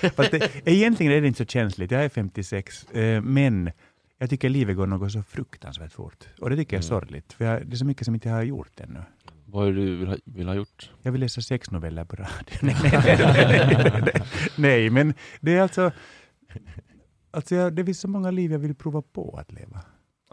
[0.15, 1.91] Fast det, egentligen är det inte så känsligt.
[1.91, 3.71] Jag är 56, eh, men
[4.17, 6.27] jag tycker livet går något så fruktansvärt fort.
[6.41, 7.01] Och det tycker jag är Mm.
[7.01, 7.33] sorgligt.
[7.33, 8.99] För jag, det är så mycket som inte jag har gjort ännu.
[9.45, 10.91] vad är det du vill ha, vill ha gjort?
[11.01, 12.57] Jag vill läsa sexnoveller på radio.
[12.61, 13.17] nej, nej, nej,
[13.83, 14.23] nej, nej,
[14.55, 15.91] nej, men det är alltså...
[17.31, 19.81] Alltså jag, det finns så många liv jag vill prova på att leva.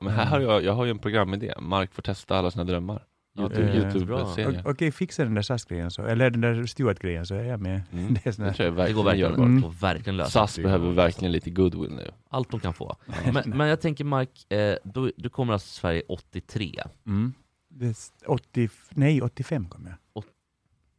[0.03, 1.55] Men här har jag, jag har ju en programidé.
[1.61, 3.03] Mark får testa alla sina drömmar.
[3.39, 4.59] Eh, YouTube-serie.
[4.65, 7.83] o- Okej, fixa den där SAS-grejen så, eller den där Stewart-grejen så är jag med.
[7.93, 8.15] Mm.
[8.25, 9.45] Det är sån Det jag verkligen Det går verkligen, gör.
[9.45, 9.71] Mm.
[9.81, 10.31] verkligen lösa.
[10.31, 12.11] SAS behöver verkligen lite goodwill nu.
[12.29, 12.97] Allt de kan få.
[13.33, 16.83] Men, men jag tänker Mark, eh, du, du kommer alltså till Sverige 83.
[17.07, 17.33] Mm.
[17.69, 19.95] Det är s- 80, nej, 85 kom jag.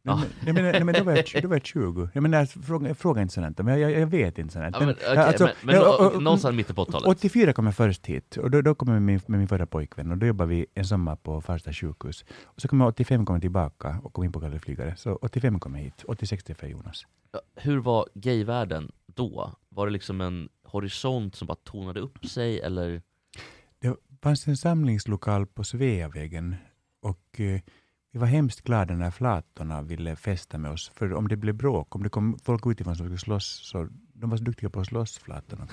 [0.08, 0.16] Ja.
[0.16, 2.08] men, nej, men, nej, men då var jag, då var jag 20.
[2.12, 4.76] Jag menar, fråga, fråga inte sånt, men jag, jag vet inte sånt.
[4.80, 7.08] Ja, men, okej, alltså, men, men ja, nå- och- någonstans mitten på 80-talet.
[7.08, 9.66] 84 kom jag först hit och då, då kom jag med min, med min förra
[9.66, 12.24] pojkvän och då jobbade vi en sommar på Farsta sjukhus.
[12.44, 14.94] Och så kom jag 85 kom jag tillbaka och kom in på Kalle Flygare.
[14.96, 17.06] Så 85 kom jag hit, 86 träffade jag Jonas.
[17.32, 19.52] Ja, Hur var gayvärlden då?
[19.68, 23.02] Var det liksom en horisont som bara tonade upp sig eller?
[23.80, 26.54] Det fanns en samlingslokal på Sveavägen
[27.02, 27.60] och eh,
[28.12, 30.88] vi var hemskt glada när flatorna ville festa med oss.
[30.94, 34.30] För om det blev bråk, om det kom folk utifrån som skulle slåss, så de
[34.30, 35.66] var så duktiga på att slåss, flatorna.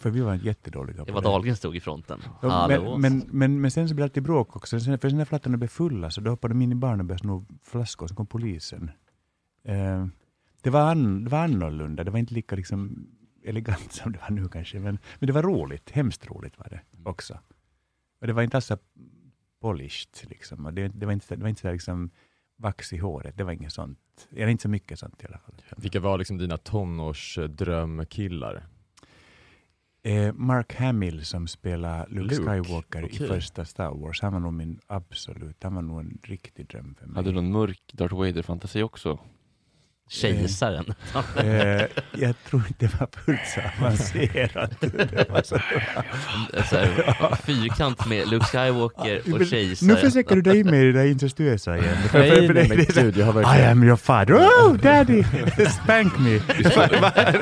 [0.00, 1.24] för vi var jättedåliga på Eva det.
[1.24, 2.20] Dahlgren stod i fronten.
[2.42, 4.80] Ja, men, men, men, men sen så blev det alltid bråk också.
[4.80, 7.06] Sen, för sen när flattorna blev fulla så då hoppade de in i barnen och
[7.06, 8.90] började sno flaskor, så kom polisen.
[9.64, 10.06] Eh,
[10.62, 13.06] det, var an, det var annorlunda, det var inte lika liksom,
[13.44, 14.78] elegant som det var nu kanske.
[14.78, 17.38] Men, men det var roligt, hemskt roligt var det också.
[18.20, 18.72] Och det var inte alls
[19.60, 20.66] polished liksom.
[20.66, 22.10] Och det, det var inte, det var inte så liksom
[22.56, 23.98] vax i håret, det var inget sånt.
[24.30, 25.54] Eller inte så mycket sånt i alla fall.
[25.76, 28.66] Vilka var liksom dina tonårsdrömkillar?
[30.02, 33.24] Eh, Mark Hamill som spelar Luke, Luke, Skywalker okej.
[33.24, 36.94] i första Star Wars, han var nog min absolut, han var nog en riktig dröm
[36.94, 37.16] för mig.
[37.16, 39.18] Hade du någon mörk Darth Vader-fantasi också?
[40.08, 40.94] Kejsaren.
[41.36, 41.82] Eh,
[42.12, 44.80] jag tror inte det var fullt så avancerat.
[44.80, 45.58] Det var så-
[46.68, 49.94] Så här, fyrkant med Luke Skywalker och kejsaren.
[49.94, 51.96] Nu försöker du dra in mig i det där incestuösa igen.
[52.00, 54.34] Nej, för- för nej, det- men gud, jag har verkligen- I am your father.
[54.34, 55.22] Oh, daddy!
[55.82, 56.30] Spank me!
[56.30, 56.76] Det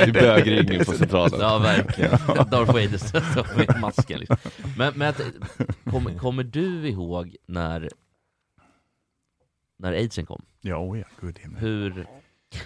[0.02, 1.40] är bögringen på centralen.
[1.40, 2.10] Ja, verkligen.
[2.26, 4.18] Darth Vader står med masken.
[4.20, 4.36] Liksom.
[4.76, 5.20] Men, men att,
[5.90, 7.88] kommer, kommer du ihåg när,
[9.78, 10.44] när aidsen kom?
[10.60, 11.60] Ja, oh ja, gud himmel.
[11.60, 12.06] Hur,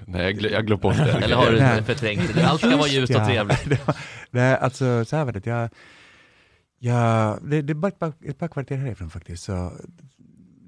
[0.07, 1.11] Nej, jag, glö- jag glömde bort det.
[1.13, 2.45] eller har du förträngt det?
[2.49, 3.65] Allt ska vara ljust och trevligt.
[3.69, 3.97] Det var-
[4.31, 5.47] Nej, alltså så här var det.
[5.47, 5.71] Jag,
[6.79, 9.43] jag, det, det är bara ett par, kvarter härifrån faktiskt.
[9.45, 9.73] Så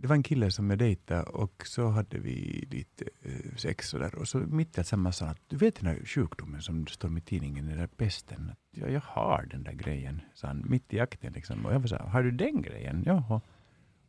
[0.01, 4.01] det var en kille som jag dejtade och så hade vi lite eh, sex och
[4.01, 4.15] där.
[4.15, 6.91] Och så mitt i allt samma sa att du vet den här sjukdomen som det
[6.93, 8.53] står i tidningen, den där pesten.
[8.71, 11.33] Ja, jag har den där grejen, sa han, mitt i akten.
[11.33, 11.67] Liksom.
[11.67, 13.03] Och jag var så här, har du den grejen?
[13.07, 13.41] Jaha.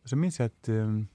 [0.04, 1.08] Och så minns jag att, um,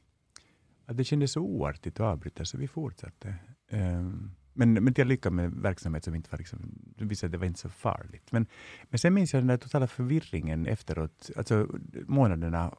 [0.87, 3.35] att det kändes så oartigt att avbryta, så vi fortsatte.
[3.69, 6.59] Ehm, men, men jag lyckades med verksamhet som inte var liksom,
[6.97, 8.33] visade att det var inte så farligt.
[8.33, 8.47] Men,
[8.91, 11.69] men sen minns jag den där totala förvirringen efteråt, alltså
[12.07, 12.75] månaderna,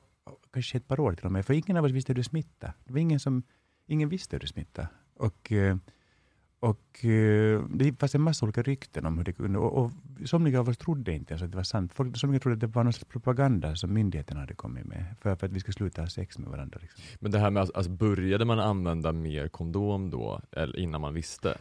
[0.53, 2.73] kanske ett par år till och med, för ingen av oss visste hur det smittade.
[2.83, 3.43] Det var ingen som,
[3.87, 4.87] ingen visste hur det smittade.
[5.15, 5.77] Och, eh,
[6.59, 9.91] och eh, det fanns en massa olika rykten om hur det kunde, och, och
[10.25, 11.93] somliga av oss trodde inte ens att det var sant.
[11.93, 15.35] Folk, somliga trodde att det var någon slags propaganda som myndigheterna hade kommit med, för,
[15.35, 16.79] för att vi skulle sluta ha sex med varandra.
[16.81, 17.03] Liksom.
[17.19, 21.57] Men det här med, alltså, började man använda mer kondom då, eller innan man visste?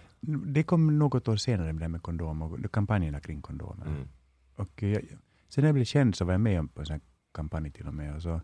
[0.46, 3.86] Det kom något år senare med det här med kondom och kampanjerna kring kondomer.
[3.86, 4.08] Mm.
[4.54, 5.02] Och eh, jag,
[5.48, 7.00] sen när jag blev känd så var jag med på en sån här
[7.34, 8.16] kampanj till och med.
[8.16, 8.40] Och så,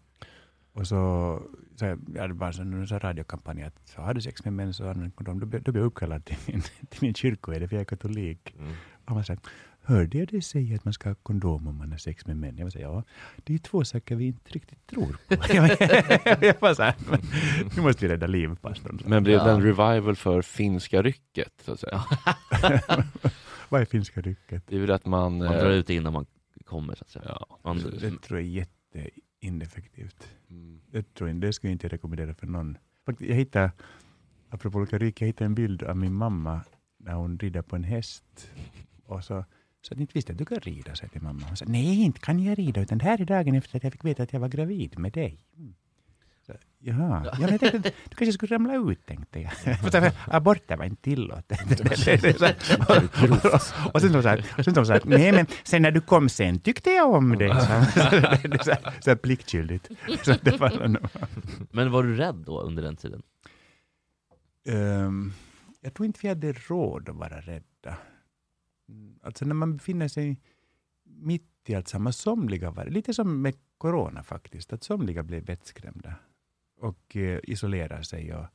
[0.75, 1.43] och så,
[1.77, 4.89] så här, ja, det var en radiokampanj att så har du sex med män så
[4.89, 5.41] använd kondom.
[5.41, 8.55] Då, då blev jag uppkallad till min, till min kyrkoherde för jag är katolik.
[8.59, 8.73] Mm.
[9.05, 9.37] Och man sa,
[9.83, 12.57] hörde jag dig säga att man ska ha kondom om man har sex med män?
[12.59, 13.03] Jag här, ja,
[13.45, 15.35] det är två saker vi inte riktigt tror på.
[16.47, 16.95] jag var så här,
[17.77, 19.01] nu måste vi rädda liv pastorn.
[19.07, 19.55] Men blev det Ja.
[19.55, 21.53] en revival för finska rycket?
[21.65, 22.05] Så att säga?
[23.69, 24.63] Vad är finska rycket?
[24.67, 25.39] Det är väl att man...
[25.39, 26.27] Man eh, drar ut det innan man
[26.65, 27.25] kommer, så att säga.
[27.29, 27.79] Ja, Man.
[28.01, 29.09] Det tror jag är
[29.45, 30.29] jätteineffektivt.
[30.51, 30.81] Mm.
[30.91, 32.79] Det, tror jag, det skulle jag inte rekommendera för någon.
[33.07, 33.73] Faktiskt, jag hittade,
[34.51, 36.61] apropå ryck, jag hittade en bild av min mamma
[36.99, 38.51] när hon rider på en häst.
[39.07, 39.45] Och så
[39.87, 41.47] så att inte visste att du kan rida, sa till mamma.
[41.47, 43.93] Hon sa, nej, inte kan jag rida, utan det här är dagen efter att jag
[43.93, 45.47] fick veta att jag var gravid med dig.
[45.57, 45.75] Mm.
[46.87, 49.51] Jaha, ja, men jag tänkte att du kanske skulle ramla ut, tänkte jag.
[49.51, 51.61] Här, Aborter var inte tillåtet.
[53.95, 54.23] och sen sa
[54.65, 57.49] sen så jag, nej men sen när du kom sen tyckte jag om dig.
[57.49, 59.91] Så, här- här pliktskyldigt.
[60.25, 61.09] Så det var nog-
[61.73, 63.23] men var du rädd då under den tiden?
[64.69, 65.33] Ehm,
[65.81, 67.97] jag tror inte vi hade råd att vara rädda.
[69.23, 70.41] Alltså när man befinner sig
[71.05, 76.15] mitt i allt samma, somliga var lite som med corona faktiskt, att somliga blev vettskrämda
[76.85, 78.35] och eh, isolerar sig.
[78.35, 78.47] Och,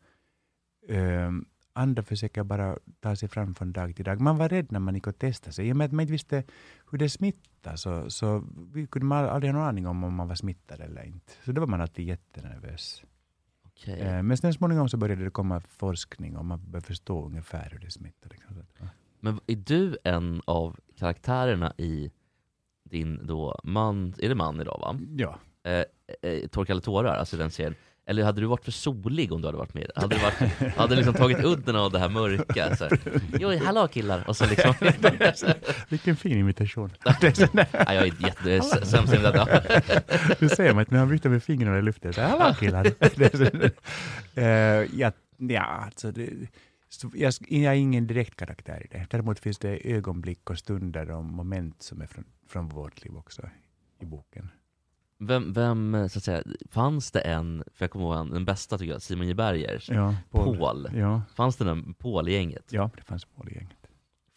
[0.90, 4.22] ehm, andra försöker bara ta sig fram från dag till dag.
[4.22, 5.68] Man var rädd när man gick och testade sig.
[5.68, 6.44] I och med att man inte visste
[6.92, 8.44] hur det smittar så, så
[8.74, 11.34] vi kunde man aldrig ha någon aning om om man var smittad eller inte.
[11.46, 13.04] Så då var man alltid jättenervös.
[13.66, 14.00] Okej.
[14.00, 17.80] Eh, Men sen småningom så började det komma forskning och man började förstå ungefär hur
[17.80, 18.30] det smittar.
[18.30, 18.56] Liksom.
[19.20, 22.12] Men är du en av karaktärerna i
[22.84, 25.00] din då man, är det man idag va?
[25.18, 25.40] Ja.
[25.64, 25.86] eh,
[26.22, 27.76] eh, Torka alla tårar, alltså den serien?
[28.10, 29.92] Eller hade du varit för solig om du hade varit med?
[29.96, 32.76] Hade du varit, hade liksom tagit udden av det här mörka?
[32.76, 33.00] Så här,
[33.40, 34.24] jo, hallå killar!
[34.28, 34.74] Och så liksom...
[35.90, 36.90] Vilken fin imitation.
[37.06, 39.46] ja, jag är jätte, s- sämst i detta.
[40.40, 42.14] Du ser mig när han viftar med fingrarna i luften.
[42.14, 42.88] Så, Hallå killar!
[44.36, 44.46] Eh,
[45.00, 46.30] ja, ja, alltså det,
[47.14, 49.06] jag, jag är ingen direkt karaktär i det.
[49.10, 53.50] Däremot finns det ögonblick och stunder och moment som är från, från vårt liv också
[54.02, 54.50] i boken.
[55.22, 58.78] Vem, vem, så att säga, fanns det en, för jag kommer ihåg en, den bästa
[58.78, 59.34] tycker jag, Simon J.
[59.34, 60.58] Bergers, Ja, Paul.
[60.58, 60.88] Paul.
[60.96, 61.22] Ja.
[61.36, 62.66] Fanns det en Paul i gänget?
[62.74, 63.76] Ja, det fanns Paul i gänget.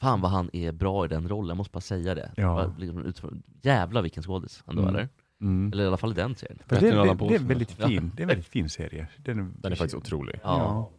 [0.01, 2.33] Fan vad han är bra i den rollen, jag måste bara säga det.
[2.37, 2.73] Ja.
[2.79, 4.95] Liksom Jävlar vilken skådis ändå Mm.
[4.95, 5.09] eller?
[5.41, 5.73] Mm.
[5.73, 6.59] Eller i alla fall i den serien.
[6.67, 9.09] Fast det, det, det, är väldigt fin, det är en väldigt fin serie.
[9.17, 10.41] Den är, Den är faktiskt otrolig.
[10.43, 10.91] Ja.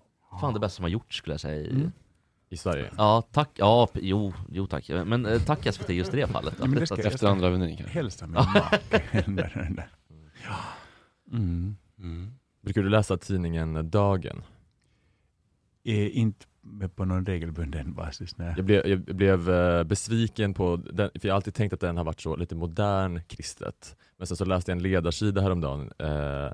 [0.42, 1.62] Fan det bästa som har gjorts skulle jag säga.
[1.62, 1.92] i- Mm.
[2.54, 2.92] I Sverige?
[2.98, 3.50] Ja, tack.
[3.56, 4.90] Ja, jo, jo tack.
[4.90, 6.54] Men eh, tack SVT just i det fallet.
[6.60, 7.94] Ja, men det ska, jag Efter ska andra avenyn kanske.
[7.94, 8.80] Hälsa min make.
[9.26, 9.88] Den där.
[11.32, 11.76] Mm.
[12.62, 14.44] Brukar du läsa tidningen Dagen?
[15.84, 16.46] Eh, inte
[16.96, 18.38] på någon regelbunden basis.
[18.38, 18.54] Nej.
[18.56, 21.98] Jag blev, jag blev eh, besviken på den, för jag har alltid tänkt att den
[21.98, 23.96] har varit så lite modern kristet.
[24.18, 26.52] Men sen så läste jag en ledarsida häromdagen eh,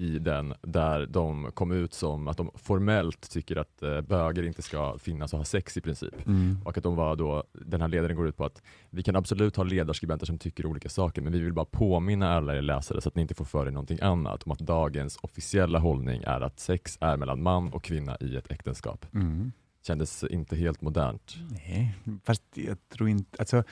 [0.00, 4.62] i den där de kom ut som att de formellt tycker att eh, bögar inte
[4.62, 6.26] ska finnas och ha sex i princip.
[6.26, 6.58] Mm.
[6.64, 9.56] Och att de var då, den här ledaren går ut på att vi kan absolut
[9.56, 13.08] ha ledarskribenter som tycker olika saker men vi vill bara påminna alla er läsare så
[13.08, 16.60] att ni inte får för er någonting annat om att dagens officiella hållning är att
[16.60, 19.06] sex är mellan man och kvinna i ett äktenskap.
[19.14, 19.52] Mm.
[19.86, 21.36] Kändes inte helt modernt.
[21.50, 21.94] Nej,
[22.24, 23.64] fast jag tror inte, alltså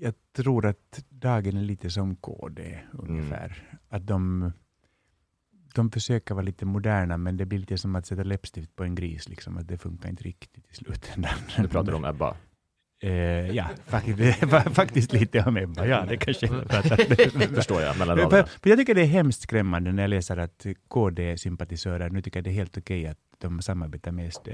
[0.00, 3.78] jag tror att dagen är lite som KD ungefär.
[3.88, 4.52] Att de,
[5.74, 8.94] de försöker vara lite moderna men det blir lite som att sätta läppstift på en
[8.94, 11.34] gris, liksom, att det funkar inte riktigt i slutändan.
[11.56, 12.36] Du pratar om Ebba?
[13.02, 15.86] Eh, ja, faktiskt, faktiskt lite om Ebba.
[15.86, 17.54] Ja, det kanske jag pratar.
[17.54, 18.46] Förstår jag, mellan raderna.
[18.46, 22.44] för jag tycker det är hemskt skrämmande när jag läser att KD-sympatisörer nu tycker att
[22.44, 24.48] det är helt okej att de samarbetar med SD.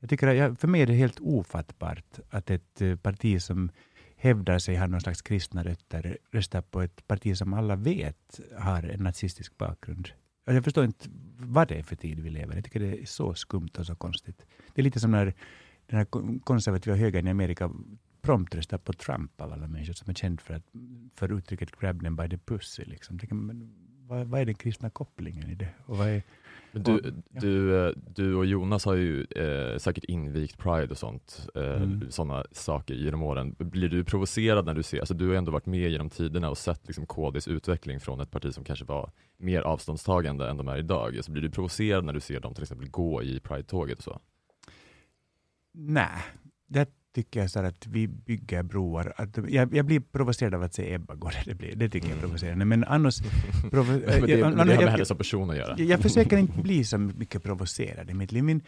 [0.00, 3.70] Jag tycker att jag, för mig är det helt ofattbart att ett eh, parti som
[4.16, 8.82] hävdar sig ha någon slags kristna rötter röstar på ett parti som alla vet har
[8.82, 10.08] en nazistisk bakgrund.
[10.44, 11.08] Jag förstår inte
[11.38, 12.56] vad det är för tid vi lever i.
[12.56, 14.46] Jag tycker det är så skumt och så konstigt.
[14.74, 15.34] Det är lite som när
[15.86, 16.06] den här
[16.40, 17.70] konservativa högern i Amerika
[18.22, 20.64] prompt röstar på Trump av alla människor som är känd för, att,
[21.14, 22.84] för uttrycket grab them by the pussy.
[22.84, 23.18] Liksom.
[24.08, 25.68] Vad, vad är den kristna kopplingen i det?
[25.86, 26.22] Och vad är,
[26.72, 27.00] du, och-
[27.32, 27.40] ja.
[27.40, 32.10] du, eh, du och Jonas har ju eh, säkert invigt Pride och sånt, eh, Mm.
[32.10, 33.54] sådana saker genom åren.
[33.58, 36.58] Blir du provocerad när du ser, alltså du har ändå varit med genom tiderna och
[36.58, 40.76] sett liksom KDs utveckling från ett parti som kanske var mer avståndstagande än de är
[40.78, 41.16] idag.
[41.16, 44.20] Alltså blir du provocerad när du ser dem till exempel gå i Pride-tåget och så?
[45.72, 46.22] Nej,
[46.66, 49.12] det tycker jag så att vi bygger broar.
[49.16, 51.30] Att, jag, jag blir provocerad av att se Ebba gå.
[51.44, 52.64] Det, blir, det tycker jag är provocerande.
[52.64, 53.20] Men annars...
[53.70, 55.74] provo- Men det, jag- men det har med henne som person att göra.
[55.78, 58.44] Jag, jag försöker inte bli så mycket provocerad i mitt liv.
[58.44, 58.60] Min,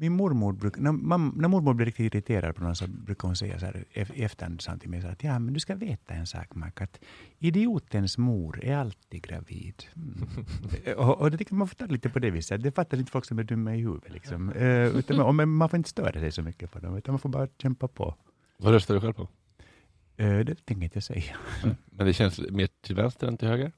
[0.00, 3.36] min mormor bruk, när, mam, när mormor blir riktigt irriterad på någon så brukar hon
[3.36, 6.14] säga så här i efterhand sa till mig så att ja, men du ska veta
[6.14, 7.00] en sak Mark, att
[7.38, 9.84] idiotens mor är alltid gravid.
[9.96, 10.28] Mm.
[11.08, 12.62] och, och det tycker man får ta lite på det viset.
[12.62, 14.12] Det fattar inte folk som är dumma i huvudet.
[14.12, 14.50] Liksom.
[14.52, 17.28] Eh, utan, man- man får inte störa sig så mycket på dem, utan man får
[17.28, 18.14] bara kämpa på.
[18.56, 19.28] Vad röstar du själv på?
[20.16, 21.36] Eh, det tänker jag inte säga.
[21.84, 23.72] Men det känns mer till vänster än till höger?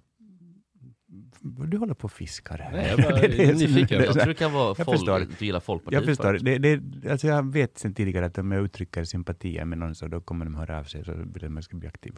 [1.40, 2.72] Du håller på och fiskar här.
[2.72, 3.98] Nej, jag bara är Det är så- nyfiken.
[3.98, 5.26] det Jag tror det kan vara jag folk, förstår.
[5.39, 6.32] du gillar Folkpartiet Jag förstår.
[6.44, 10.09] Det, det, alltså jag vet sedan tidigare att om jag uttrycker sympatier med någon så
[10.09, 12.12] då kommer de höra av sig så vill de att jag ska bli aktiv.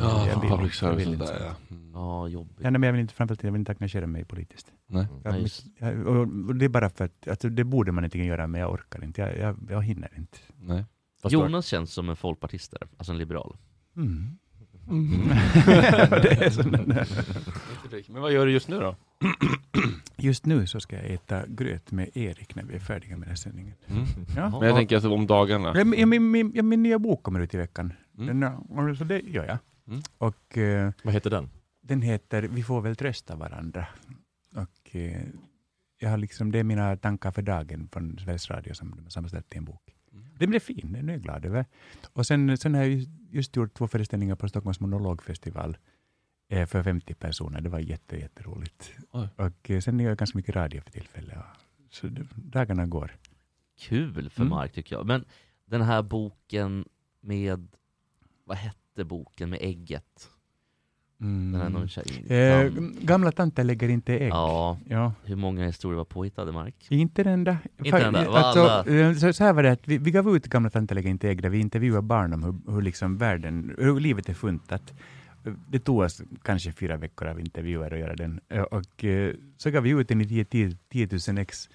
[0.00, 1.34] Ja, Jag vill- public service så.
[1.40, 1.54] ja.
[1.94, 2.56] Ja, jobbigt.
[2.60, 4.72] Ja, nej, men jag vill inte, framförallt jag vill inte engagera mig politiskt.
[4.86, 5.06] Nej.
[5.24, 5.66] Jag, Ja, just.
[5.78, 6.16] jag, och,
[6.48, 9.04] och det är bara för att, alltså, det borde man inte göra men jag orkar
[9.04, 9.20] inte.
[9.20, 10.38] Jag, jag, jag hinner inte.
[10.60, 10.84] Nej.
[11.22, 13.56] Fast Jonas känns som en folkpartist där, alltså en liberal.
[13.96, 14.38] Mm.
[16.52, 16.68] så-
[18.12, 18.96] Men vad gör du just nu då?
[20.16, 23.28] Just nu så ska jag äta gröt med Erik när vi är färdiga med den
[23.28, 23.74] här sändningen.
[23.86, 24.04] Mm.
[24.36, 24.50] Ja.
[24.50, 25.72] Men jag tänker alltså om dagarna.
[25.76, 27.92] Ja, min, min, min, ja, min nya bok kommer ut i veckan.
[28.18, 28.40] Mm.
[28.40, 29.58] Den, så det gör jag.
[29.88, 30.00] Mm.
[30.18, 31.48] Och, eh, Vad heter den?
[31.82, 33.86] den heter Vi får väl trösta varandra.
[34.54, 35.22] Och, eh,
[35.98, 39.10] jag har liksom, det är mina tankar för dagen från Sveriges Radio som de har
[39.10, 39.91] sammanställt i en bok.
[40.42, 41.64] Den blev fin, den är jag glad över.
[42.12, 45.76] Och sen, sen har jag ju just gjort två föreställningar på Stockholms monologfestival
[46.48, 47.60] eh, för 50 personer.
[47.60, 48.92] Det var jätte, jätteroligt.
[49.10, 49.28] Oj.
[49.36, 51.38] Och eh, sen gör jag ganska mycket radio för tillfället.
[51.90, 53.16] Så dagarna går.
[53.78, 54.50] Kul för Mm.
[54.50, 55.06] Mark tycker jag.
[55.06, 55.24] Men
[55.64, 56.88] den här boken
[57.20, 57.68] med,
[58.44, 60.30] vad hette boken med ägget?
[61.22, 64.28] Den här någon tjej, Eh, gamla tanter lägger inte ägg.
[64.30, 65.12] Ja, Ja.
[65.24, 66.74] hur många historier var påhittade Mark?
[66.88, 67.56] Inte den enda.
[67.84, 70.36] Inte den enda, vad alltså, eh, så, så här var det, att vi, vi gav
[70.36, 73.74] ut Gamla tanter lägger inte ägg, där vi intervjuade barn om hur, hur, liksom världen,
[73.78, 74.92] hur livet är funtat.
[75.68, 78.40] det tog oss kanske fyra veckor av intervjuer att göra den.
[78.48, 81.68] Eh, Och eh, så gav vi ut den i 10 10 000 ex.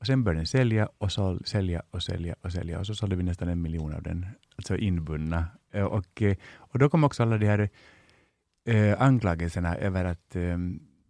[0.00, 2.78] Och sen började den sälja och sål, sälja och sälja och sälja.
[2.78, 5.44] Och så sålde vi nästan en miljon av den, alltså inbundna.
[5.90, 6.22] Och,
[6.56, 7.68] och då kom också alla de här
[8.66, 10.58] eh, anklagelserna över att eh,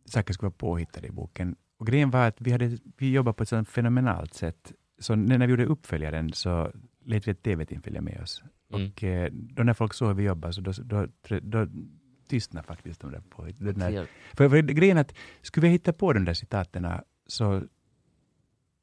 [0.04, 1.56] saker skulle vara påhittade i boken.
[1.78, 4.72] Och grejen var att vi, hade, vi jobbade på ett sådant fenomenalt sätt.
[4.98, 6.72] Så när, vi gjorde uppföljaren så
[7.04, 8.42] lät vi ett tv-team följa med oss.
[8.72, 8.90] Mm.
[8.90, 11.06] Och eh, då när folk såg hur vi jobbade, så då, då,
[11.42, 11.66] då,
[12.28, 13.48] tystnade faktiskt de där på.
[13.58, 16.86] Den där, för, för grejen är att skulle vi hitta på de där citaten
[17.26, 17.62] så,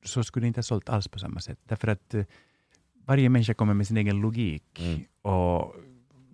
[0.03, 1.59] så skulle det inte ha sålt alls på samma sätt.
[1.63, 2.25] Därför att eh,
[3.05, 4.79] varje människa kommer med sin egen logik.
[4.79, 5.01] Mm.
[5.21, 5.75] Och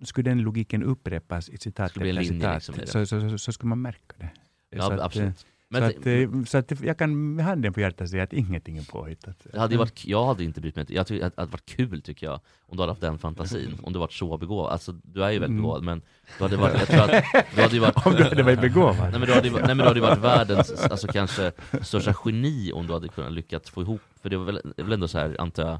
[0.02, 3.82] skulle den logiken upprepas i citat efter citat, liksom så, så, så, så skulle man
[3.82, 4.30] märka det.
[4.70, 5.28] Ja, så att, absolut.
[5.28, 5.34] eh,
[5.68, 8.78] Men så, att, eh, så att jag kan med handen på hjärtat säga att ingenting
[8.78, 9.46] är påhittat.
[9.52, 10.86] Det hade varit, jag hade inte brytt mig.
[10.88, 13.78] Jag att det hade varit kul tycker jag, om du hade haft den fantasin.
[13.82, 14.72] Om du varit så begåvad.
[14.72, 15.62] Alltså du är ju väldigt Mm.
[15.62, 16.02] begåvad, men
[16.38, 17.24] du hade varit, jag tror att
[17.54, 17.96] du hade varit...
[18.06, 19.10] Om du hade varit begåvad?
[19.10, 21.52] Nej men du hade, nej, men du hade varit världens, alltså kanske
[21.82, 25.08] största geni om du hade kunnat lyckats få ihop, för det var väl, väl ändå
[25.08, 25.78] så här, antar jag,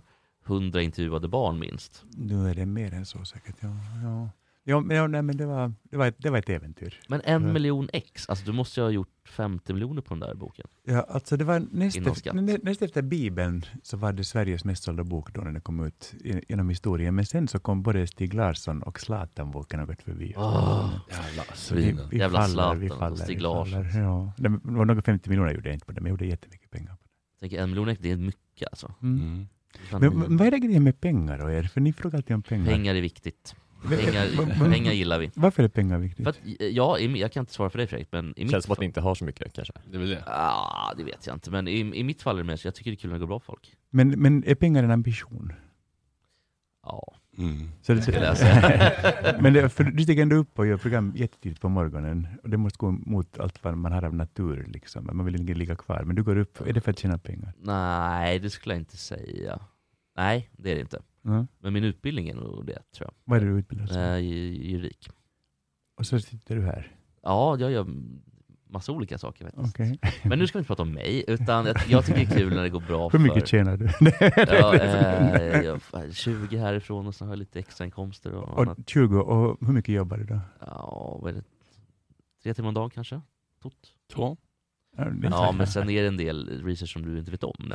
[0.50, 2.04] hundra intervjuade barn minst.
[2.16, 3.56] Nu är det mer än så säkert.
[3.60, 3.68] Ja,
[4.02, 4.30] ja.
[4.64, 7.00] Ja, men, ja, nej, men det, var, det, var ett, det var ett äventyr.
[7.08, 7.52] Men en Ja.
[7.52, 10.66] miljon ex, alltså du måste ju ha gjort 50 miljoner på den där boken.
[10.84, 14.82] Ja, alltså det var näst, efter, nä, näst efter Bibeln så var det Sveriges mest
[14.82, 16.14] sålda bok då när den kom ut
[16.48, 17.14] genom historien.
[17.14, 20.34] Men sen så kom både Stig Larsson och Zlatan-boken och gått förbi.
[20.36, 24.02] Åh, jävla Så vi, vi Jävla faller, Zlatan vi och faller, Stig vi Larsson.
[24.02, 24.32] Ja.
[24.36, 26.92] Det var några 50 miljoner gjorde jag inte på det, men jag gjorde jättemycket pengar.
[26.92, 26.98] på
[27.32, 28.94] Jag tänker en miljon ex, det är mycket alltså.
[29.02, 29.46] Mm.
[29.90, 31.62] Men, men vad är det grejen med pengar och er?
[31.62, 32.66] För ni frågar alltid om pengar.
[32.66, 33.54] Pengar är viktigt.
[33.88, 35.30] Pengar, pengar gillar vi.
[35.34, 36.24] Varför är pengar viktigt?
[36.24, 38.64] För att, eh, ja, jag kan inte svara för dig Fredrik, men i mitt Känns
[38.64, 39.72] som att ni inte har så mycket kanske.
[39.90, 40.24] Det är väl det.
[40.26, 42.90] Ah, det vet jag inte, men i, i mitt fall är det mest, jag tycker
[42.90, 43.76] det är kul när det går bra för folk.
[43.90, 45.52] Men, men är pengar en ambition?
[46.82, 47.14] Ja.
[47.38, 47.68] Mm.
[47.82, 48.92] Så det, Skulle jag säga.
[49.40, 52.56] men det, för du stiger ändå upp och gör program jättetidigt på morgonen och det
[52.56, 54.66] måste gå mot allt vad man har av natur.
[54.68, 55.10] Liksom.
[55.12, 56.60] Man vill inte ligga kvar, men du går upp.
[56.60, 57.52] Är det för att tjäna pengar?
[57.60, 59.60] Nej, det skulle jag inte säga.
[60.16, 61.02] Nej, det är det inte.
[61.24, 61.46] Mm.
[61.58, 63.12] Men min utbildning är nog det, tror jag.
[63.24, 65.08] Vad är det du utbildar dig ju- juridik.
[65.96, 66.96] Och så sitter du här.
[67.22, 67.86] Ja, jag gör
[68.72, 69.74] massa olika saker faktiskt.
[69.74, 69.98] Okej.
[70.22, 72.54] Men nu ska vi inte prata om mig, utan jag, jag tycker det är kul
[72.54, 73.46] när det går bra Hur mycket för...
[73.46, 73.88] tjänar du?
[74.36, 78.78] ja, eh, jag, 20 härifrån och sen har jag lite extrainkomster och, och annat.
[78.88, 80.40] 20, och hur mycket jobbar du då?
[80.60, 81.44] Ja, vad är det?
[82.42, 83.20] Tre timmar om dagen kanske?
[83.62, 83.74] Tot.
[84.12, 84.36] Två?
[84.96, 87.72] Ja, men sen är det en del research som du inte vet om.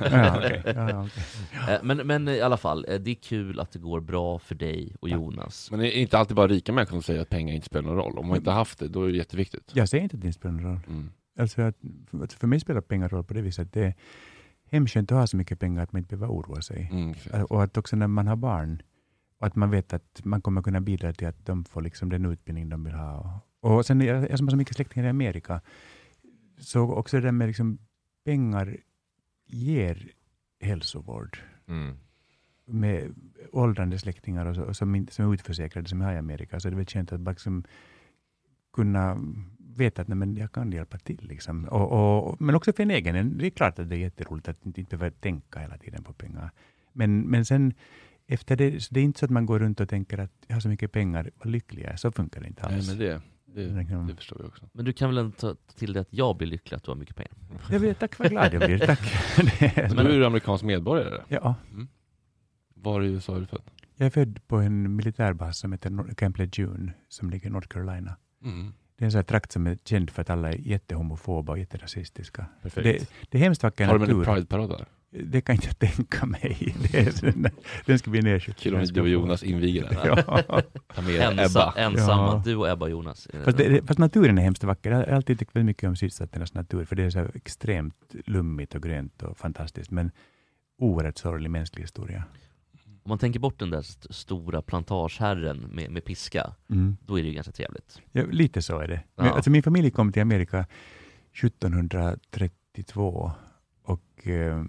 [0.00, 0.62] Ja, okej.
[0.64, 1.22] Ja, okej.
[1.74, 4.54] Eh, men, men i alla fall, eh, det är kul att det går bra för
[4.54, 5.70] dig och Jonas.
[5.70, 7.96] Men det är inte alltid bara rika människor som säger att pengar inte spelar någon
[7.96, 8.18] roll.
[8.18, 9.70] Om man inte haft det, då är det jätteviktigt.
[9.74, 10.80] Jag säger inte att det inte spelar någon roll.
[10.88, 11.10] Mm.
[11.38, 11.76] Alltså att,
[12.32, 13.94] för, mig spelar pengar roll på det viset att det är
[14.70, 16.88] hemskönt att ha så mycket pengar att man inte behöver oroa sig.
[16.92, 17.14] Mm.
[17.32, 18.82] Äh, Och att också när man har barn,
[19.40, 22.26] och att man vet att man kommer kunna bidra till att de får liksom den
[22.26, 23.40] utbildning de vill ha.
[23.60, 25.60] Och sen, jag jag som har så mycket släktingar i Amerika,
[26.58, 27.78] så också det där med liksom
[28.24, 28.76] pengar
[29.46, 30.10] ger
[30.60, 31.38] hälsovård.
[31.68, 31.96] Mm.
[32.66, 33.14] Med
[33.52, 36.60] åldrande släktingar och så, och som, inte, som är utförsäkrade som jag har i Amerika,
[36.60, 37.64] så det är väl skönt att bara liksom
[38.72, 39.18] kunna
[39.76, 41.20] veta att nej, men jag kan hjälpa till.
[41.22, 41.64] Liksom.
[41.64, 43.38] Och, och, men också för en egen.
[43.38, 46.12] Det är klart att det är jätteroligt att inte, inte behöva tänka hela tiden på
[46.12, 46.50] pengar.
[46.92, 47.74] Men, men sen
[48.26, 50.56] efter det, så det är inte så att man går runt och tänker att jag
[50.56, 51.96] har så mycket pengar, vad lycklig jag är.
[51.96, 52.88] Så funkar det inte Nej, alls.
[52.88, 53.22] men det,
[53.54, 53.66] det,
[54.08, 54.68] det förstår vi också.
[54.72, 56.96] Men du kan väl ändå ta till det att jag blir lycklig att du har
[56.96, 57.32] mycket pengar?
[57.70, 58.78] Jag vet, tack vad glad jag blir.
[58.78, 59.00] Tack.
[59.60, 61.20] Det- Men du är du amerikansk medborgare?
[61.28, 61.54] Ja.
[61.72, 61.88] Mm.
[62.74, 63.62] Var i USA är du född?
[63.96, 68.16] Jag är född på en militärbas som heter Camp Lejeune som ligger i North Carolina.
[68.44, 68.72] Mm.
[68.96, 71.58] Det är en sån här trakt som är känd för att alla är jättehomofoba och
[71.58, 72.46] jätterasistiska.
[72.62, 72.84] Perfekt.
[72.84, 74.18] Det, det är hemskt vacker Har de natur.
[74.18, 74.86] en Pride-parad där?
[75.22, 76.74] Det kan inte jag tänka mig.
[76.82, 77.46] Det är, den,
[77.86, 78.60] den ska bli nedskjuten.
[78.62, 79.98] Kul om du och Jonas inviger den.
[80.04, 80.16] Ja.
[81.20, 82.42] Ensa, ensamma, Ja.
[82.44, 83.28] du och Ebba och Jonas.
[83.44, 84.90] Fast, det, fast naturen är hemskt vacker.
[84.90, 88.74] Jag har alltid tyckt väldigt mycket om sydstaternas natur, för det är så extremt lummigt
[88.74, 90.10] och grönt och fantastiskt, men
[90.78, 92.24] oerhört sorglig mänsklig historia.
[93.02, 96.96] Om man tänker bort den där st- stora plantageherren med, med piska, Mm.
[97.06, 98.00] då är det ju ganska trevligt.
[98.12, 99.00] Ja, lite så är det.
[99.16, 99.32] Men, Ja.
[99.32, 100.66] alltså, min familj kom till Amerika
[101.32, 103.32] 1732
[103.84, 104.64] och eh,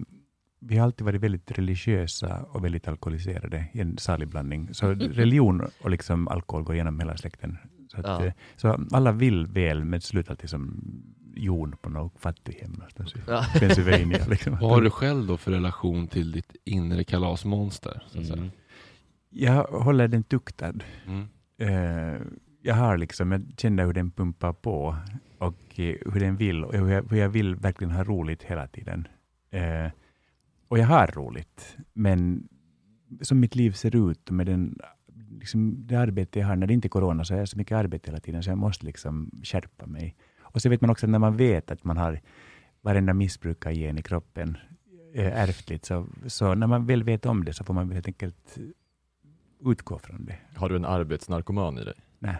[0.68, 4.74] vi har alltid varit väldigt religiösa och väldigt alkoholiserade i en salig blandning.
[4.74, 7.56] Så religion och liksom alkohol går igenom hela släkten.
[7.88, 8.24] Så, att, Ja.
[8.26, 10.80] eh, så alla vill väl, men slutar alltid som
[11.34, 13.44] Jon på något fattighem någonstans i Ja.
[13.60, 14.26] Pennsylvania.
[14.28, 14.52] Liksom.
[14.60, 18.02] Vad har du själv då för relation till ditt inre kalasmonster?
[18.08, 18.38] Så att säga?
[18.38, 18.50] Mm.
[19.30, 20.74] Jag håller den tuktad.
[21.06, 21.24] Mm.
[21.58, 22.20] Eh,
[22.62, 24.96] jag har liksom, jag känner hur den pumpar på
[25.38, 28.66] och eh, hur den vill och hur jag, hur jag vill verkligen ha roligt hela
[28.66, 29.08] tiden.
[29.50, 29.90] Eh,
[30.68, 32.48] och jag har roligt, men
[33.20, 34.78] som mitt liv ser ut med den,
[35.40, 37.76] liksom, det arbete jag har, när det inte är corona, så har jag så mycket
[37.76, 40.16] arbete hela tiden, så jag måste liksom skärpa mig.
[40.40, 42.20] Och så vet man också att när man vet att man har
[42.80, 44.56] varenda missbrukargen i kroppen
[45.14, 48.58] eh, ärftligt, så, så när man väl vet om det så får man helt enkelt
[49.64, 50.38] utgå från det.
[50.56, 51.94] Har du en arbetsnarkoman i dig?
[52.18, 52.36] Nej.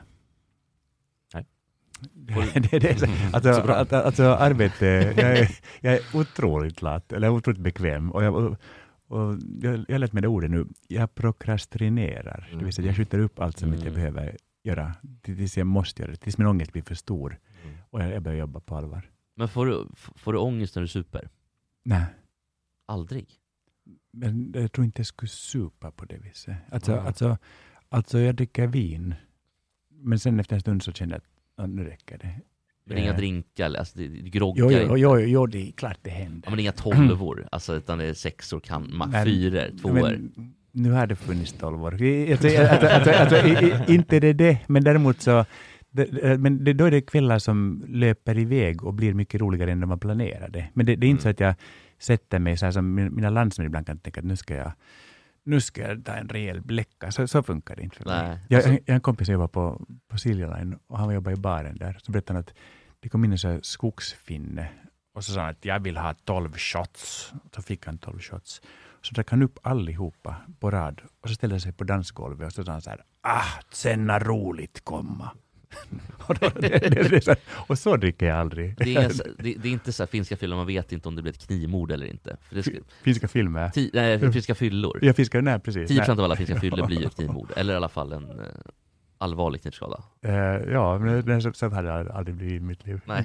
[2.70, 4.86] Det, det, så- alltså, alltså, arbete,
[5.16, 5.51] jag är,
[5.81, 8.12] jag är otroligt lat, eller otroligt bekväm.
[8.12, 8.56] Och jag, och,
[9.09, 12.48] och jag, jag lärt mig det ordet nu, jag prokrastinerar.
[12.59, 14.12] Det vill säga jag skjuter upp allt som inte jag Mm.
[14.14, 17.39] behöver göra, tills jag måste göra det, tills min ångest blir för stor.
[17.64, 17.77] Mm.
[17.90, 19.10] Och jag, jag börjar jobba på allvar.
[19.36, 21.28] Men får du, får du ångest när du super?
[21.85, 22.05] Nej.
[22.89, 23.27] Aldrig?
[24.12, 26.56] Men jag tror inte jag skulle supa på det viset.
[26.70, 27.01] Alltså, Nej.
[27.06, 27.39] alltså,
[27.89, 29.14] alltså jag dricker vin,
[29.90, 32.30] men sen efter en stund så känner jag att ja, nu räcker det.
[32.88, 35.98] Men inga Eh, drinkar, alltså, det, det groggar Jo, jo, jo, jo, det är klart
[36.02, 36.40] det händer.
[36.44, 40.18] Ja, men inga tolvor, alltså, utan det är sexor, kan, ma- Men- fyror, tvåor?
[40.72, 42.02] Nu har det funnits tolv år.
[42.02, 45.44] I- i- inte det det, men däremot så
[45.90, 49.80] det, men det, då är det kvällar som löper iväg och blir mycket roligare än
[49.80, 50.68] de var planerade.
[50.74, 51.54] Men det, det är inte så att jag
[51.98, 54.72] sätter mig så här som min- mina landsmän ibland kan tänka att nu ska jag
[55.47, 57.10] nu ska jag ta en rejäl bläcka.
[57.10, 58.39] Så, så funkar det inte för mig.
[58.48, 61.32] Jag, alltså- jag har en kompis som jobbar på, på Silja Line och han jobbar
[61.32, 61.98] i baren där.
[62.02, 62.55] Så berättade han att
[63.01, 64.68] det kom in en så skogsfinne
[65.14, 67.32] och så sa han att jag vill ha 12 shots.
[67.55, 68.62] Så fick han 12 shots.
[69.02, 72.52] Så drack han upp allihopa på rad och så ställde han sig på dansgolvet och
[72.52, 75.31] så sa han så här ah, senna roligt komma.
[76.26, 78.76] och, då, det, det, det, är så här, och så dricker jag aldrig.
[78.78, 79.09] Det är,
[79.43, 81.47] det, det är inte så här finska fyllor, man vet inte om det blir ett
[81.47, 82.36] knivmord eller inte.
[82.48, 82.72] För det ska,
[83.02, 83.68] Finska filmer.
[83.68, 84.98] ti, nej, finska fyllor.
[85.02, 85.90] Ja, fiskar, nej precis.
[85.90, 86.10] 10% Nej.
[86.10, 88.47] av alla finska fyllor blir ju knivmord, eller i alla fall en eh,
[89.18, 90.02] allvarlig knivskada.
[90.22, 90.34] Eh,
[90.72, 93.01] ja, men det, så, så hade det aldrig blivit i mitt liv.
[93.05, 93.24] Nej.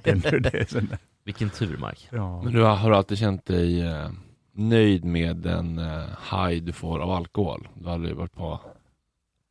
[1.24, 2.08] Vilken tur Mark.
[2.12, 2.42] Ja.
[2.42, 4.10] Men du har, har du alltid känt dig eh,
[4.54, 7.68] nöjd med den eh, high du får av alkohol?
[7.74, 8.60] Du har aldrig varit på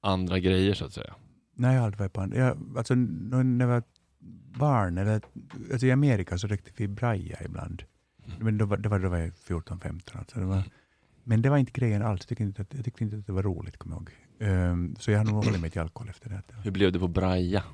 [0.01, 1.15] andra grejer så att säga?
[1.61, 2.39] Nej, jag har aldrig varit på andra.
[2.39, 3.83] Jag, alltså, när jag var
[4.59, 5.21] barn, eller,
[5.73, 7.83] alltså i Amerika så rökte vi braja ibland.
[8.39, 10.19] Men då var, det var, då var jag 14-15.
[10.19, 10.39] Alltså.
[10.39, 10.63] Det var,
[11.25, 12.21] men det var inte grejen alls.
[12.21, 14.11] Jag tyckte inte att, jag tyckte inte att det var roligt, kommer jag ihåg.
[14.51, 16.43] Ehm, så jag har nog hållit mig till alkohol efter det.
[16.65, 17.65] Hur blev det på braja?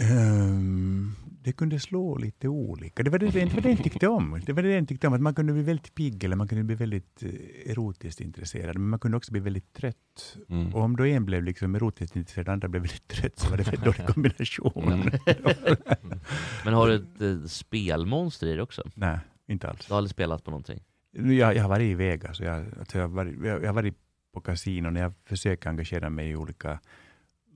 [0.00, 1.12] Ehm,
[1.44, 3.02] det kunde slå lite olika.
[3.02, 4.40] Det var det, det var det jag tyckte om.
[4.46, 6.64] Det var det jag tyckte om, att man kunde bli väldigt pigg eller man kunde
[6.64, 8.78] bli väldigt eh, erotiskt intresserad.
[8.78, 10.36] Men man kunde också bli väldigt trött.
[10.48, 10.74] Mm.
[10.74, 13.56] Och om då en blev liksom erotiskt intresserad och andra blev väldigt trött så var
[13.56, 14.92] det en dålig kombination.
[14.92, 15.10] Mm.
[16.64, 18.82] Men har du ett eh, spelmonster i det också?
[18.94, 19.18] Nej,
[19.48, 19.86] inte alls.
[19.86, 20.82] Du har aldrig spelat på någonting?
[21.12, 23.94] Jag, jag har varit i Vegas jag, alltså jag, har varit, jag, jag har varit
[24.34, 26.80] på kasinon och jag försöker engagera mig i olika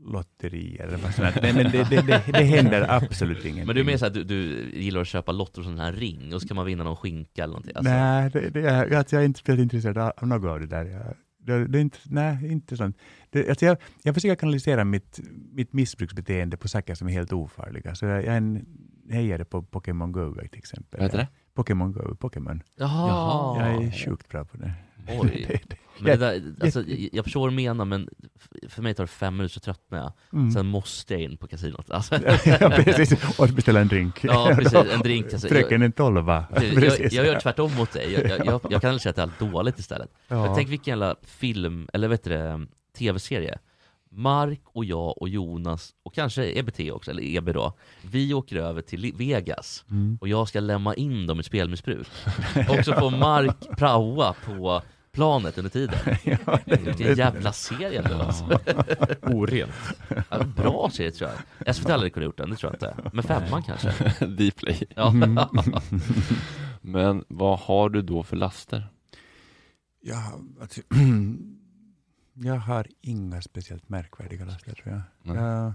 [0.01, 0.87] lotterier.
[0.87, 1.53] där.
[1.53, 3.67] Men, det, det, det, det händer absolut ingenting.
[3.67, 6.43] Men du mer såhär, du, du gillar att köpa lotter och sån här ring, och
[6.43, 7.73] så kan man vinna någon skinka eller någonting?
[7.77, 10.61] Alltså, Nej, det, det, jag, alltså jag är inte speciellt intresserad av av något av
[10.61, 10.85] det där.
[10.85, 12.99] Jag, det, det är inte, nej, inte sånt.
[13.31, 15.21] Det, alltså jag, jag försöker kanalisera mitt,
[15.53, 17.95] mitt missbruksbeteende på saker som är helt ofarliga.
[17.95, 18.67] Så jag, jag är en
[19.11, 21.01] hejare på Pokémon Go till exempel.
[21.01, 21.29] Vad heter det?
[21.55, 22.63] Pokémon Go, Pokémon.
[22.77, 23.73] Jaha.
[23.75, 24.73] Jag är sjukt bra på det.
[25.09, 25.47] Oj.
[25.49, 28.09] Det- det- Men det jag- där, alltså, jag, förstår vad du menar, men
[28.69, 30.13] för mig tar det fem minuter så tröttnar jag.
[30.33, 30.51] Mm.
[30.51, 31.91] Sen måste jag in på kasinot.
[31.91, 32.15] Alltså.
[32.61, 33.39] ja, precis.
[33.39, 34.25] Och beställa en drink.
[34.25, 34.75] Ja, precis.
[34.93, 35.33] En drink.
[35.33, 36.45] Alltså, Fröken en tolva.
[36.51, 38.13] jag, jag, gör tvärtom mot dig.
[38.13, 40.11] Jag, jag, jag, jag kan säga att det är allt dåligt istället.
[40.29, 40.55] Ja.
[40.57, 42.67] Tänk vilken jävla film, eller vet du
[42.99, 43.59] tv-serie.
[44.11, 47.73] Mark och jag och Jonas, och kanske EBT också, eller EB då,
[48.03, 50.19] vi åker över till Vegas Mm.
[50.21, 52.09] och jag ska lämna in dem i spelmissbruk.
[52.69, 54.83] Och så får Mark praoa på
[55.13, 55.99] planet under tiden.
[56.25, 58.45] Ja, det- Vilken jävla serie ändå alltså.
[59.23, 59.71] Orent.
[60.31, 61.31] Ja, bra serie tror
[61.67, 61.77] jag.
[61.77, 63.11] SVT hade kunnat gjort den, det tror jag inte.
[63.13, 63.91] Men femman kanske.
[64.27, 64.83] Dplay.
[64.97, 65.09] Ja.
[65.11, 65.39] Mm.
[66.81, 68.89] Men vad har du då för laster?
[70.01, 70.81] Ja, alltså,
[72.35, 75.37] jag har inga speciellt märkvärdiga laster tror jag.
[75.37, 75.75] Jag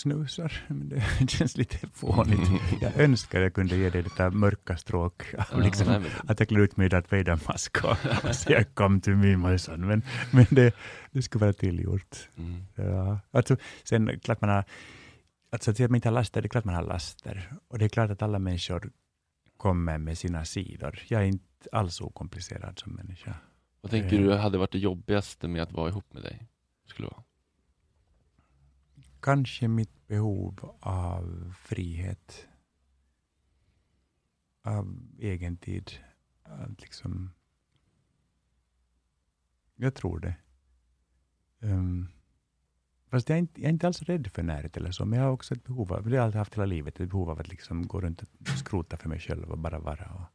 [0.00, 0.88] snusar, men
[1.20, 2.50] det känns lite fånigt.
[2.80, 5.34] Jag önskar jag kunde ge dig lite mörka stråk.
[5.38, 7.90] av Ja, liksom, nej, men- att jag klär ut mig i Darth Vader-mask och,
[8.28, 9.86] och säger come to me my son.
[9.86, 10.74] Men, men det,
[11.12, 12.28] det skulle vara tillgjort.
[12.36, 12.62] Mm.
[12.74, 13.20] Ja.
[13.30, 14.64] Alltså, sen klart man har,
[15.52, 17.52] alltså att säga man inte har laster, det är klart man har laster.
[17.68, 18.90] Och det är klart att alla människor
[19.56, 20.98] kommer med sina sidor.
[21.08, 23.34] Jag är inte alls okomplicerad som människa.
[23.80, 24.22] Vad tänker Eh.
[24.22, 26.46] du hade varit det jobbigaste med att vara ihop med dig?
[26.86, 27.22] Skulle vara?
[29.20, 32.46] Kanske mitt behov av frihet.
[34.62, 35.90] Av egen tid.
[36.42, 37.30] Att liksom...
[39.76, 40.36] Jag tror det.
[41.60, 42.08] Um,
[43.06, 45.26] fast jag är, inte, jag är inte alls rädd för närhet eller så, men jag
[45.26, 47.40] har också ett behov av, det har jag alltid haft hela livet, ett behov av
[47.40, 50.12] att liksom gå runt och skrota för mig själv och bara vara.
[50.14, 50.26] Och,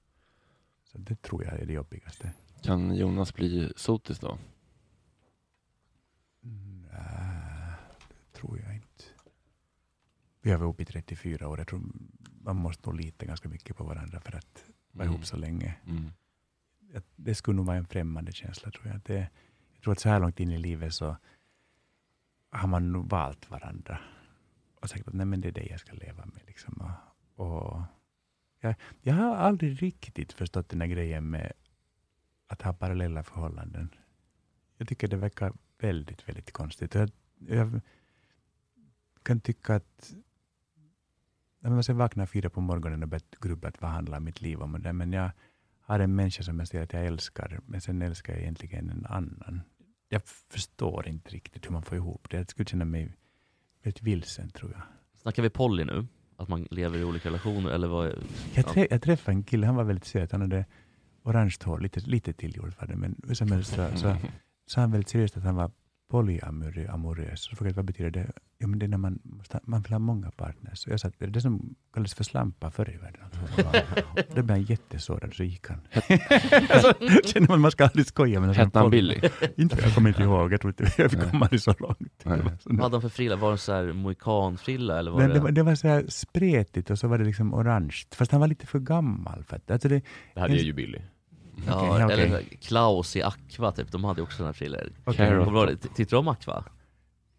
[0.84, 2.34] så det tror jag är det jobbigaste.
[2.64, 4.38] Kan Jonas bli sotis då?
[8.36, 9.04] Tror jag inte.
[10.42, 11.58] Vi har varit uppe i 34 år.
[11.58, 11.82] Jag tror
[12.44, 15.14] man måste nog lita ganska mycket på varandra för att vara Mm.
[15.16, 15.76] ihop så länge.
[15.88, 16.12] Mm.
[17.16, 19.02] Det skulle nog vara en främmande känsla tror jag.
[19.06, 19.30] Det,
[19.74, 21.18] jag tror att så här långt in i livet så
[22.52, 24.00] har man nog valt varandra
[24.82, 26.42] och sagt att nej, men det är det jag ska leva med.
[26.48, 26.92] Liksom.
[27.36, 27.82] Och
[28.60, 31.52] jag, jag har aldrig riktigt förstått den här grejen med
[32.48, 33.90] att ha parallella förhållanden.
[34.78, 36.96] Jag tycker det verkar väldigt, väldigt konstigt.
[36.96, 37.82] Jag, jag
[39.26, 40.14] kan tycka att
[41.60, 44.82] när man sen vaknar fyra på morgonen och börjar grubbla vad handlar mitt liv om,
[44.82, 45.32] det, men jag
[45.80, 49.06] har en människa som jag säger att jag älskar, men sen älskar jag egentligen en
[49.06, 49.62] annan.
[50.10, 52.38] Jag förstår inte riktigt hur man får ihop det.
[52.38, 53.14] Jag skulle känna mig
[53.84, 54.82] väldigt vilsen tror jag.
[55.22, 56.08] Snackar vi poly nu?
[56.38, 58.14] Att man lever i olika relationer eller vad?
[58.54, 60.32] Jag, trä, jag träffade en kille, han var väldigt söt.
[60.32, 60.66] Han hade
[61.24, 64.18] orange hår, lite, lite tillgjort var det, men hur som helst så
[64.68, 65.72] sa han väldigt seriöst att han var
[66.12, 67.42] polyamorös.
[67.44, 68.32] Så frågade jag vad betyder det?
[68.58, 70.80] Ja, men det är när man, måste, man vill ha många partners.
[70.80, 73.22] Så jag sa att det är det som kallades för slampa förr i världen.
[74.28, 75.80] Då blev han jättesårad, så gick han.
[76.70, 76.94] alltså,
[77.26, 78.40] känner man, man ska aldrig skoja.
[78.40, 79.22] Men Hette han Billy?
[79.58, 82.22] Inte, jag kommer inte ihåg, jag tror inte jag kom aldrig så långt.
[82.24, 82.38] Nej.
[82.38, 83.36] Det var så- Vad hade han för frilla?
[83.36, 85.34] Var det så här mohikanfrilla eller var men det?
[85.34, 87.96] det, var, det var så här spretigt och så var det liksom orange.
[88.16, 89.44] Fast han var lite för gammal.
[89.44, 90.02] För att, alltså det,
[90.34, 91.00] Det hade ju Billy.
[91.68, 92.42] Ja, ja, eller.
[92.62, 94.54] Klaus i Aqua typ, de hade ju också sådana
[95.62, 95.78] ihåg det?
[95.78, 96.64] Tittar du om Aqua?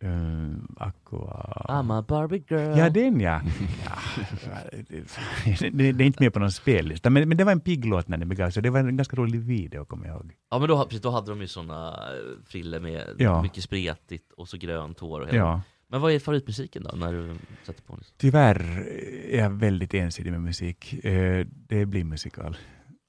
[0.05, 1.67] Uh, aqua...
[1.69, 2.79] I'm a Barbie girl.
[2.79, 3.41] Ja, den ja.
[3.85, 4.57] ja
[5.61, 7.85] det, det, det är inte med på någon spellista, men, men det var en pigg
[7.85, 8.63] låt när det begav sig.
[8.63, 10.33] Det var en ganska rolig video, kommer jag ihåg.
[10.51, 11.99] Ja men då, precis, då hade de ju såna
[12.47, 13.43] friller med Ja.
[13.43, 15.39] mycket spretigt och så grönt hår och hela.
[15.39, 15.61] Ja.
[15.89, 17.35] Men vad är favoritmusiken då, när du
[17.67, 18.05] sätter på den?
[18.17, 18.87] Tyvärr
[19.31, 21.05] är jag väldigt ensidig med musik.
[21.05, 22.57] Eh, Det blir musikal.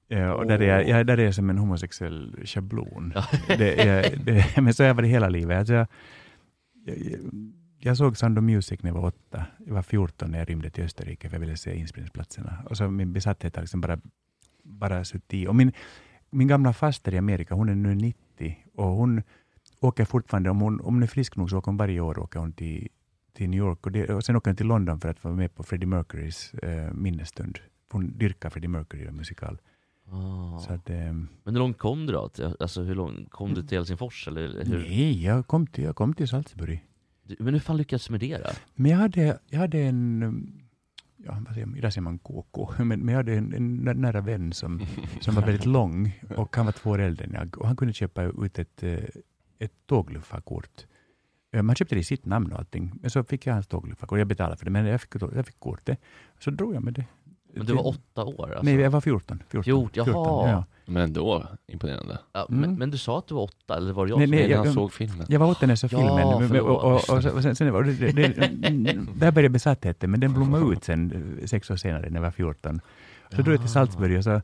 [0.08, 3.12] Eh, Och där, är jag, jag, där är jag som en homosexuell schablon.
[3.48, 5.58] Det är, det, men så har jag varit hela livet.
[5.58, 5.86] Alltså jag,
[6.84, 7.20] jag,
[7.78, 9.46] jag såg Sound of Music när jag var åtta.
[9.66, 12.58] Jag var 14 när jag rymde till Österrike för jag ville se inspelningsplatserna.
[12.70, 13.98] Och så min besatthet har liksom bara,
[14.62, 15.46] bara suttit i.
[15.46, 15.72] Och min,
[16.30, 19.22] min gamla faster i Amerika, hon är nu 90 och hon
[19.80, 22.38] åker fortfarande, om hon, om hon är frisk nog så åker hon varje år åker
[22.40, 22.88] hon till,
[23.32, 25.54] till New York och, det, och sen åker hon till London för att vara med
[25.54, 27.58] på Freddie Mercurys eh, minnesstund.
[27.90, 29.58] Hon dyrkar Freddie Mercury och musikal.
[30.10, 30.58] Ah.
[30.58, 32.30] Så att, eh, Men hur långt kom du då?
[32.60, 34.78] Alltså hur långt, kom du till Helsingfors eller hur?
[34.78, 36.84] nej, jag kom till, jag kom till Salzburg.
[37.22, 38.50] Du- Men hur fan lyckades du med det då?
[38.74, 40.52] Men jag hade, jag hade en, um,
[41.16, 43.94] ja, vad säger man, idag säger man KK, men, men jag hade en, en nä-
[43.94, 44.80] nära vän som,
[45.20, 47.94] som var väldigt lång och han var två år äldre än jag och han kunde
[47.94, 48.98] köpa ut ett, eh,
[49.58, 50.86] ett tågluffarkort.
[51.52, 54.18] Eh, Man köpte det i sitt namn och allting, men så fick jag hans tågluffarkort.
[54.18, 56.00] Jag betalade för det, men jag fick, jag fick kortet.
[56.38, 57.04] Så drog jag med det.
[57.54, 58.64] Men du var åtta år alltså?
[58.64, 59.42] Nej, jag var 14.
[59.48, 60.04] 14, Fjort, jaha.
[60.04, 60.64] 14, ja.
[60.86, 62.18] Men ändå imponerande.
[62.32, 62.60] Ja, Mm.
[62.60, 64.50] men, men du sa att du var åtta, eller var det jag Nej, som nej,
[64.50, 65.26] jag- såg filmen.
[65.28, 66.14] Jag var åtta när jag såg Ja, filmen.
[66.28, 66.66] Men- men- förlåt.
[66.68, 70.32] och, och, och, och, sen, sen, var det, det, det, där började besattheten, men den
[70.34, 72.80] blommade ut sen eh, sex år senare när jag var 14.
[73.30, 74.40] Så drog jag till Salzburg och så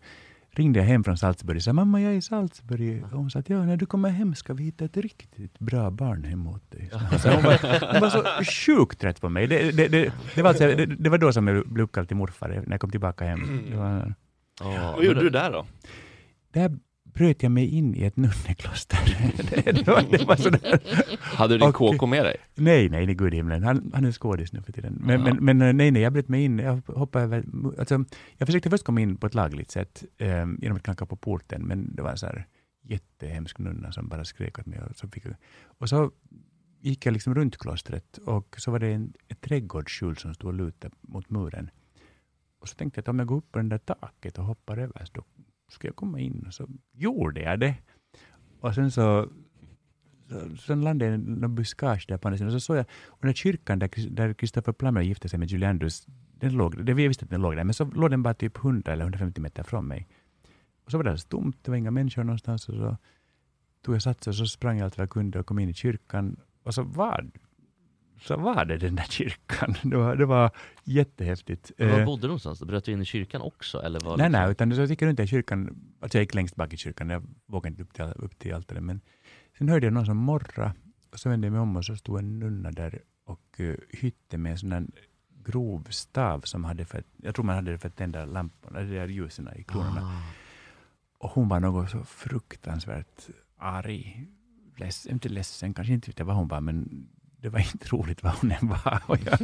[0.59, 3.05] ringde jag hem från Salzburg och sa mamma jag är i Salzburg.
[3.05, 5.91] Och hon sa att ja, när du kommer hem ska vi hitta ett riktigt bra
[5.91, 6.91] barnhem åt dig.
[7.23, 9.47] Så hon, var, hon var så sjukt trött på mig.
[9.47, 12.17] Det, det, det, det, var alltså, det, det var då som jag blev uppkallad till
[12.17, 13.61] morfar när jag kom tillbaka hem.
[13.71, 14.15] Det var,
[14.61, 15.67] Ja, Vad gjorde du där då?
[16.53, 16.79] där
[17.15, 18.99] bröt jag mig in i ett nunnekloster.
[19.73, 20.81] det, var, det var sådär.
[21.21, 22.37] Hade du din KK med dig?
[22.55, 23.63] Nej, nej, nej, gud i himlen.
[23.63, 24.99] Han, han är skådis nu för tiden.
[25.01, 25.35] Men, Ja.
[25.35, 26.59] men, men eh, nej, nej, jag bröt mig in.
[26.59, 27.45] Jag hoppade över.
[27.79, 28.05] Alltså,
[28.37, 30.29] jag försökte först komma in på ett lagligt sätt eh,
[30.59, 32.47] genom att knacka på porten, men det var en så här
[32.83, 34.81] jättehemsk nunna som bara skrek åt mig.
[34.91, 35.25] Och så, fick
[35.79, 36.11] och så
[36.81, 40.55] gick jag liksom runt klostret och så var det en, ett trädgårdsskjul som stod och
[40.55, 41.71] lutade mot muren.
[42.61, 44.79] Och så tänkte jag att om jag går upp på det där taket och hoppar
[44.79, 45.25] över, så
[45.75, 46.45] ska jag komma in.
[46.47, 47.75] Och så gjorde jag det.
[48.61, 49.29] Och sen så
[50.29, 52.55] så, sen landade jag i någon buskage där på andra sidan.
[52.55, 55.49] Och så såg jag, och den där kyrkan där, där Christopher Plummer gifte sig med
[55.49, 56.07] Julie Andrews,
[56.39, 58.57] den låg, det, jag visste att den låg där, men så låg den bara typ
[58.57, 60.09] 100 eller 150 meter från mig.
[60.85, 62.69] Och så var det alldeles tomt, det var inga människor någonstans.
[62.69, 62.97] Och så
[63.83, 65.75] tog jag sats och så sprang jag allt vad jag kunde och kom in i
[65.75, 66.37] kyrkan.
[66.63, 67.31] Och så var,
[68.25, 69.75] så var det den där kyrkan.
[69.91, 70.51] Det var, det var
[70.85, 71.73] jättehäftigt.
[71.79, 72.63] Men Var Eh, bodde du någonstans?
[72.63, 73.79] Bröt du in i kyrkan också?
[73.83, 75.77] Eller var Nej, liksom- nej, utan så gick jag runt i kyrkan.
[76.01, 77.11] Alltså jag gick längst bak i kyrkan.
[77.11, 78.83] Jag vågade inte upp till, upp till altaret.
[78.83, 79.01] Men
[79.59, 80.75] sen hörde jag någon som morra.
[81.13, 84.39] Och så vände jag mig om och så stod en nunna där och uh, hytte
[84.39, 84.87] med en sån där
[85.45, 88.87] grov stav som hade för, jag tror man hade det för att tända lamporna, de
[88.87, 90.01] där ljusen i kronorna.
[90.03, 90.23] Ah.
[91.19, 94.27] Och hon var något så fruktansvärt arg.
[94.77, 97.09] Leds, inte ledsen, kanske inte vet jag vad hon var, men
[97.45, 99.03] det var inte roligt vad hon än var.
[99.07, 99.39] Och jag,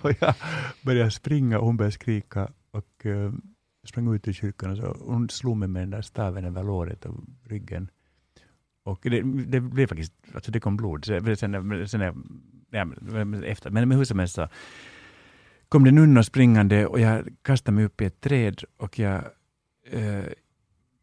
[0.00, 0.34] och jag
[0.82, 2.48] började springa och hon började skrika.
[2.70, 3.32] Och uh,
[3.84, 7.04] sprang ut ur kyrkan och så, hon slog mig med den där staven över låret
[7.04, 7.14] och
[7.44, 7.90] ryggen.
[8.84, 11.04] Och det, det blev faktiskt, alltså det kom blod.
[11.04, 12.00] Sen, Sen, sen,
[12.70, 14.48] ja, men efter, men hur som helst så
[15.68, 19.24] kom det nunnor springande och jag kastade mig upp i ett träd och jag
[19.90, 20.24] eh,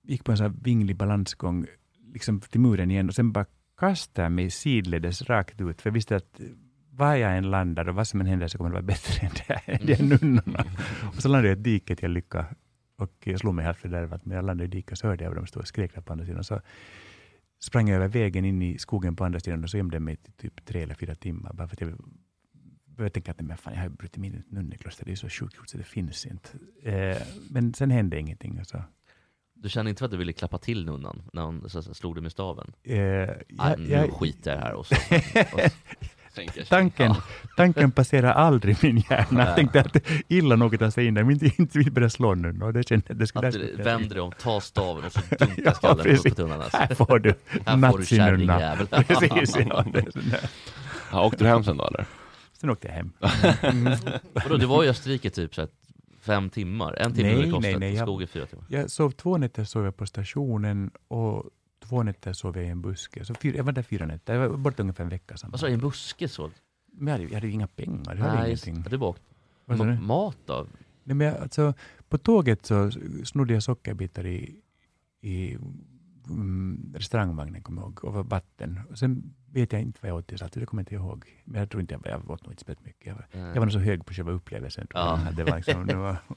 [0.04, 1.66] gick på en sån här vinglig balansgång
[2.14, 3.46] liksom till muren igen och sen bara
[3.80, 6.42] kastade jag mig sidledes rakt ut, för jag visste att
[6.92, 9.32] var jag än landar och vad som än händer så kommer det vara bättre än
[9.48, 10.66] det här, de här nunnorna.
[11.16, 12.46] Och så landade jag i ett dike till lycka
[12.98, 15.32] och jag slog mig helt fördärvat, men jag landade i diket och så hörde jag
[15.32, 16.44] hur de stod och skrek där på andra sidan.
[16.44, 16.62] Så
[17.60, 20.16] sprang jag över vägen in i skogen på andra sidan och så gömde jag mig
[20.16, 21.98] till typ tre eller fyra timmar, bara för att jag
[22.86, 25.16] började tänka att men fan, jag har brutit mig in i ett nunnekloster, det är
[25.16, 26.50] så sjukt så det finns inte.
[26.84, 27.18] Eh,
[27.50, 28.60] men sen hände ingenting.
[28.60, 28.84] Alltså.
[29.62, 32.16] Du kände inte för att du ville klappa till nunnan när hon så, så, slog
[32.16, 32.72] dig med staven?
[32.84, 34.96] Eh, Nej, jag- nu jag- skiter jag här och så.
[35.54, 35.60] Och,
[36.70, 37.18] Tanken, ja.
[37.58, 39.46] tanken passerar aldrig min hjärna.
[39.46, 42.36] Jag tänkte att illa nog att sig in där, men inte, inte vi börjar slå
[42.36, 42.60] nu.
[42.66, 45.62] Och det kände det skulle, Att du vänder dig om, tar staven och så dunkar
[45.66, 46.36] Ja, skallen på, på precis.
[46.36, 46.62] tunnan.
[46.62, 46.78] Alltså.
[46.78, 47.34] Här får du,
[47.66, 48.78] Här får du nazinunna.
[49.08, 49.86] Precis, ja.
[51.12, 52.06] Ja, åkte du hem sen då eller?
[52.62, 53.12] Sen åkte jag hem.
[54.34, 55.68] Vadå, du var i Österrike typ så
[56.22, 56.96] fem timmar?
[57.00, 57.94] En timme nej, klostret, nej, nej.
[57.94, 58.66] Jag, skogen fyra timmar?
[58.70, 61.46] jag sov två nätter sov jag på stationen och
[61.84, 63.26] två nätter sov jag i en buske.
[63.26, 64.34] Så fyra, jag var där fyra nätter.
[64.34, 65.36] Jag var borta ungefär en vecka.
[65.48, 66.52] Vad sa du, i en buske så?
[66.92, 68.16] Men jag hade, jag hade inga pengar.
[68.16, 68.84] Jag hade Nej, ingenting.
[68.90, 68.98] du?
[69.68, 70.68] ma- mat då?
[71.04, 71.74] Nej, men jag, alltså,
[72.10, 72.92] på tåget så
[73.26, 74.56] snodde jag sockerbitar i,
[75.22, 75.58] i
[76.30, 78.80] mm, restaurangvagnen, kommer jag ihåg, och vatten.
[78.90, 81.26] Och sen vet jag inte vad jag åt till det kommer jag inte ihåg.
[81.46, 83.08] Men jag tror inte jag, jag åt nog inte speciellt mycket.
[83.08, 83.42] Jag var, Nej.
[83.42, 84.88] jag var nog så hög på själva upplevelsen.
[84.94, 85.20] Ja.
[85.38, 86.18] Det var liksom, det var,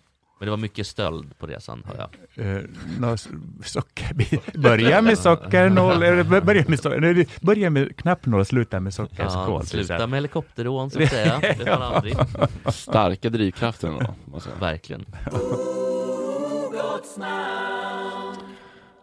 [0.42, 2.46] Men det var mycket stöld på resan, hör jag.
[2.46, 2.62] Uh,
[2.98, 3.16] no,
[3.64, 4.54] sockerbit.
[4.54, 9.60] Börja med sockernål, eller b- börja med, so- nej, börja med knappnål, sluta med sockerskål.
[9.60, 11.40] Ja, sluta med helikopterrån så att säga.
[11.58, 12.14] Det man aldrig.
[12.68, 13.88] Starka drivkrafter
[14.42, 14.54] säga.
[14.60, 15.04] Verkligen.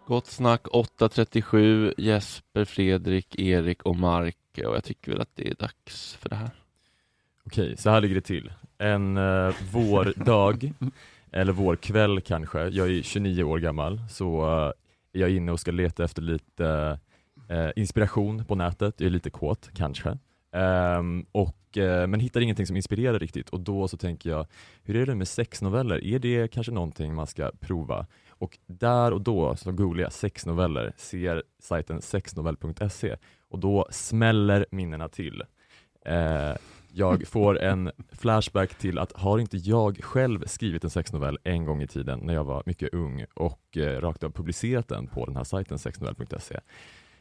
[0.10, 4.38] Gott snack 8.37, Jesper, Fredrik, Erik och Mark.
[4.57, 6.49] Och jag tycker väl att det är dags för det här.
[7.45, 8.52] Okej, så här ligger det till.
[8.77, 10.73] En uh, vårdag,
[11.31, 14.72] eller vårkväll kanske, jag är 29 år gammal, så eh,
[15.14, 16.99] är jag inne och ska leta efter lite
[17.49, 18.95] eh, inspiration på nätet.
[18.98, 20.18] Jag är lite kåt, kanske.
[20.52, 24.48] Um, och, uh, men hittar ingenting som inspirerar riktigt och då så tänker jag,
[24.84, 26.03] hur är det med sexnoveller?
[26.06, 28.06] Är det kanske någonting man ska prova?
[28.39, 33.15] Och där och då så googlar jag sexnoveller, ser sajten sexnovell.se
[33.49, 35.43] och då smäller minnena till.
[36.05, 36.53] Eh,
[36.93, 41.81] jag får en flashback till att har inte jag själv skrivit en sexnovell en gång
[41.81, 45.35] i tiden när jag var mycket ung och eh, rakt av publicerat den på den
[45.35, 46.59] här sajten sexnovell.se.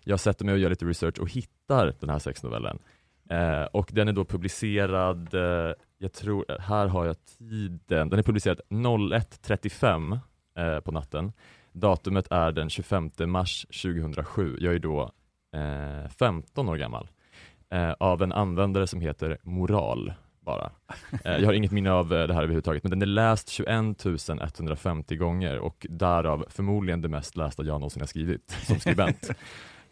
[0.05, 2.79] Jag sätter mig och gör lite research och hittar den här sexnovellen.
[3.31, 8.23] Eh, och den är då publicerad, eh, jag tror, här har jag tiden, den är
[8.23, 10.19] publicerad 01.35
[10.59, 11.33] eh, på natten.
[11.73, 14.57] Datumet är den 25 mars 2007.
[14.61, 15.13] Jag är då
[15.55, 17.09] eh, 15 år gammal.
[17.71, 20.71] Eh, av en användare som heter Moral bara.
[21.25, 24.07] Eh, jag har inget minne av eh, det här överhuvudtaget, men den är läst 21
[24.59, 29.31] 150 gånger och därav förmodligen det mest lästa jag någonsin har skrivit som skribent.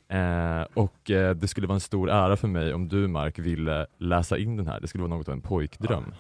[0.09, 3.87] Eh, och eh, det skulle vara en stor ära för mig om du Mark ville
[3.99, 4.81] läsa in den här.
[4.81, 6.15] Det skulle vara något av en pojkdröm.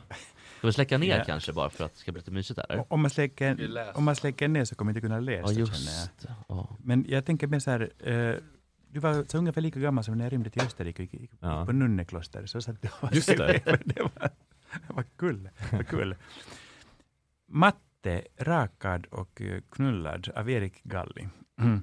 [0.58, 1.24] Ska vi släcka ner Ja.
[1.24, 2.84] kanske bara för att det ska bli lite mysigt där?
[2.88, 5.58] Om man, släcker, om man släcker ner så kommer jag inte kunna läsa, Ja, jag.
[5.58, 6.34] just det.
[6.48, 6.76] Ja.
[6.84, 8.34] Men jag tänker mer så här, eh,
[8.90, 11.66] du var så ungefär lika gammal som när jag rymde till Österrike och gick Ja.
[11.66, 12.46] på nunnekloster.
[12.46, 13.36] Så, så att det var, Just det.
[13.84, 14.30] det var,
[14.88, 15.50] det var kul.
[15.72, 16.14] Var kul.
[17.48, 21.28] Matte, rakad och eh, knullad av Erik Galli.
[21.60, 21.82] Mm.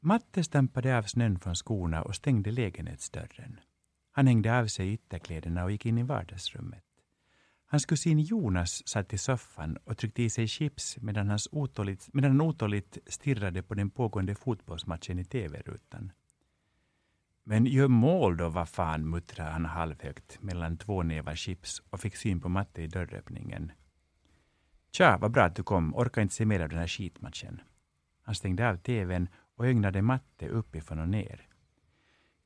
[0.00, 3.60] Matte stampade av snön från skorna och stängde lägenhetsdörren.
[4.12, 6.82] Han hängde av sig ytterkläderna och gick in i vardagsrummet.
[7.70, 12.30] Hans kusin Jonas satt i soffan och tryckte i sig chips medan, hans otåligt, medan
[12.30, 16.12] han otåligt stirrade på den pågående fotbollsmatchen i tv-rutan.
[17.44, 22.16] Men gör mål då, vad fan, muttrade han halvhögt mellan två nävar chips och fick
[22.16, 23.72] syn på Matte i dörröppningen.
[24.92, 25.94] Tja, vad bra att du kom.
[25.94, 27.60] Orkar inte se mer av den här skitmatchen.
[28.22, 31.48] Han stängde av tvn och ögnade Matte uppifrån och ner.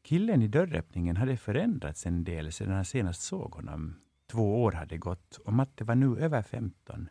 [0.03, 3.97] Killen i dörröppningen hade förändrats en del sedan han senast såg honom.
[4.33, 7.09] Två år hade gått och Matte var nu över 15.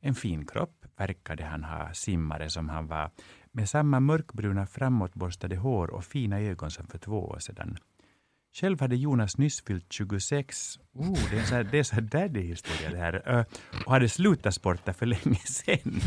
[0.00, 3.10] En fin kropp verkade han ha, simmare som han var,
[3.52, 7.76] med samma mörkbruna framåtborstade hår och fina ögon som för två år sedan.
[8.54, 10.78] Själv hade Jonas nyss fyllt 26.
[10.92, 13.46] Oh, det är en sån här, det är så här daddy-historia det här.
[13.86, 16.00] Och hade slutat sporta för länge sedan.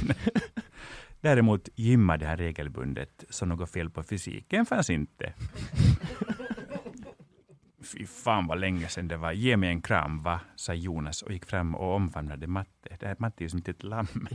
[1.21, 5.33] Däremot gymmade han regelbundet, så något fel på fysiken fanns inte.
[7.85, 9.31] Fy fan vad länge sedan det var.
[9.31, 10.39] Ge mig en kram, va?
[10.55, 12.97] sa Jonas och gick fram och omfamnade Matte.
[12.99, 14.07] Det här, Matte är ju som ett lamm.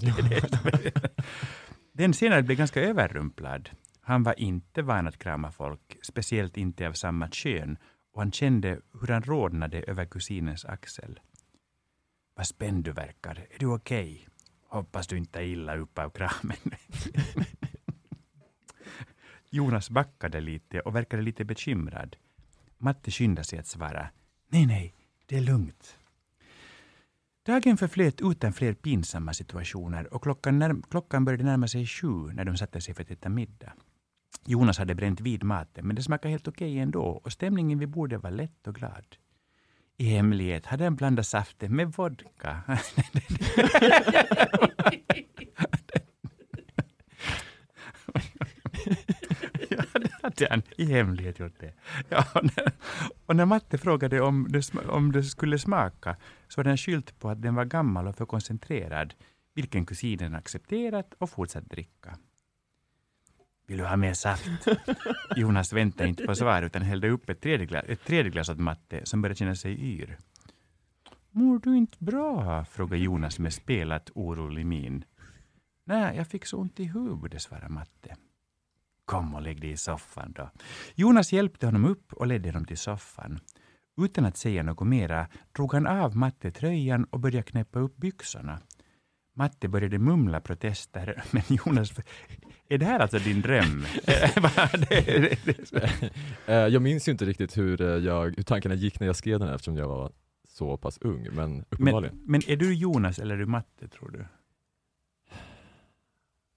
[1.92, 3.70] Den senare blev ganska överrumplad.
[4.00, 7.78] Han var inte van att krama folk, speciellt inte av samma kön,
[8.12, 11.20] och han kände hur han rodnade över kusinens axel.
[12.36, 13.46] Vad spänd du verkar.
[13.50, 14.28] Är du okej?
[14.68, 16.56] Hoppas du inte är illa upp av kramen.
[19.50, 22.16] Jonas backade lite och verkade lite bekymrad.
[22.82, 24.08] Matte skyndade sig att svara.
[24.48, 24.94] Nej, nej,
[25.26, 25.96] det är lugnt.
[27.46, 32.56] Dagen förflöt utan fler pinsamma situationer och klockan, klockan började närma sig sju när de
[32.56, 33.72] satte sig för att äta middag.
[34.46, 38.22] Jonas hade bränt vid maten, men det smakade helt okej ändå och stämningen vid bordet
[38.22, 39.16] var lätt och glad.
[39.96, 42.62] I hemlighet hade han blandat saften med vodka.
[50.22, 51.72] hade han i hemlighet gjort det.
[52.08, 52.72] Ja, och, när,
[53.26, 56.16] och när Matte frågade om det, om det skulle smaka
[56.48, 59.14] så hade han skyllt på att den var gammal och för koncentrerad,
[59.54, 62.18] vilken kusinen accepterat och fortsatt dricka.
[63.66, 64.66] Vill du ha mer saft?
[65.36, 68.58] Jonas väntade inte på svar utan hällde upp ett tredje, glas, ett tredje glas åt
[68.58, 70.18] Matte som började känna sig yr.
[71.30, 72.64] Mår du inte bra?
[72.64, 75.04] frågade Jonas med spelat orolig min.
[75.84, 78.16] Nej, jag fick så ont i huvudet, svarade Matte.
[79.10, 80.50] Kom och lägg dig i soffan då.
[80.94, 83.40] Jonas hjälpte honom upp och ledde honom till soffan.
[84.02, 88.58] Utan att säga något mera drog han av Matte tröjan och började knäppa upp byxorna.
[89.34, 91.92] Matte började mumla protester, men Jonas,
[92.68, 93.86] är det här alltså din dröm?
[96.46, 99.48] Jag minns ju inte riktigt hur, eh, jag, hur tankarna gick när jag skrev den
[99.48, 100.12] här eftersom jag var
[100.48, 102.16] så pass ung, men uppenbarligen.
[102.16, 104.26] men, men är du Jonas eller är du Matte, tror du?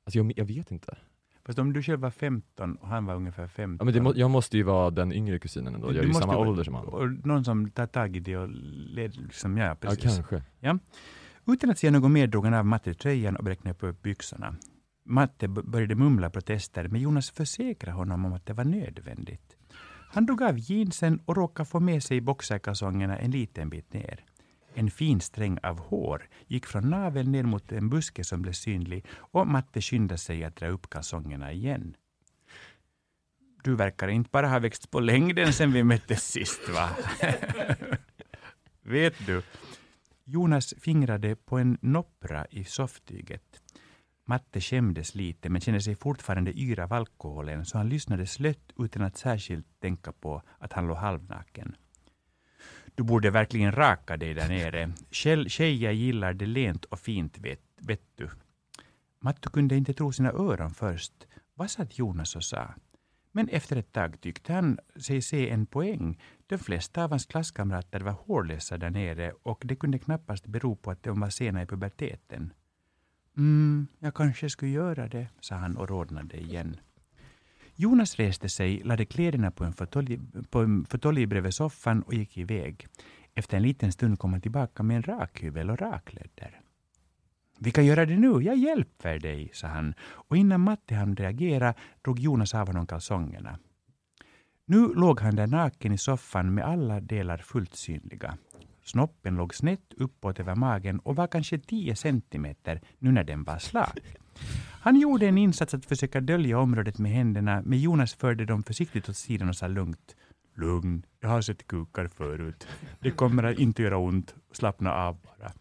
[0.05, 0.97] Alltså jag, jag vet inte.
[1.45, 3.77] Fast om du själv var 15 och han var ungefär 15.
[3.79, 6.13] Ja, men det må, jag måste ju vara den yngre kusinen ändå, jag är ju
[6.13, 6.85] samma vara- ålder som han.
[6.85, 10.03] Och någon som tar tag i det och leder, liksom, ja, precis.
[10.03, 10.43] kanske.
[10.59, 10.77] Ja.
[11.47, 14.55] Utan att säga något mer drog han av Matte tröjan och knäppa upp byxorna.
[15.05, 19.57] Matte började mumla protester, men Jonas försäkrade honom om att det var nödvändigt.
[20.11, 24.19] Han drog av jeansen och råkade få med sig boxerkalsongerna en liten bit ner.
[24.75, 29.05] En fin sträng av hår gick från naveln ner mot en buske som blev synlig
[29.17, 31.95] och Matte skyndade sig att dra upp kalsongerna igen.
[33.63, 36.89] Du verkar inte bara ha växt på längden sen vi möttes sist, va?
[38.81, 39.41] Vet du,
[40.23, 43.61] Jonas fingrade på en noppra i sofftyget.
[44.25, 49.01] Matte skämdes lite men kände sig fortfarande yr av alkoholen så han lyssnade slött utan
[49.01, 51.75] att särskilt tänka på att han låg halvnaken.
[52.95, 54.91] Du borde verkligen raka dig där nere.
[55.49, 58.29] Tjejer gillar det lent och fint, vet, vet du.
[59.19, 61.13] Matto kunde inte tro sina öron först.
[61.53, 62.73] Vad satt Jonas och sa?
[63.31, 66.19] Men efter ett tag tyckte han sig se en poäng.
[66.47, 70.91] De flesta av hans klasskamrater var hårlösa där nere och det kunde knappast bero på
[70.91, 72.53] att de var sena i puberteten.
[73.37, 76.77] Mm, jag kanske skulle göra det, sa han och rodnade igen.
[77.75, 80.19] Jonas reste sig, lade kläderna på en fåtölj
[80.49, 82.87] på en fåtölj bredvid soffan och gick iväg.
[83.35, 86.59] Efter en liten stund kom han tillbaka med en rakhyvel och rakledder.
[87.59, 91.73] Vi kan göra det nu, jag hjälper dig, sa han och innan Matte hann reagera
[92.01, 93.59] drog Jonas av honom kalsongerna.
[94.65, 98.37] Nu låg han där naken i soffan med alla delar fullt synliga.
[98.83, 103.57] Snoppen låg snett uppåt över magen och var kanske 10 centimeter nu när den var
[103.57, 103.99] slak.
[104.81, 109.09] Han gjorde en insats att försöka dölja området med händerna, men Jonas förde dem försiktigt
[109.09, 110.15] åt sidan och sa lugnt.
[110.55, 112.67] Lugn, jag har sett kukar förut.
[112.99, 114.35] Det kommer att inte göra ont.
[114.51, 115.51] Slappna av bara.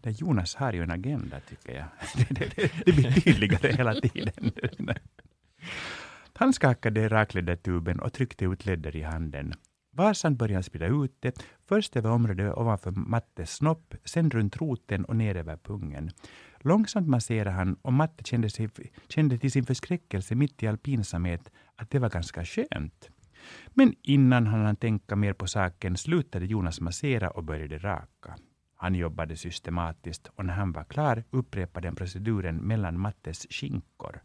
[0.00, 1.86] Det Jonas har ju en agenda, tycker jag.
[2.28, 4.52] Det, det, det, det blir tydligare hela tiden.
[6.34, 9.54] Han skakade raklädertuben och tryckte ut läder i handen.
[9.92, 15.16] Vasan började sprida ut det, först över området ovanför Mattes snopp, sen runt roten och
[15.16, 16.10] ner över pungen.
[16.66, 18.68] Långsamt masserade han och Matte kände, sig,
[19.08, 23.10] kände till sin förskräckelse mitt i all pinsamhet att det var ganska skönt.
[23.74, 28.36] Men innan han hann tänka mer på saken slutade Jonas massera och började raka.
[28.76, 34.20] Han jobbade systematiskt och när han var klar upprepade han proceduren mellan Mattes skinkor.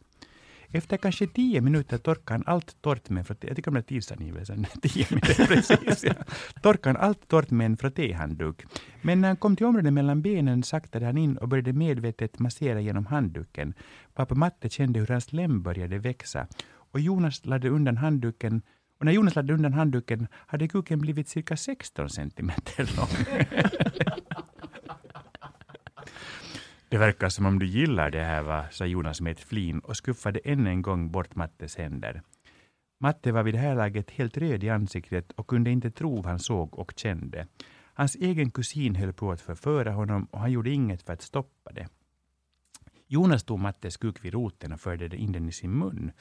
[0.74, 3.48] Efter kanske tio minuter torkade han allt torrt med en frotté.
[3.48, 4.66] Jag tycker om den tidsangivelsen.
[4.82, 6.04] Tio minuter, precis.
[6.04, 6.14] Ja.
[6.62, 8.66] Torkade han allt torrt med en frottéhandduk.
[9.02, 12.82] Men när han kom till området mellan benen saktade han in och började medvetet massera
[12.82, 13.74] genom handduken.
[14.14, 16.48] Pappa Matte kände hur hans lem började växa.
[16.92, 18.62] Och Jonas lade undan handduken
[19.00, 23.08] och när Jonas lade undan handduken hade kuken blivit cirka 16 centimeter lång.
[26.92, 28.66] Det verkar som om du gillar det här, va?
[28.72, 32.22] sa Jonas med ett flin och skuffade än en gång bort Mattes händer.
[33.00, 36.26] Matte var vid det här laget helt röd i ansiktet och kunde inte tro vad
[36.26, 37.48] han såg och kände.
[37.94, 41.72] Hans egen kusin höll på att förföra honom och han gjorde inget för att stoppa
[41.72, 41.88] det.
[43.08, 46.12] Jonas tog Mattes kuk vid roten och förde in den i sin mun.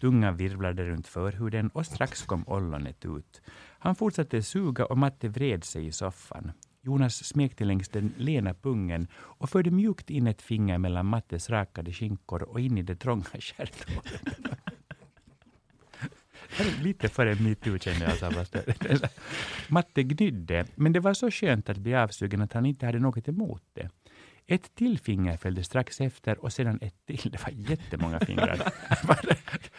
[0.00, 3.42] Tungan virvlade runt förhuden och strax kom ollonet ut.
[3.78, 6.52] Han fortsatte suga och Matte vred sig i soffan.
[6.84, 11.92] Jonas smekte längs den lena pungen och förde mjukt in ett finger mellan Mattes rakade
[11.92, 14.22] skinkor och in i det trånga stjärthålet.
[16.82, 18.18] Lite före metoo kände jag.
[18.18, 18.30] så
[19.68, 23.28] Matte gnydde, men det var så skönt att bli avsugen att han inte hade något
[23.28, 23.90] emot det.
[24.46, 27.30] Ett till finger följde strax efter och sedan ett till.
[27.30, 28.56] Det var jättemånga fingrar.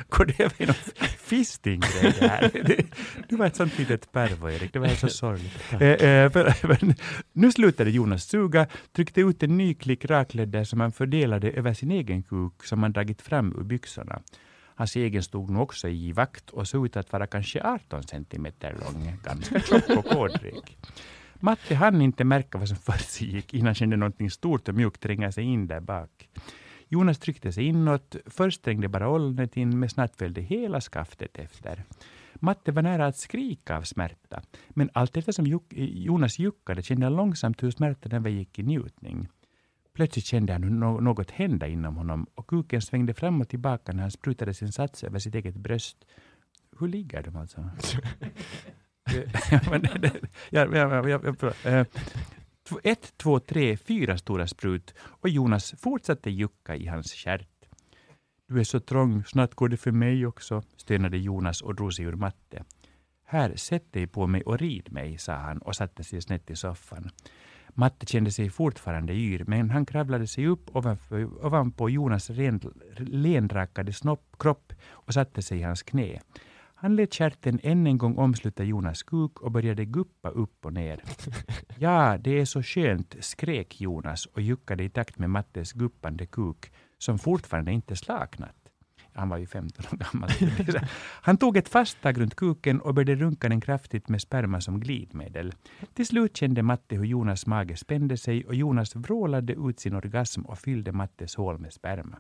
[0.10, 0.76] Går det över i någon
[1.20, 2.52] fisting-grej det här?
[2.54, 2.86] Det-
[3.30, 4.74] Du var ett sånt litet pervo, Erik.
[4.74, 5.60] Det var så sorgligt.
[5.72, 6.96] Eh, eh, för- men
[7.34, 11.92] nu slutade Jonas suga, tryckte ut en ny klick raklödder som han fördelade över sin
[11.92, 14.22] egen kuk som han dragit fram ur byxorna.
[14.76, 18.76] Hans egen stod nog också i vakt och såg ut att vara kanske 18 centimeter
[18.80, 20.78] lång, ganska tjock och kådrik.
[21.46, 25.32] Matte hann inte märka vad som försiggick innan han kände någonting stort och mjukt tränga
[25.32, 26.30] sig in där bak.
[26.88, 31.84] Jonas tryckte sig inåt, först trängde bara ollonet in, men snart följde hela skaftet efter.
[32.34, 35.74] Matte var nära att skrika av smärta, men allt eftersom Juk-
[36.06, 39.28] Jonas juckade kände han långsamt hur smärtan övergick i njutning.
[39.94, 44.02] Plötsligt kände han hur något hända inom honom och kuken svängde fram och tillbaka när
[44.02, 45.98] han sprutade sin sats över sitt eget bröst.
[46.80, 47.70] Hur ligger de alltså?
[52.84, 57.48] Ett, två, tre, fyra stora sprut och Jonas fortsatte jucka i hans stjärt.
[58.48, 62.06] Du är så trång, snart går det för mig också, stönade Jonas och drog sig
[62.06, 62.64] ur matte.
[63.26, 66.56] Här, sätt dig på mig och rid mig, sa han och satte sig snett i
[66.56, 67.10] soffan.
[67.70, 72.62] Matte kände sig fortfarande yr, men han kravlade sig upp ovanför, ovanpå Jonas ren,
[72.98, 76.20] lenrakade snopp, kropp och satte sig i hans knä.
[76.76, 81.04] Han lät kärten än en gång omsluta Jonas kuk och började guppa upp och ner.
[81.78, 86.72] Ja, det är så skönt, skrek Jonas och juckade i takt med Mattes guppande kuk,
[86.98, 88.56] som fortfarande inte slaknat.
[89.16, 90.30] Han var ju 15 år gammal.
[91.22, 94.80] Han tog ett fast tag runt kuken och började runka den kraftigt med sperma som
[94.80, 95.54] glidmedel.
[95.94, 100.42] Till slut kände Matte hur Jonas mage spände sig och Jonas vrålade ut sin orgasm
[100.42, 102.18] och fyllde Mattes hål med sperma.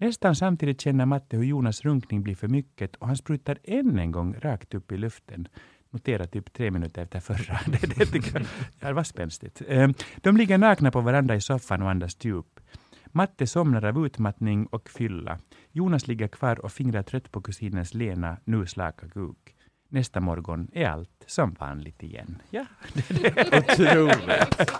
[0.00, 4.12] Nästan samtidigt känner Matte hur Jonas runkning blir för mycket och han sprutar än en
[4.12, 5.48] gång rakt upp i luften.
[5.90, 7.60] Notera typ tre minuter efter förra.
[7.66, 8.46] Det, det, tycker
[8.80, 9.62] jag, var spänstigt.
[9.68, 12.60] Eh, De ligger nakna på varandra i soffan och andas djup.
[13.06, 15.38] Matte somnar av utmattning och fylla.
[15.72, 19.54] Jonas ligger kvar och fingrar trött på kusinens lena, nu slaka kuk.
[19.88, 22.42] Nästa morgon är allt som vanligt igen.
[22.50, 22.66] Ja.
[23.52, 24.70] Otroligt.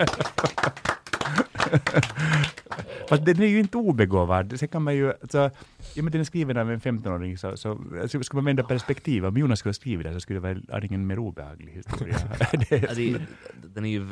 [3.08, 4.58] Fast den är ju inte obegåvad.
[4.58, 5.50] Sen kan man ju, alltså,
[5.94, 9.26] ja, men den är skriven av en 15-åring, så, så alltså, skulle man vända perspektiv,
[9.26, 12.16] om Jonas skulle ha skrivit det så skulle det vara aningen mer obehaglig historia.
[12.68, 13.26] det, är,
[13.74, 14.06] den är ju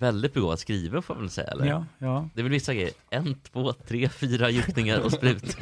[0.00, 1.64] väldigt begåvad skriven får man väl säga eller?
[1.64, 2.28] Ja, ja.
[2.34, 5.56] Det är väl vissa grejer, en, två, tre, fyra juckningar och sprut.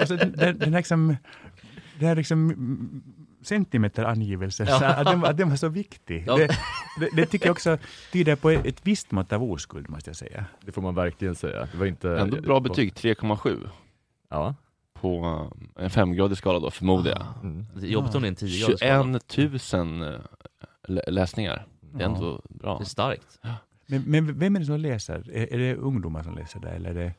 [0.00, 1.16] alltså, den, den, den, liksom,
[1.98, 3.02] det här liksom mm,
[3.42, 4.84] centimeterangivelsen, Ja.
[4.86, 6.24] att, den, var- att den var så viktig.
[6.26, 6.36] Ja.
[6.36, 6.46] Det,
[7.00, 7.78] det, det tycker jag också
[8.12, 10.44] tyder på ett, ett visst mått av oskuld, måste jag säga.
[10.60, 11.68] Det får man verkligen säga.
[11.72, 12.18] Det var inte...
[12.18, 13.68] Ändå bra betyg, 3,7.
[14.30, 14.54] Ja.
[14.94, 15.24] På
[15.76, 17.26] eh, en femgradig skala då, förmodar jag.
[17.44, 17.66] Mm.
[17.74, 19.20] Det är jobbigt om det är en tiogradig skala.
[19.28, 20.20] 21 000 eh,
[20.88, 21.66] lä- läsningar.
[21.80, 22.14] Det är Ja.
[22.14, 22.78] ändå bra.
[22.78, 23.38] Det är starkt.
[23.86, 25.30] Men, men vem är det som läser?
[25.32, 26.70] Är, är det ungdomar som läser det?
[26.70, 27.14] Eller är det...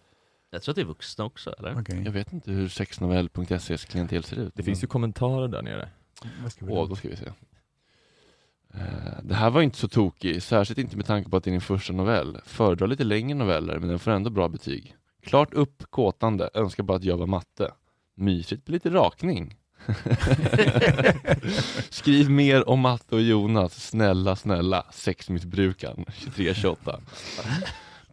[0.52, 1.80] Jag tror att det är vuxna också eller?
[1.82, 2.02] Okej.
[2.06, 4.54] Jag vet inte hur sexnovell.ses klientel ser ut.
[4.56, 5.90] Det finns ju kommentarer där nere.
[6.70, 7.26] Åh, då ska vi se.
[8.74, 11.52] Eh, Det här var inte så tokig, särskilt inte med tanke på att det är
[11.52, 12.38] din första novell.
[12.46, 14.96] Föredrar lite längre noveller, men den får ändå bra betyg.
[15.24, 17.72] Klart uppkåtande, önskar bara att jag var matte.
[18.16, 19.56] Mysigt med lite rakning.
[21.90, 24.86] Skriv mer om matte och Jonas, snälla, snälla.
[24.91, 27.00] Sexmissbrukaren, 2328.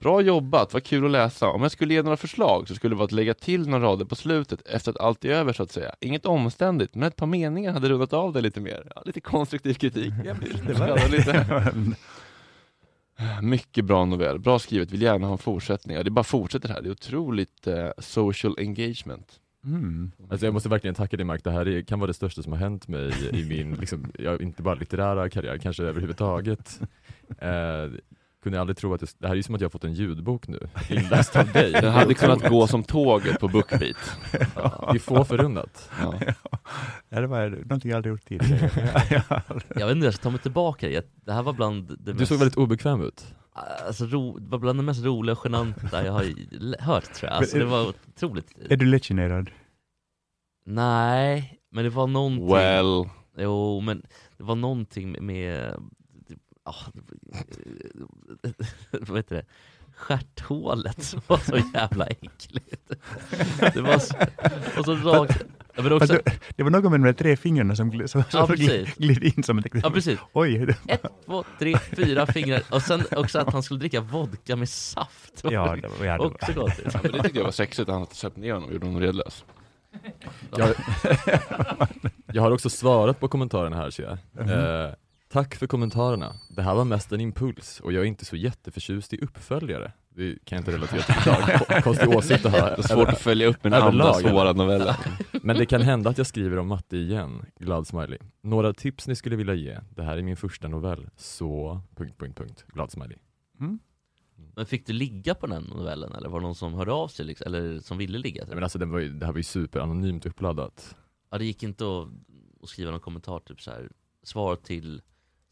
[0.01, 1.49] Bra jobbat, vad kul att läsa.
[1.49, 4.05] Om jag skulle ge några förslag så skulle det vara att lägga till några rader
[4.05, 5.95] på slutet efter att allt är över så att säga.
[6.01, 8.93] Inget omständigt, men ett par meningar hade rundat av det lite mer.
[8.95, 10.13] Ja, lite konstruktiv kritik.
[10.67, 11.73] Lite, var- lite.
[13.43, 15.97] Mycket bra novell, bra skrivet, vill gärna ha en fortsättning.
[15.97, 19.41] Ja, det bara fortsätter här, det är otroligt eh, social engagement.
[19.65, 20.13] Mm.
[20.31, 22.53] Alltså jag måste verkligen tacka dig Mark, det här är, kan vara det största som
[22.53, 26.81] har hänt mig i min, liksom, ja, inte bara litterära karriär, kanske överhuvudtaget.
[27.39, 27.91] Eh,
[28.47, 29.93] kunde jag aldrig tro att det, det här är som att jag har fått en
[29.95, 31.73] ljudbok nu, inläst av dig.
[31.83, 34.19] Den hade kunnat gå som tåget på Bookbeat.
[34.55, 35.91] Ja, det är få förunnat.
[36.01, 36.15] Ja.
[37.09, 38.71] Ja, det var någonting jag aldrig gjort tidigare.
[39.11, 39.43] Ja, ja.
[39.77, 41.13] Jag vet inte, jag ska ta mig tillbaka det.
[41.15, 43.35] Det här var bland det Du mest, såg väldigt obekväm ut.
[43.87, 46.25] alltså, ro, det var bland det mest roliga och genanta jag har
[46.83, 47.37] hört tror jag.
[47.39, 48.55] Alltså, det var otroligt.
[48.71, 49.51] Är du lättgenerad?
[50.67, 52.49] Nej, men det var någonting.
[52.49, 53.09] Well,
[53.39, 54.03] Jo, men
[54.39, 55.75] det var någonting med,
[56.67, 56.85] ah,
[59.01, 59.45] vad heter det?
[59.97, 62.93] Stjärthålet som var så jävla äckligt.
[63.75, 64.15] Det var så,
[64.79, 65.45] och så rakt,
[65.77, 68.25] Ja, men också- Fast det, var något med de där tre fingrarna som, gl- som,
[68.31, 68.95] som Ja, precis.
[68.95, 70.19] gled in som ett Ja, precis.
[70.33, 70.75] Oj.
[70.89, 72.63] Ett, två, tre, fyra fingrar.
[72.71, 75.41] Och sen också att han skulle dricka vodka med saft.
[75.45, 76.73] Ja, det var- ja, det var- också gott.
[76.93, 79.45] Ja, men det tyckte jag var sexigt, han söp ner honom och gjorde honom redlös.
[80.57, 80.69] Jag,
[82.33, 84.19] jag har också svarat på kommentarerna här ser jag.
[84.47, 84.51] Mhm.
[84.53, 84.91] Eh,
[85.37, 86.37] tack för kommentarerna.
[86.49, 89.93] Det här var mest en impuls och jag är inte så jätteförtjust i uppföljare.
[90.09, 91.83] Det kan jag inte relatera till idag.
[91.83, 92.61] Konstig åsikt att ha.
[92.61, 94.97] Det är svårt att följa upp en andra svåra novella.
[95.43, 97.47] Men det kan hända att jag skriver om matte igen.
[97.59, 98.19] Glad smiley.
[98.43, 99.79] Några tips ni skulle vilja ge?
[99.91, 101.09] Det här är min första novell.
[101.17, 101.81] Så...
[101.97, 102.65] Punkt, punkt, punkt.
[102.69, 103.19] Glad smiley.
[104.55, 107.27] Men fick du ligga på den novellen eller var det någon som hörde av sig
[107.27, 108.45] liksom, eller som ville ligga?
[108.45, 110.97] Nej, men alltså, den var ju, det här var ju superanonymt uppladdat.
[111.31, 112.09] Ja det gick inte att,
[112.63, 113.91] att skriva någon kommentar typ så här
[114.23, 115.03] svar till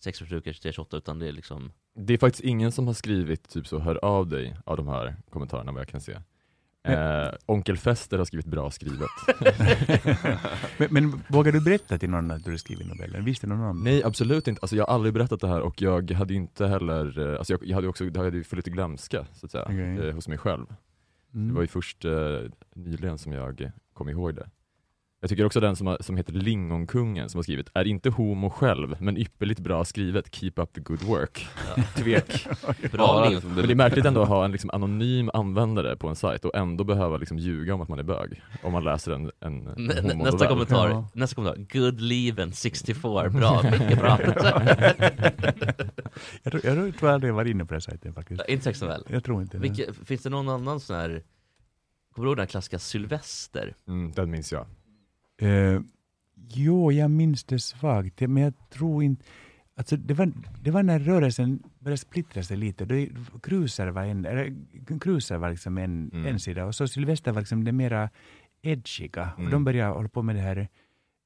[0.05, 3.79] sexförbrukare 2328 utan det är liksom Det är faktiskt ingen som har skrivit typ så
[3.79, 6.17] hör av dig av de här kommentarerna vad jag kan se.
[6.89, 9.09] Eh, Onkel Fester har skrivit bra skrivet.
[10.79, 13.25] men, men vågar du berätta till någon att du har skrivit novellen?
[13.25, 13.85] Visste någon om?
[13.85, 17.19] Nej absolut inte, alltså, jag har aldrig berättat det här och jag hade inte heller,
[17.19, 19.65] eh, alltså, jag, jag hade också, det hade ju för lite glömska så att säga,
[19.65, 20.09] Okej.
[20.09, 20.67] eh, hos mig själv.
[21.35, 21.49] Mm.
[21.49, 22.41] Det var ju först eh,
[22.75, 24.51] nyligen som jag kom ihåg det.
[25.25, 28.51] Jag tycker också den som, har, som heter Lingonkungen som har skrivit, är inte homo
[28.51, 31.47] själv, men ypperligt bra skrivet, keep up the good work.
[31.95, 32.47] Tvek.
[32.93, 36.17] Bra Ja, men det är märkligt ändå att ha en liksom anonym användare på en
[36.17, 39.31] sajt och ändå behöva liksom ljuga om att man är bög, om man läser en,
[39.41, 41.09] en Nä, nästa kommentar, Ja.
[41.15, 44.19] nästa kommentar, good leven 64, bra, mycket bra.
[46.43, 48.43] jag, tror, jag tror aldrig jag var inne på den sajten faktiskt.
[48.49, 49.05] inte sexnovell.
[49.09, 49.63] Jag tror inte det.
[49.63, 51.23] Vilke, finns det någon annan sån här,
[52.15, 53.75] kommer du ihåg den här klassiska Sylvester?
[53.89, 54.67] Mm, den minns jag.
[55.37, 55.81] Eh,
[56.49, 59.25] jo, jag minns det svagt, men jag tror inte...
[59.77, 60.33] Alltså det, var,
[60.63, 62.85] det var när rörelsen började splittra sig lite.
[62.85, 63.09] Det,
[63.43, 64.55] Cruiser var en, eller,
[65.01, 66.27] Cruiser var liksom en, Mm.
[66.27, 68.11] en sida och så Sylvester var liksom det mera
[68.63, 69.31] edgiga.
[69.37, 69.45] Mm.
[69.47, 70.69] Och de började hålla på med det här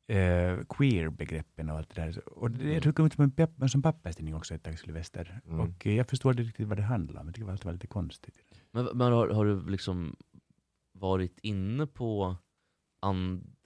[0.08, 2.28] eh, queer-begreppen och allt det där.
[2.28, 5.40] Och det, jag tror det kom ut som en, som papperstidning också ett tag, Sylvester.
[5.46, 5.60] Mm.
[5.60, 7.26] Och eh, jag förstod inte riktigt vad det handlade om.
[7.26, 8.34] Jag tyckte det var- lite konstigt.
[8.72, 10.16] Men, men har, har du liksom
[10.92, 12.36] varit inne på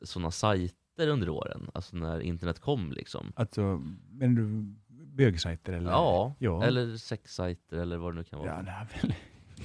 [0.02, 1.70] sådana sajter under åren?
[1.74, 3.32] Alltså när internet kom liksom?
[3.36, 4.74] Alltså, men du,
[5.06, 5.90] bögsajter eller?
[5.90, 6.64] Ja, ja.
[6.64, 8.48] eller sexsajter eller vad det nu kan vara.
[8.48, 9.14] Ja, det har väl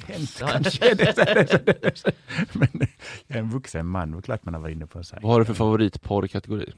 [0.05, 0.47] hänt Ja.
[0.47, 0.95] kanske.
[2.53, 2.69] Men
[3.27, 5.23] jag är en vuxen man, det är klart man har varit inne på en sajt.
[5.23, 6.73] Vad har du för favoritporrkategori?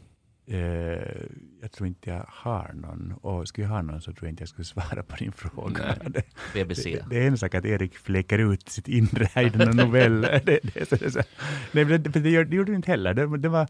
[0.52, 1.22] Eh,
[1.62, 3.14] jag tror inte jag har någon.
[3.22, 5.96] Och skulle jag ha någon så tror jag inte jag skulle svara på din fråga.
[6.08, 6.24] Det,
[6.54, 6.90] BBC.
[6.90, 10.22] det, det är en sak att Erik fläcker ut sitt inre här i denna novell.
[10.22, 11.20] det, det, det, är så-
[11.72, 13.14] Nej, men det, det, gör- det gjorde du inte heller.
[13.14, 13.68] Det, det var,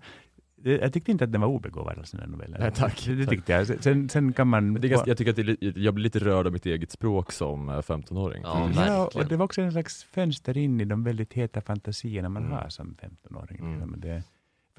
[0.62, 2.62] det, jag tyckte inte att den var obegåvad, alltså, den här novellen.
[2.62, 3.68] Nej, tack, Det, det tyckte jag.
[3.68, 4.74] Sen, sen kan man...
[4.74, 7.70] Det ganska, jag tycker att det jag blir lite rörd av mitt eget språk som
[7.70, 8.42] eh, 15-åring.
[8.44, 8.86] Ja, faktiskt.
[8.88, 12.44] Ja, och det var också en slags fönster in i de väldigt heta fantasierna man
[12.44, 12.56] Mm.
[12.58, 13.58] har som 15-åring.
[13.60, 13.94] Mm.
[14.00, 14.24] Det,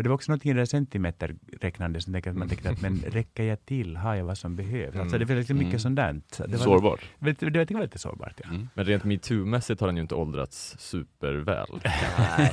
[0.01, 2.81] för det var också något i det där centimeterräknande som tänkte att man tänkte att
[2.83, 3.97] men räcker jag till?
[3.97, 4.97] Har jag vad som behövs?
[4.97, 5.81] Alltså det var liksom mycket Mm.
[5.81, 6.21] sånt där.
[6.33, 7.01] Så Det var, Sårbart.
[7.19, 8.49] Det, det, det var lite sårbart, ja.
[8.51, 8.69] Mm.
[8.75, 11.67] Men rent metoo-mässigt har den ju inte åldrats superväl.
[11.85, 12.53] Nej,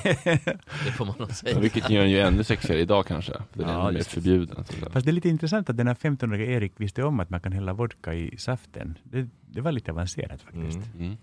[0.85, 1.59] det får man nog säga.
[1.59, 3.31] Vilket gör den ju ännu sexigare idag kanske.
[3.33, 4.55] För den är Ja, ännu mer förbjuden.
[4.91, 7.51] Fast det är lite intressant att den här 15-åriga Erik visste om att man kan
[7.51, 8.97] hälla vodka i saften.
[9.03, 10.79] Det, det var lite avancerat faktiskt.
[10.95, 11.05] Mm.
[11.05, 11.17] Mm.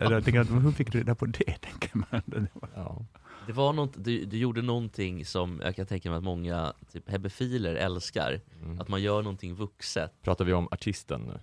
[0.12, 1.44] Jag tänker att, hur fick du reda på det?
[1.60, 2.22] Tänker man.
[2.26, 3.04] Det var- Ja.
[3.48, 7.10] Det var något, du, du gjorde någonting som jag kan tänka mig att många typ
[7.10, 8.40] hebefiler älskar.
[8.62, 8.80] Mm.
[8.80, 10.12] Att man gör någonting vuxet.
[10.22, 11.38] Pratar vi om artisten nu?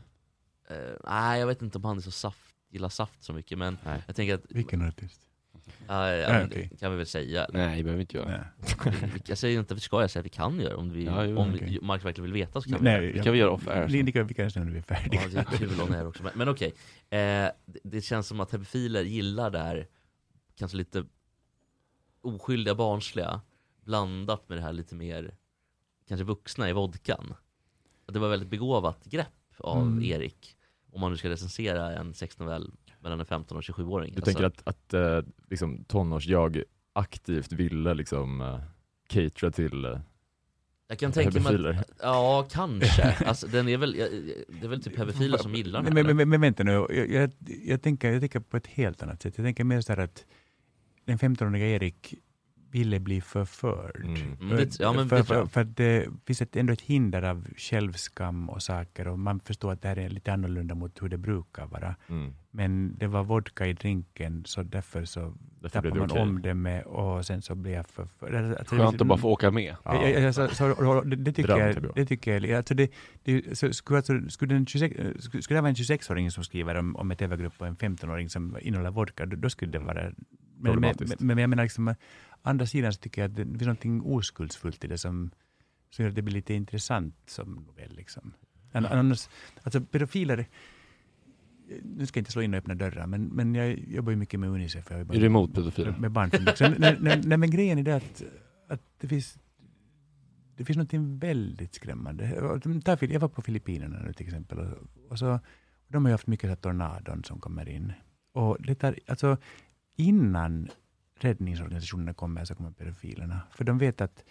[0.75, 3.77] Eh, nej, jag vet inte om han är så saft, gillar saft så mycket, men
[3.85, 4.03] Nej.
[4.07, 4.41] jag tänker att...
[4.49, 5.21] Vilken artist?
[5.87, 6.67] Ja, ja, Nej, men okej.
[6.71, 7.47] det kan vi väl säga.
[7.53, 8.27] Nej, det behöver vi inte göra.
[8.85, 8.93] Nej.
[9.13, 11.05] Vi- Jag säger inte att vi ska, jag säger att vi kan göra om, vi,
[11.05, 11.67] Ja, jo, om okej.
[11.69, 13.67] vi, Mark verkligen vill veta så kan vi göra Nej, Det kan vi göra off
[13.67, 13.87] air.
[13.87, 15.21] Vi kan, vi kan när vi är färdiga.
[15.21, 16.23] Ja, det är kul om det här också.
[16.23, 16.67] Men, men okej,
[17.09, 17.53] eh, det,
[17.83, 19.87] det känns som att hebefiler gillar det här
[20.55, 21.03] kanske lite
[22.25, 23.41] oskyldiga, barnsliga
[23.83, 25.35] blandat med det här lite mer
[26.07, 27.33] kanske vuxna i vodkan.
[28.05, 29.27] Och Det var väldigt begåvat grepp
[29.57, 30.03] av Mm.
[30.03, 30.57] Erik
[30.91, 34.13] om man nu ska recensera en sexnovell mellan en 15 och 27-åring.
[34.15, 38.59] Du tänker att, att eh, liksom, tonårs-jag aktivt ville liksom uh,
[39.07, 39.99] catera till uh,
[40.87, 43.15] jag kan tänka mig att, ja kanske.
[43.25, 45.93] Alltså, den är väl, det är väl typ hebefiler som gillar den.
[45.93, 47.31] Men, men, men, men vänta nu, jag, jag,
[47.65, 49.37] jag, tänker, jag tänker på ett helt annat sätt.
[49.37, 50.25] Jag tänker mer så här att
[51.05, 52.15] den 15-åriga Erik
[52.71, 54.01] ville bli förförd.
[54.05, 54.37] Mm.
[54.41, 56.81] Mm, det- ja, men för, det tror för, för att det finns ett, ändå ett
[56.81, 61.01] hinder av självskam och saker och man förstår att det här är lite annorlunda mot
[61.01, 61.95] hur det brukar vara.
[62.09, 62.33] Mm.
[62.51, 66.21] Men det var vodka i drinken så därför så Därför blev tappade det man okej.
[66.21, 68.35] omdöme och sen så blev jag förförd.
[68.35, 69.75] Alltså, Skönt att bara få åka med.
[69.85, 70.09] Ja.
[70.09, 71.91] Ja, ja, så, det, det tycker jag, ja.
[71.95, 72.91] det tycker jag, alltså det,
[73.23, 76.43] det, så skulle, alltså, skulle, en 26, eh, skulle, skulle det vara en 26-åring som
[76.43, 79.79] skriver om, om ett övergrupp och en 15-åring som innehåller vodka, då, då skulle det
[79.79, 80.11] vara
[80.57, 81.95] men, men, men jag menar liksom,
[82.41, 85.31] andra sidan så tycker jag att det finns något oskuldsfullt i det som,
[85.89, 87.95] som gör att det blir lite intressant som novell.
[87.95, 88.33] Liksom.
[88.71, 89.29] An- Annars,
[89.63, 90.45] alltså pedofiler,
[91.83, 94.39] nu ska jag inte slå in och öppna dörrar, men, men jag jobbar ju mycket
[94.39, 94.85] med Unicef.
[94.89, 95.95] Jag Är du emot pedofiler?
[95.99, 96.29] Med, barn.
[96.79, 98.23] Nej, nej, nej, men grejen är det att,
[98.67, 99.39] att det finns
[100.57, 102.29] det finns något väldigt skrämmande.
[102.99, 104.59] Jag var på Filippinerna nu till exempel.
[104.59, 105.39] Och, och så,
[105.87, 107.93] de har ju haft mycket så här tornadon som kommer in.
[108.33, 109.37] Och det tar, alltså,
[109.95, 110.69] innan
[111.19, 113.41] räddningsorganisationerna kommer så kommer pedofilerna.
[113.51, 114.23] För de vet att,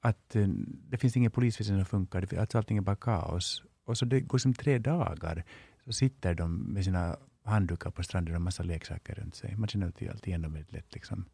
[0.00, 0.48] att eh,
[0.88, 2.38] det finns ingen polisväsende som funkar.
[2.38, 3.62] Alltså allting är bara kaos.
[3.84, 5.44] Och så det går som tre dagar.
[5.84, 9.56] Så sitter de med sina handdukar på stranden och en massa leksaker runt sig.
[9.56, 10.94] Man känner alltid, alltid igen dem väldigt lätt.
[10.94, 11.24] Liksom.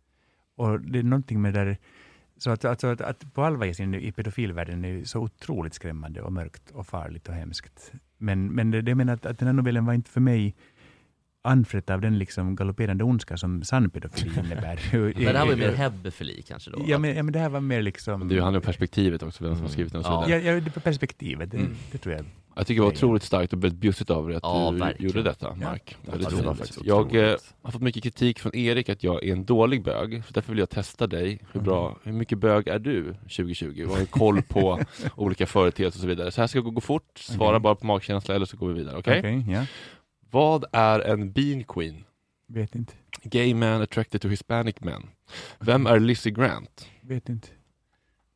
[0.55, 1.79] Och det är någonting med det där
[2.37, 6.23] så att, alltså, att, att på allvar ge in i pedofilvärlden är så otroligt skrämmande
[6.23, 7.93] och mörkt och farligt och hemskt.
[8.19, 10.57] Men, men det, det menar att, att den här novellen var inte för mig
[11.45, 14.79] anfrätt av den liksom galopperande ondska som sann pedofili innebär.
[14.93, 16.85] Men det här var ju mer hebefili kanske då?
[16.87, 18.29] Ja men, ja, men det här var mer liksom...
[18.29, 20.29] Det handlar om perspektivet också, vem som har skrivit den och Ja.
[20.29, 21.75] Ja, ja perspektivet, det, Mm.
[21.93, 22.25] det tror jag.
[22.57, 25.09] Jag tycker det var otroligt starkt och väldigt bjussigt av dig att Ja, du verkligen.
[25.13, 25.55] gjorde detta.
[25.55, 25.97] Mark.
[26.05, 26.59] Ja, Väldigt det var fint.
[26.59, 30.23] faktiskt Jag eh, har fått mycket kritik från Erik att jag är en dålig bög,
[30.27, 31.41] så därför vill jag testa dig.
[31.53, 33.85] Hur, bra, hur mycket bög är du 2020?
[33.89, 34.81] Och har koll på
[35.17, 36.31] olika företeelser och så vidare.
[36.31, 37.61] Så här ska jag gå, gå fort, svara Okej.
[37.61, 38.97] bara på magkänsla eller så går vi vidare.
[38.99, 39.19] Okej?
[39.19, 39.67] Okej, ja.
[40.33, 42.05] Vad är en bean queen?
[42.47, 42.93] Vet inte.
[43.23, 45.03] Gay man attracted to hispanic men.
[45.59, 46.87] Vem är Lizzie Grant?
[47.01, 47.49] Vet inte.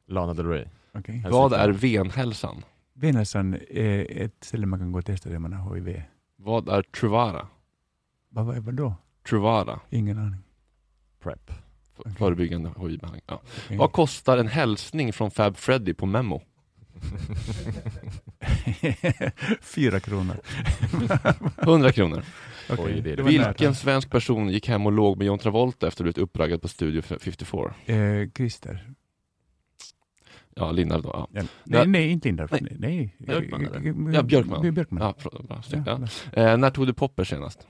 [0.07, 0.65] Lana Del Rey.
[0.95, 1.25] Okej.
[1.31, 2.65] Vad är venhälsan?
[2.93, 6.03] Venhälsan är ett ställe man kan gå och testa det man har HIV.
[6.37, 7.49] Vad är Truvara?
[8.29, 8.95] Vad, vad, vad då?
[9.29, 10.41] Truvara, Ingen aning.
[11.23, 11.51] Prep.
[12.19, 13.23] Förebyggande HIV-behandling.
[13.27, 13.43] Ja.
[13.65, 13.77] Okej.
[13.77, 16.43] Vad kostar en hälsning från Fab Freddy på Memo?
[19.61, 20.37] Fyra kronor.
[21.63, 22.23] 100 kronor.
[22.71, 25.89] Okej, Oj, det det Vilken svensk person gick hem och låg med John Travolta efter
[25.89, 27.75] att ha blivit uppraggad på Studio 54?
[27.87, 28.93] Eh, Christer.
[30.55, 31.11] Ja, Linda då.
[31.13, 31.29] Ja.
[31.33, 31.43] Ja.
[31.65, 32.59] Nej, nej, inte Lindarw.
[32.61, 32.77] Nej.
[32.79, 33.15] Nej.
[33.19, 34.15] Björkman, eller?
[34.15, 34.75] Ja, Björkman.
[34.75, 35.03] Björkman.
[35.03, 36.43] Ja, förlåt, bra, snyggt, Ja.
[36.43, 37.67] Eh, när tog du poppers senast?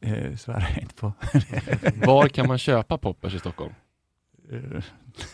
[0.00, 1.12] Eh, svarar jag inte på.
[2.06, 3.72] Var kan man köpa poppers i Stockholm?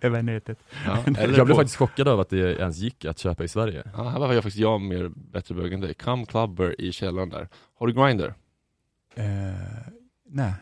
[0.00, 0.58] Över nätet.
[0.86, 3.48] Ja, eller Jag blev på- faktiskt chockad över att det ens gick att köpa i
[3.48, 3.82] Sverige.
[3.96, 5.94] Ja, här var jag faktiskt jag mer bättre bög än dig.
[5.94, 7.48] Come Clubber i källaren där.
[7.78, 8.34] Har du Grindr?
[9.14, 9.24] Eh,
[10.28, 10.52] nej.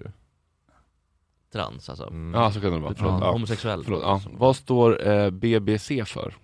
[1.53, 2.07] Trans alltså.
[2.07, 2.35] Mm.
[2.35, 2.95] Ja, så kan det vara.
[2.95, 3.21] Förlåt.
[3.21, 3.33] Ja.
[3.33, 3.85] Homosexuell.
[3.85, 4.23] Förlåt, ja.
[4.33, 6.35] Vad står eh, BBC för?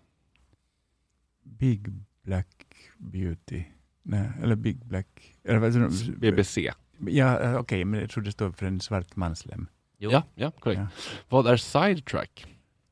[1.43, 1.93] Big
[2.23, 2.67] Black
[2.99, 3.65] Beauty.
[4.03, 5.37] Nej, eller Big Black...
[5.45, 6.17] Eller?
[6.19, 6.73] BBC.
[7.07, 9.67] Ja, eh, okej, men jag tror det står för en svart manslem.
[9.99, 10.11] Jo.
[10.11, 10.81] Ja, ja, korrekt.
[10.81, 10.89] Ja.
[11.29, 12.47] Vad är sidetrack?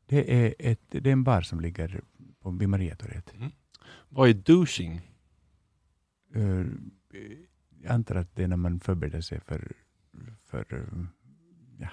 [0.07, 2.01] Det är, ett, det är en bar som ligger
[2.43, 3.35] på, vid Mariatorget.
[4.09, 5.01] Vad är douching?
[6.35, 6.67] Eh,
[7.83, 9.73] jag antar att det är när man förbereder sig för,
[10.45, 11.05] för eh,
[11.79, 11.89] ja,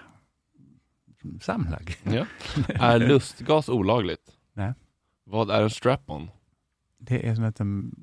[1.42, 1.96] samlag.
[2.04, 2.26] Ja.
[2.68, 4.32] Är lustgas olagligt?
[4.54, 4.74] Nej.
[5.24, 6.30] Vad är en strap-on?
[6.98, 7.96] Det är sånt som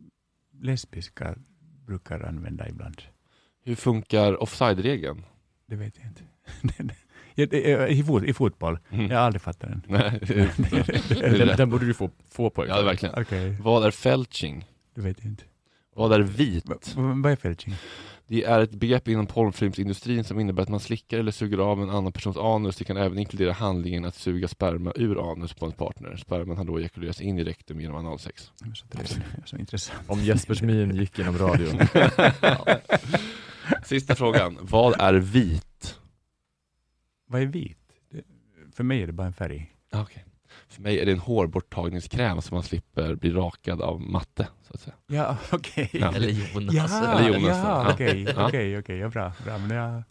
[0.51, 1.37] lesbiska
[1.87, 3.03] brukar använda ibland.
[3.65, 5.25] Hur funkar offside-regeln?
[5.67, 6.95] Det vet jag inte.
[7.35, 8.79] Ja, det är- I, fot, I fotboll.
[8.91, 9.11] Mm.
[9.11, 9.83] Jag har aldrig fattat den.
[9.89, 10.21] Nej,
[11.39, 13.15] Den, den borde du få, få poäng Ja, verkligen.
[13.23, 14.65] Okej, Vad är felching?
[14.95, 15.45] det vet jag inte.
[15.95, 16.69] Vad är vit?
[16.69, 17.75] Va- va- Vad är felching?
[18.27, 21.91] Det är ett begrepp inom porrfilmsindustrin som innebär att man slickar eller suger av en
[21.91, 22.77] annan persons anus.
[22.77, 26.17] Det kan även inkludera handlingen att suga sperma ur anus på en partner.
[26.17, 28.51] Sperman har då ejakulerats in i rektum genom analsex.
[28.61, 29.15] Det är så trevligt.
[29.37, 29.99] Det är så intressant.
[30.07, 31.81] Om Jespers min gick genom radion.
[33.85, 34.59] Sista frågan.
[34.61, 35.99] Vad är vit?
[37.33, 37.79] Vad är vit?
[38.73, 39.75] För mig är det bara en färg.
[39.93, 40.23] Okay.
[40.69, 44.49] För mig är det en hårborttagningskräm så man slipper bli rakad av matte.
[44.63, 44.95] Så att säga.
[45.07, 45.91] Ja, okej.
[45.93, 46.15] Ja.
[46.15, 46.75] Eller Jonas.
[46.75, 48.47] Ja, Eller Jonas, ja, okej, Ja.
[48.49, 50.03] okej, okej, ja, bra, bra, men jag,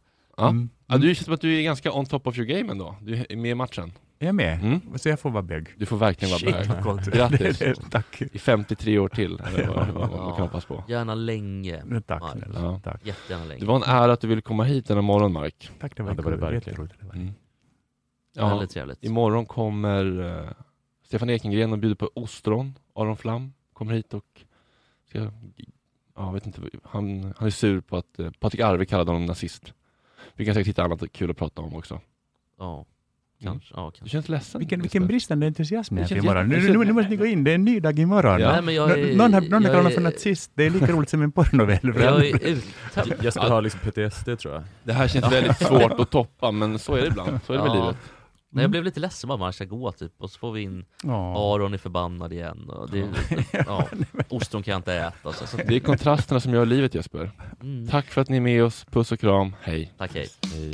[0.41, 0.49] Ja.
[0.49, 0.69] Mm.
[0.87, 2.95] Ja, du känns som att du är ganska on top of your game ändå.
[3.01, 3.91] Du är med i matchen.
[4.19, 4.59] jag är med.
[4.63, 4.81] Mm.
[4.95, 5.67] Så jag får vara bög.
[5.77, 6.83] Du får verkligen vara bög.
[6.83, 7.05] coolt.
[7.13, 7.61] Grattis.
[7.91, 8.21] Tack.
[8.21, 9.39] I 53 år till.
[9.47, 10.83] Eller vad, vad, vad man kan hoppas på.
[10.87, 11.83] Gärna länge.
[12.07, 12.31] Tack Mark.
[12.31, 12.61] snälla.
[12.61, 12.79] Ja.
[12.83, 13.05] Tack.
[13.05, 13.59] Jättegärna länge.
[13.59, 15.71] Det var en ära att du ville komma hit denna morgon, Mark.
[15.79, 16.89] Tack, det var, Ja, det var det verkligen.
[17.01, 17.17] Det.
[17.17, 17.33] Mm.
[18.35, 19.03] Väldigt trevligt.
[19.03, 20.49] Imorgon kommer uh,
[21.03, 22.73] Stefan Ekengren och bjuder på ostron.
[22.95, 24.25] Aron Flam kommer hit och
[25.09, 25.31] ska, ja,
[26.15, 29.73] jag vet inte, han, han är sur på att uh, Patrik Arve kallade honom nazist.
[30.35, 32.01] Vi kan säkert hitta annat kul att prata om också.
[32.59, 32.85] Ja.
[33.43, 34.03] Kanske, ja, kanske.
[34.03, 34.59] Du känns ledsen.
[34.59, 36.47] Vilken, vilken bristande entusiasm jag känns imorgon.
[36.47, 38.39] Nu, nu, nu måste ni gå in, det är en ny dag imorgon.
[38.41, 38.51] Ja.
[38.51, 40.63] Nej, men jag är- Nå- någon har, någon har jag kallat mig för nazist, det
[40.65, 41.79] är lika roligt som en porrnovell.
[41.83, 43.13] Jag är uttömd.
[43.23, 44.63] Jesper har liksom PTSD tror jag.
[44.83, 47.39] Det här känns väldigt svårt att toppa, men så är det ibland.
[47.47, 47.81] Så är det med Ja.
[47.85, 47.97] livet.
[48.53, 50.85] Nej, jag blev lite ledsen bara man ska gå typ, och så får vi in
[51.03, 51.53] Ja.
[51.55, 53.09] Aron är förbannad igen och det,
[53.67, 53.87] ja,
[54.29, 55.33] ostron kan jag inte äta.
[55.33, 55.57] Så, så.
[55.57, 57.31] Det är kontrasterna som gör livet Jesper.
[57.61, 57.87] Mm.
[57.87, 58.85] Tack för att ni är med oss.
[58.91, 59.55] Puss och kram.
[59.61, 59.93] Hej.
[59.97, 60.27] Tack, hej.
[60.53, 60.71] hej.